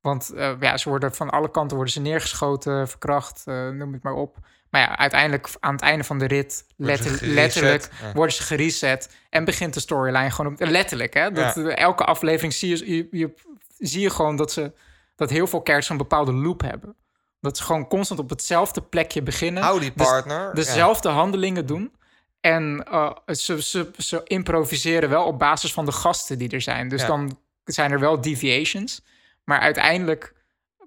[0.00, 4.38] Want ja, ze worden van alle kanten worden ze neergeschoten, verkracht, noem het maar op.
[4.70, 8.12] Maar ja, uiteindelijk aan het einde van de rit, letter- letterlijk, ja.
[8.12, 9.16] worden ze gereset.
[9.30, 11.14] En begint de storyline gewoon op, letterlijk.
[11.14, 11.30] Hè?
[11.32, 11.62] Dat, Ja.
[11.74, 13.34] Elke aflevering zie je, je, je-
[13.78, 14.72] zie je gewoon dat, ze,
[15.16, 16.96] dat heel veel characters een bepaalde loop hebben.
[17.40, 19.62] Dat ze gewoon constant op hetzelfde plekje beginnen.
[19.96, 20.54] Dus partner.
[20.54, 21.92] dezelfde handelingen doen.
[22.40, 26.88] En eh, ze, ze, ze improviseren wel op basis van de gasten die er zijn.
[26.88, 29.02] Dus dan zijn er wel deviations.
[29.44, 30.34] Maar uiteindelijk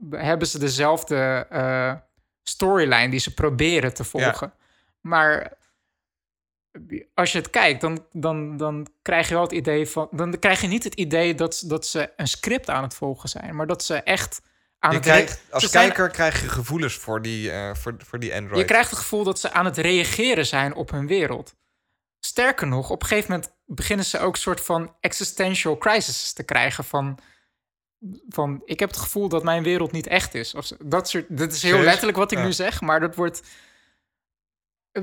[0.10, 1.94] hebben ze dezelfde eh,
[2.44, 4.54] storyline die ze proberen te volgen.
[5.02, 5.54] Maar
[7.14, 10.08] als je het kijkt, dan, dan, dan krijg je wel het idee van.
[10.12, 13.56] Dan krijg je niet het idee dat, dat ze een script aan het volgen zijn,
[13.56, 14.42] maar dat ze echt
[14.80, 15.06] aan Je het.
[15.06, 18.60] krijgt, als zijn- kijker krijg je gevoelens voor die, eh, voor, voor die Android.
[18.60, 21.56] je krijgt het gevoel dat ze aan het reageren zijn op hun wereld.
[22.20, 26.44] Sterker nog, op een gegeven moment beginnen ze ook een soort van existential crisis te
[26.44, 27.20] krijgen van,
[28.30, 30.56] van ik heb het gevoel dat mijn wereld niet echt is.
[30.56, 31.86] Of dat soort, dit is heel Serieus?
[31.86, 32.44] letterlijk wat ik Ja.
[32.44, 33.42] nu zeg, maar dat wordt...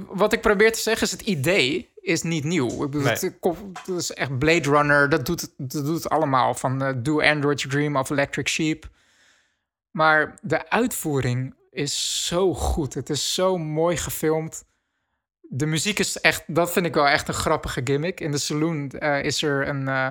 [0.09, 2.69] Wat ik probeer te zeggen is, het idee is niet nieuw.
[2.69, 3.13] Ik bedoel, Nee.
[3.73, 6.55] het is echt Blade Runner, dat doet, het- dat doet het allemaal.
[6.55, 8.89] Van eh, Do Android Dream of Electric Sheep.
[9.91, 12.95] Maar de uitvoering is zo goed.
[12.95, 14.65] Het is zo mooi gefilmd.
[15.41, 18.21] De muziek is echt, dat vind ik wel echt een grappige gimmick.
[18.21, 20.07] In de saloon eh, is er een, eh,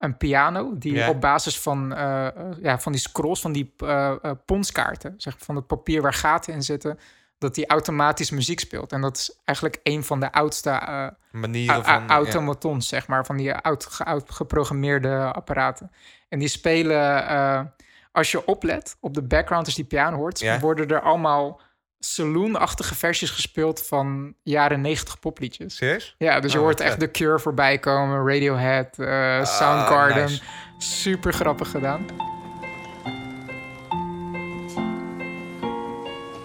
[0.00, 2.32] een piano die op basis van, eh, eh,
[2.62, 6.52] ja, van die scrolls, van die eh eh, ponskaarten, zeg, van het papier waar gaten
[6.54, 6.98] in zitten,
[7.38, 8.92] dat die automatisch muziek speelt.
[8.92, 10.70] En dat is eigenlijk een van de oudste
[11.32, 11.94] Manieren van...
[11.94, 15.90] au- automatons, zeg maar, van die oud, ge- oud geprogrammeerde apparaten.
[16.28, 17.72] En die spelen,
[18.12, 21.60] als je oplet op de background, als die piano hoort, worden er allemaal
[22.00, 25.76] saloon-achtige versies gespeeld van jaren 90 popliedjes.
[25.76, 26.14] Serieus?
[26.18, 26.98] Ja, dus je Oh, hoort echt.
[26.98, 30.24] The Cure voorbij komen, Radiohead, eh, Soundgarden.
[30.24, 30.42] Nice.
[30.78, 32.06] Super grappig gedaan.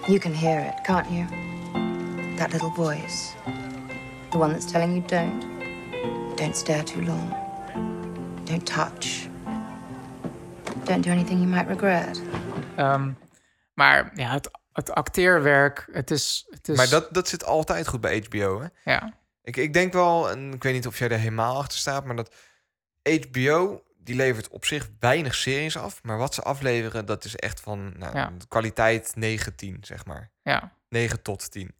[0.08, 1.26] You can hear it, can't you?
[2.38, 3.34] That little voice.
[4.30, 5.45] The one that's telling you don't.
[6.38, 7.34] Don't stare too long.
[8.43, 9.28] Don't touch.
[10.84, 12.22] Don't do anything you might regret.
[12.76, 13.12] Ehm,
[13.74, 16.46] maar ja, het, het acteerwerk, het is...
[16.50, 18.68] Het is Maar dat, dat zit altijd goed bij HBO, hè?
[18.92, 19.14] Ja,
[19.44, 22.16] Ik, ik denk wel, en ik weet niet of jij er helemaal achter staat, maar
[22.16, 22.34] dat
[23.04, 26.04] HBO, die levert op zich weinig series af.
[26.04, 28.32] Maar wat ze afleveren, dat is echt van nou, Ja.
[28.48, 30.32] kwaliteit 9, 10, zeg maar.
[30.42, 30.74] ja.
[30.90, 31.76] 9 tot 10.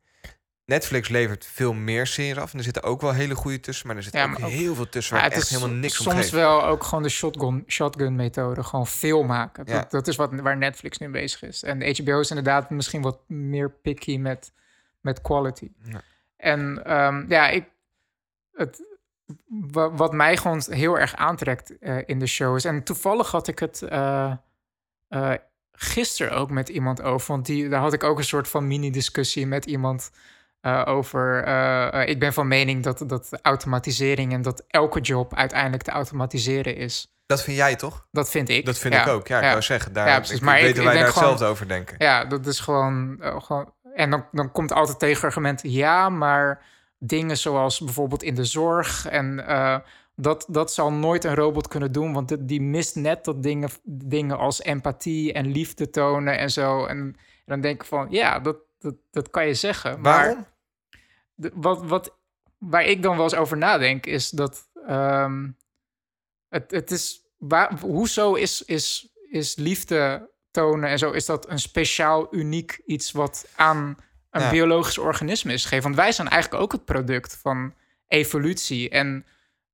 [0.66, 2.51] Netflix levert veel meer series af.
[2.51, 3.88] En er zitten ook wel hele goede tussen.
[3.88, 6.11] Maar er zit Ja, ook, heel veel tussen waar het echt is helemaal niks om
[6.11, 8.63] soms wel ook gewoon de shotgun, shotgun methode.
[8.63, 9.63] Gewoon veel maken.
[9.68, 9.80] Ja.
[9.80, 11.63] Dat, dat is wat, waar Netflix nu bezig is.
[11.63, 14.53] En HBO is inderdaad misschien wat meer picky met,
[15.01, 15.72] met quality.
[15.84, 16.01] Ja.
[16.38, 17.66] En ehm, ja, ik,
[18.51, 18.84] het,
[19.47, 22.66] wa- wat mij gewoon heel erg aantrekt eh, in de show is...
[22.66, 24.34] En toevallig had ik het eh,
[25.72, 27.28] gisteren ook met iemand over.
[27.28, 30.11] Want die, daar had ik ook een soort van mini-discussie met iemand...
[30.66, 31.43] eh, over.
[31.43, 35.91] eh, eh, ik ben van mening dat, dat automatisering en dat elke job uiteindelijk te
[35.91, 37.16] automatiseren is.
[37.26, 38.07] Dat vind jij toch?
[38.11, 38.66] Dat vind ik.
[38.66, 39.28] Dat vind Ja, ik ook.
[39.28, 39.49] Ja, ik ja.
[39.49, 39.93] wou zeggen.
[39.93, 40.36] Daar, Ja, precies.
[40.36, 41.95] ik, Maar ik ik- weet dat ik wij daar gewoon- hetzelfde over denken.
[41.97, 43.18] Ja, dat is gewoon.
[43.20, 45.59] gewoon en dan, dan komt altijd tegenargument.
[45.63, 46.63] Ja, maar
[46.99, 49.05] dingen zoals bijvoorbeeld in de zorg.
[49.07, 49.43] En
[50.16, 52.13] dat, dat zal nooit een robot kunnen doen.
[52.13, 56.86] Want die- die mist net dat dingen, dingen als empathie en liefde tonen en zo.
[56.86, 60.01] En, en dan denk ik van ja, dat, dat, dat kan je zeggen.
[60.01, 60.45] Maar Waarom?
[61.36, 62.17] De- wat, wat,
[62.57, 65.49] waar ik dan wel eens over nadenk, is dat ehm,
[66.49, 67.23] het, het is.
[67.38, 73.11] Waar, hoezo is, is, is liefde tonen en zo, is dat een speciaal, uniek iets
[73.11, 73.97] wat aan
[74.29, 74.49] een Ja.
[74.49, 75.83] biologisch organisme is gegeven?
[75.83, 77.73] Want wij zijn eigenlijk ook het product van
[78.07, 79.25] evolutie en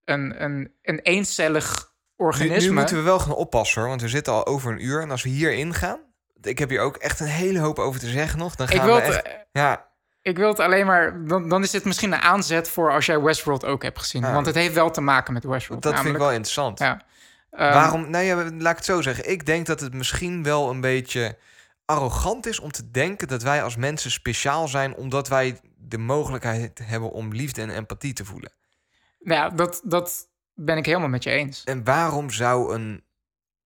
[0.06, 2.70] een, een, een eencellig Nu, organisme.
[2.70, 5.02] nu moeten we wel gaan oppassen hoor, want we zitten al over een uur.
[5.02, 6.00] En als we hier ingaan,
[6.42, 8.56] ik heb hier ook echt een hele hoop over te zeggen nog.
[8.56, 9.22] Dan gaan ik, wil we echt...
[9.22, 9.91] eh, Ja,
[10.22, 11.26] ik wil het alleen maar.
[11.26, 14.22] Dan, dan is dit misschien een aanzet voor als jij Westworld ook hebt gezien.
[14.22, 14.34] Ja.
[14.34, 15.84] Want het heeft wel te maken met Westworld.
[15.84, 16.80] dat vind ik wel interessant.
[16.80, 17.02] Ja.
[17.52, 18.10] Ehm, Waarom?
[18.10, 19.30] Nou ja, laat ik het zo zeggen.
[19.30, 21.38] Ik denk dat het misschien wel een beetje
[21.86, 26.82] arrogant is om te denken dat wij als mensen speciaal zijn omdat wij de mogelijkheid
[26.84, 28.52] hebben om liefde en empathie te voelen.
[29.20, 31.64] Nou ja, dat, dat ben ik helemaal met je eens.
[31.64, 33.04] En waarom zou een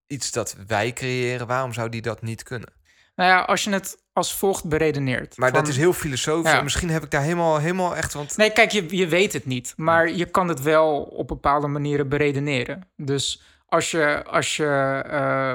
[0.06, 2.72] iets dat wij creëren, waarom zou die dat niet kunnen?
[3.14, 5.36] Nou ja, als je het als volgt beredeneert.
[5.36, 6.52] Maar van- dat is heel filosofisch.
[6.52, 6.62] Ja.
[6.62, 8.12] Misschien heb ik daar helemaal, helemaal echt.
[8.12, 9.72] Want Nee, kijk, je, je weet het niet.
[9.76, 12.88] Maar je kan het wel op bepaalde manieren beredeneren.
[12.96, 15.54] Dus als je, als je eh,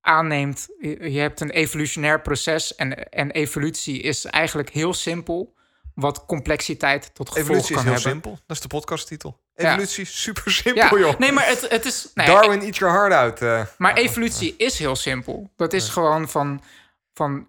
[0.00, 2.74] aanneemt, je hebt een evolutionair proces.
[2.74, 5.54] En, en evolutie is eigenlijk heel simpel.
[5.94, 8.12] wat complexiteit tot gevolg Evolutie kan is heel hebben.
[8.12, 8.38] simpel.
[8.46, 9.40] Dat is de podcasttitel.
[9.54, 9.68] Ja.
[9.70, 11.18] Evolutie, super simpel, Ja, joh.
[11.18, 12.10] nee, maar het, het is.
[12.14, 13.40] ja, Darwin, eat your heart out.
[13.42, 13.66] eh.
[13.78, 15.50] Maar evolutie is heel simpel.
[15.56, 16.62] Dat is gewoon van,
[17.14, 17.46] van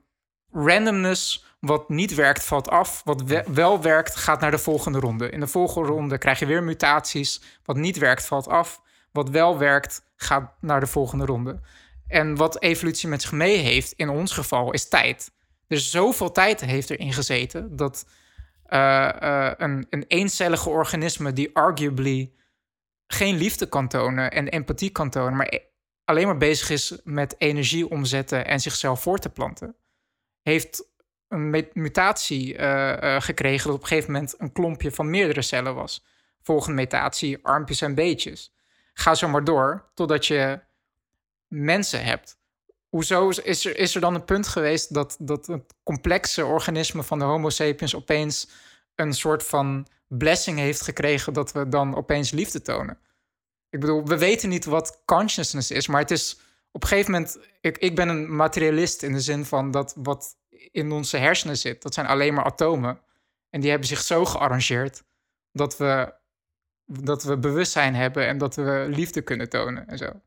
[0.54, 1.46] randomness.
[1.60, 3.02] Wat niet werkt, valt af.
[3.06, 5.30] Wat we- wel werkt, gaat naar de volgende ronde.
[5.30, 7.42] In de volgende ronde krijg je weer mutaties.
[7.66, 8.82] Wat niet werkt, valt af.
[9.12, 11.60] Wat wel werkt, gaat naar de volgende ronde.
[12.08, 15.32] En wat evolutie met zich mee heeft, in ons geval, is tijd.
[15.68, 18.06] Dus zoveel tijd heeft erin gezeten dat
[18.66, 22.32] eh, eh, een, een eencellige organisme die arguably
[23.08, 25.60] geen liefde kan tonen en empathie kan tonen, maar e-
[26.06, 29.76] alleen maar bezig is met energie omzetten en zichzelf voor te planten,
[30.44, 30.86] heeft
[31.28, 35.76] een mutatie eh, eh, gekregen dat op een gegeven moment een klompje van meerdere cellen
[35.76, 36.06] was.
[36.42, 38.54] Volgende mutatie, armpjes en beetjes.
[38.94, 40.60] Ga zo maar door totdat je
[41.48, 42.38] mensen hebt.
[42.90, 47.04] Hoezo is- is er, is er dan een punt geweest dat, dat het complexe organisme
[47.04, 48.48] van de Homo sapiens opeens
[48.96, 52.98] een soort van blessing heeft gekregen dat we dan opeens liefde tonen?
[53.70, 56.38] Ik bedoel, we weten niet wat consciousness is, maar het is
[56.74, 57.40] op een gegeven moment.
[57.62, 60.36] Ik, ik ben een materialist in de zin van dat wat
[60.72, 63.00] in onze hersenen zit, dat zijn alleen maar atomen.
[63.50, 65.04] En die hebben zich zo gearrangeerd
[65.52, 66.14] dat we,
[66.86, 70.22] dat we bewustzijn hebben en dat we liefde kunnen tonen en zo.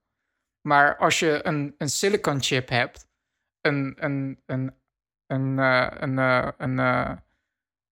[0.61, 3.07] Maar als je een, een silicon chip hebt,
[3.61, 4.75] een, een, een,
[5.27, 6.79] een, eh, een, eh, een,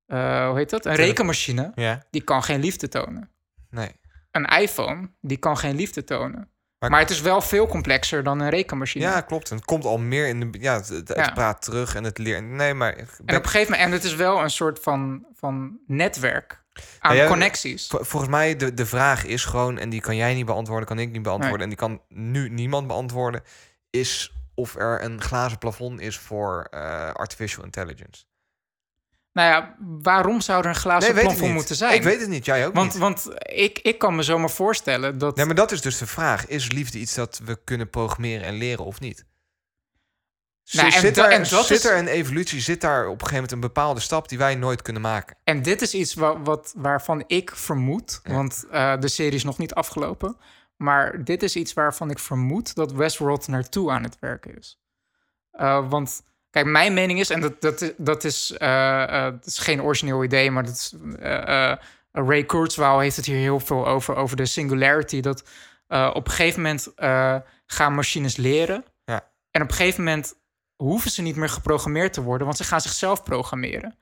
[0.06, 0.86] eh, hoe heet dat?
[0.86, 3.34] Een rekenmachine, Ja, die kan geen liefde tonen
[3.74, 3.90] nee.
[4.30, 6.50] een iPhone, die kan geen liefde tonen.
[6.90, 9.04] Maar- Maar, het is wel veel complexer dan een rekenmachine.
[9.04, 9.50] Ja, klopt.
[9.50, 10.58] En het komt al meer in de...
[10.60, 11.30] Ja, het, het, het Ja.
[11.30, 12.42] praat terug en het leert...
[12.44, 12.92] Nee, maar...
[12.92, 16.62] en op een gegeven moment, en het is wel een soort van, van netwerk
[16.98, 17.86] aan Ja, ja, connecties.
[17.86, 20.98] Vol- Volgens mij, de, de vraag is gewoon, en die kan jij niet beantwoorden, kan
[20.98, 23.42] ik niet beantwoorden, en die kan nu niemand beantwoorden,
[23.90, 28.24] is of er een glazen plafond is voor eh, artificial intelligence.
[29.34, 31.52] Nou ja, waarom zou er een glazen plafond niet.
[31.52, 31.94] moeten zijn?
[31.94, 33.02] Ik weet het niet, jij ook want, niet.
[33.02, 35.36] Want ik, ik kan me zomaar voorstellen dat...
[35.36, 36.46] Nee, maar dat is dus de vraag.
[36.46, 39.24] Is liefde iets dat we kunnen programmeren en leren of niet?
[40.62, 43.06] Z- Nou, en zit er, en dat zit is- er een evolutie, zit daar op
[43.12, 45.36] een gegeven moment een bepaalde stap die wij nooit kunnen maken?
[45.44, 48.32] En dit is iets wa- wat, waarvan ik vermoed, Ja.
[48.32, 50.36] want eh, de serie is nog niet afgelopen,
[50.76, 54.80] maar dit is iets waarvan ik vermoed dat Westworld naartoe aan het werken is.
[55.50, 56.22] Eh, want
[56.54, 59.82] kijk, mijn mening is, en dat, dat, is- dat, is, eh, eh, dat is geen
[59.82, 61.72] origineel idee, maar dat is, eh,
[62.12, 65.42] Ray Kurzweil heeft het hier heel veel over, over de singularity, dat
[65.88, 66.92] op een gegeven moment
[67.66, 68.84] gaan machines leren.
[69.04, 69.30] Ja.
[69.50, 70.34] En op een gegeven moment
[70.76, 73.98] hoeven ze niet meer geprogrammeerd te worden, want ze gaan zichzelf programmeren.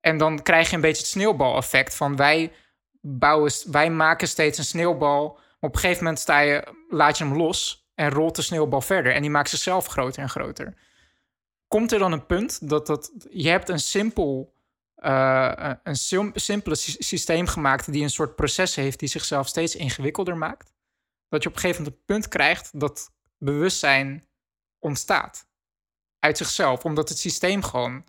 [0.00, 2.52] En dan krijg je een beetje het sneeuwbaleffect van wij
[3.00, 5.38] bouwen, wij maken steeds een sneeuwbal.
[5.60, 9.12] Op een gegeven moment sta je, laat je hem los en rolt de sneeuwbal verder.
[9.12, 10.74] En die maakt zichzelf groter en groter.
[11.70, 14.54] Komt er dan een punt dat, dat je hebt een simpel,
[14.94, 19.76] eh, een sim- simpele sy- systeem gemaakt die een soort proces heeft die zichzelf steeds
[19.76, 20.72] ingewikkelder maakt.
[21.28, 24.24] Dat je op een gegeven moment een punt krijgt dat bewustzijn
[24.78, 25.46] ontstaat
[26.18, 28.04] uit zichzelf, omdat het systeem gewoon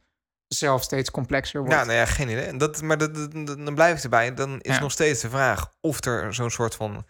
[0.48, 1.76] zelf steeds complexer wordt.
[1.76, 2.58] Ja, nou ja, geen idee.
[2.58, 4.34] Dat, maar dat, dat- dat- dan blijf ik erbij.
[4.34, 4.82] Dan is Ja.
[4.82, 7.06] nog steeds de vraag of er zo'n soort van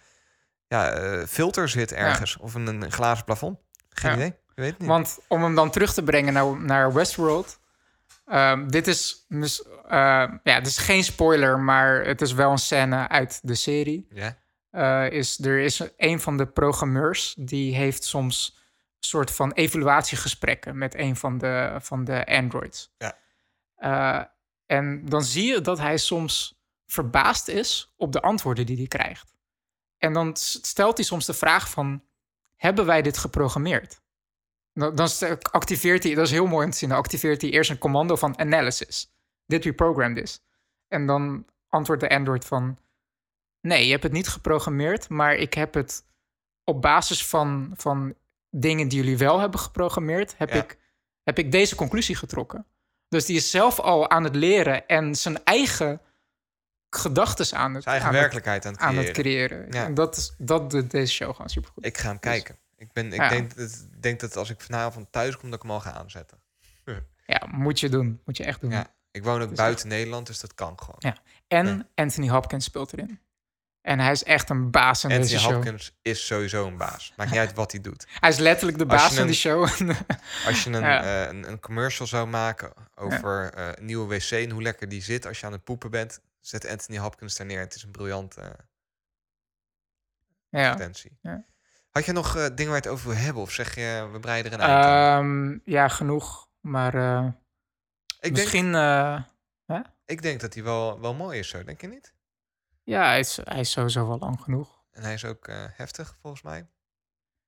[0.67, 2.37] ja, eh, filter zit ergens.
[2.37, 3.59] Of een, een glazen plafond.
[3.89, 4.17] Geen Ja.
[4.17, 4.33] idee.
[4.61, 4.87] Weet niet.
[4.87, 7.59] Want om hem dan terug te brengen naar, naar Westworld.
[8.25, 13.07] ehm, dit is ehm, ja, het is geen spoiler, maar het is wel een scène
[13.07, 14.07] uit de serie.
[14.09, 14.39] ja.
[14.71, 18.57] Eh, is, er is een van de programmeurs die heeft soms
[18.99, 22.93] een soort van evaluatiegesprekken met een van de, van de androids.
[22.97, 23.17] Ja.
[23.75, 24.25] Eh,
[24.65, 29.35] en dan zie je dat hij soms verbaasd is op de antwoorden die hij krijgt.
[29.97, 32.03] En dan stelt hij soms de vraag van,
[32.55, 34.00] hebben wij dit geprogrammeerd?
[34.73, 37.51] Dan, dan st- activeert hij, dat is heel mooi om te zien, dan activeert hij
[37.51, 39.11] eerst een commando van analysis.
[39.45, 40.41] Did we program this?
[40.87, 42.77] En dan antwoordt de Android van,
[43.61, 46.05] nee, je hebt het niet geprogrammeerd, maar ik heb het
[46.63, 48.15] op basis van, van
[48.49, 50.55] dingen die jullie wel hebben geprogrammeerd, heb, Ja.
[50.63, 50.77] ik,
[51.23, 52.65] heb ik deze conclusie getrokken.
[53.07, 56.01] Dus die is zelf al aan het leren en zijn eigen
[56.89, 59.07] gedachten aan het, Zijn eigen aan het- werkelijkheid aan het aan creëren.
[59.13, 59.71] het creëren.
[59.71, 59.85] Ja.
[59.85, 61.85] En dat, is, dat doet deze show gewoon supergoed.
[61.85, 62.59] Ik ga hem Dus- kijken.
[62.81, 63.29] Ik, ben, ik Ja.
[63.29, 66.39] denk, dat, denk dat als ik vanavond thuis kom, dat ik hem al ga aanzetten.
[67.25, 68.21] Ja, moet je doen.
[68.25, 68.71] Moet je echt doen.
[68.71, 68.87] Ja.
[69.11, 70.95] Ik woon ook Dus buiten Nederland, dus dat kan gewoon.
[70.99, 71.17] Ja.
[71.47, 71.87] En Ja.
[71.95, 73.19] Anthony Hopkins speelt erin.
[73.81, 75.53] En hij is echt een baas in Anthony deze show.
[75.53, 77.13] Hopkins is sowieso een baas.
[77.17, 78.07] Maakt niet uit wat hij doet.
[78.19, 79.61] Hij is letterlijk de baas in een- die show.
[80.47, 81.23] Als je een, Ja.
[81.23, 85.01] eh, een, een commercial zou maken over eh, een nieuwe wc en hoe lekker die
[85.01, 87.59] zit als je aan het poepen bent, zet Anthony Hopkins daar neer.
[87.59, 88.55] Het is een briljante
[90.49, 90.59] ja.
[90.69, 91.17] advertentie.
[91.21, 91.45] Ja.
[91.91, 93.41] Had je nog eh, dingen waar je het over wil hebben?
[93.41, 95.23] Of zeg je, we breiden er een eind aan?
[95.23, 96.47] Ehm, ja, genoeg.
[96.59, 97.33] Maar eh, ik,
[98.21, 98.75] denk, misschien...
[98.75, 99.19] eh,
[99.67, 102.13] ik Ik denk dat hij wel, wel mooi is zo, denk je niet?
[102.83, 104.79] Ja, hij is, hij is sowieso wel lang genoeg.
[104.91, 106.67] En hij is ook heftig, volgens mij.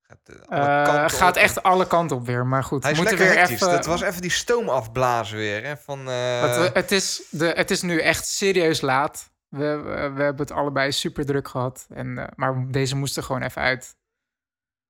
[0.02, 2.46] Gaat, alle kanten gaat echt alle kanten op weer.
[2.46, 3.62] Maar goed, Hij is moeten lekker weer hectisch.
[3.68, 3.76] even...
[3.76, 5.64] Dat was even die stoom afblazen weer.
[5.64, 9.32] Hè, van, eh, het, is de, het is nu echt serieus laat.
[9.48, 11.86] We, we, we hebben het allebei super druk gehad.
[11.90, 13.96] En, maar deze moest er gewoon even uit.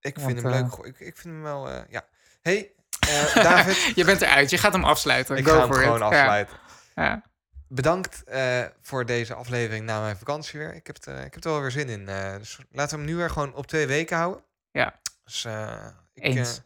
[0.04, 0.70] Ik vind hem eh, leuk.
[0.72, 1.70] Goh, Ik, ik vind hem wel...
[1.70, 2.04] eh, ja.
[2.42, 2.70] hey,
[3.00, 3.92] eh, David.
[3.94, 5.36] Je bent eruit, je gaat hem afsluiten.
[5.36, 6.02] ik Go ga hem gewoon it.
[6.02, 6.56] Afsluiten.
[6.94, 7.22] Ja,
[7.68, 10.74] Bedankt eh, voor deze aflevering na mijn vakantie weer.
[10.74, 12.08] Ik heb, het, eh, ik heb er wel weer zin in.
[12.08, 14.42] eh, dus laten we hem nu weer gewoon op twee weken houden.
[14.70, 14.94] Ja.
[15.24, 16.56] Dus eh, ik Eens.
[16.58, 16.62] eh,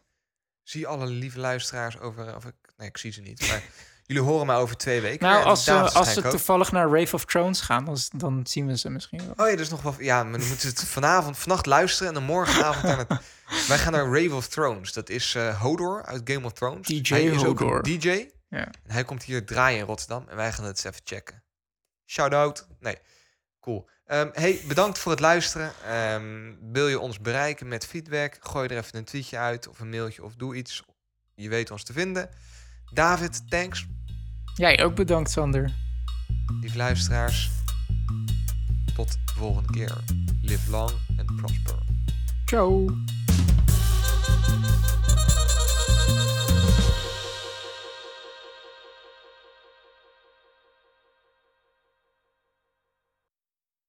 [0.63, 2.35] zie alle lieve luisteraars over...
[2.35, 3.47] Of ik, nee, ik zie ze niet.
[3.49, 3.61] Maar
[4.09, 5.27] jullie horen mij over twee weken.
[5.27, 6.31] Nou, als als ze ook.
[6.31, 9.45] toevallig naar Rave of Thrones gaan, dan, dan zien we ze misschien wel.
[9.45, 9.95] Oh ja, is nog wel...
[9.99, 13.07] Ja, maar dan moeten het vanavond, vannacht luisteren en dan morgenavond naar het...
[13.67, 14.93] Wij gaan naar Rave of Thrones.
[14.93, 16.87] Dat is eh, Hodor uit Game of Thrones.
[16.87, 17.75] DJ hij is ook Hodor.
[17.75, 18.29] een DJ.
[18.49, 18.65] Ja.
[18.65, 20.25] En hij komt hier draaien in Rotterdam.
[20.27, 21.43] En wij gaan het eens even checken.
[22.05, 22.67] Shout-out.
[22.79, 22.97] Nee,
[23.59, 23.89] cool.
[24.05, 25.71] Ehm, hey, bedankt voor het luisteren.
[25.87, 28.37] Ehm, wil je ons bereiken met feedback?
[28.39, 30.83] Gooi er even een tweetje uit of een mailtje of doe iets.
[31.35, 32.29] Je weet ons te vinden.
[32.93, 33.87] David, thanks.
[34.59, 35.71] Jij ook bedankt, Sander.
[36.61, 37.49] Lieve luisteraars.
[38.95, 39.97] Tot de volgende keer.
[40.41, 41.75] Live long and prosper.
[42.45, 42.85] Ciao.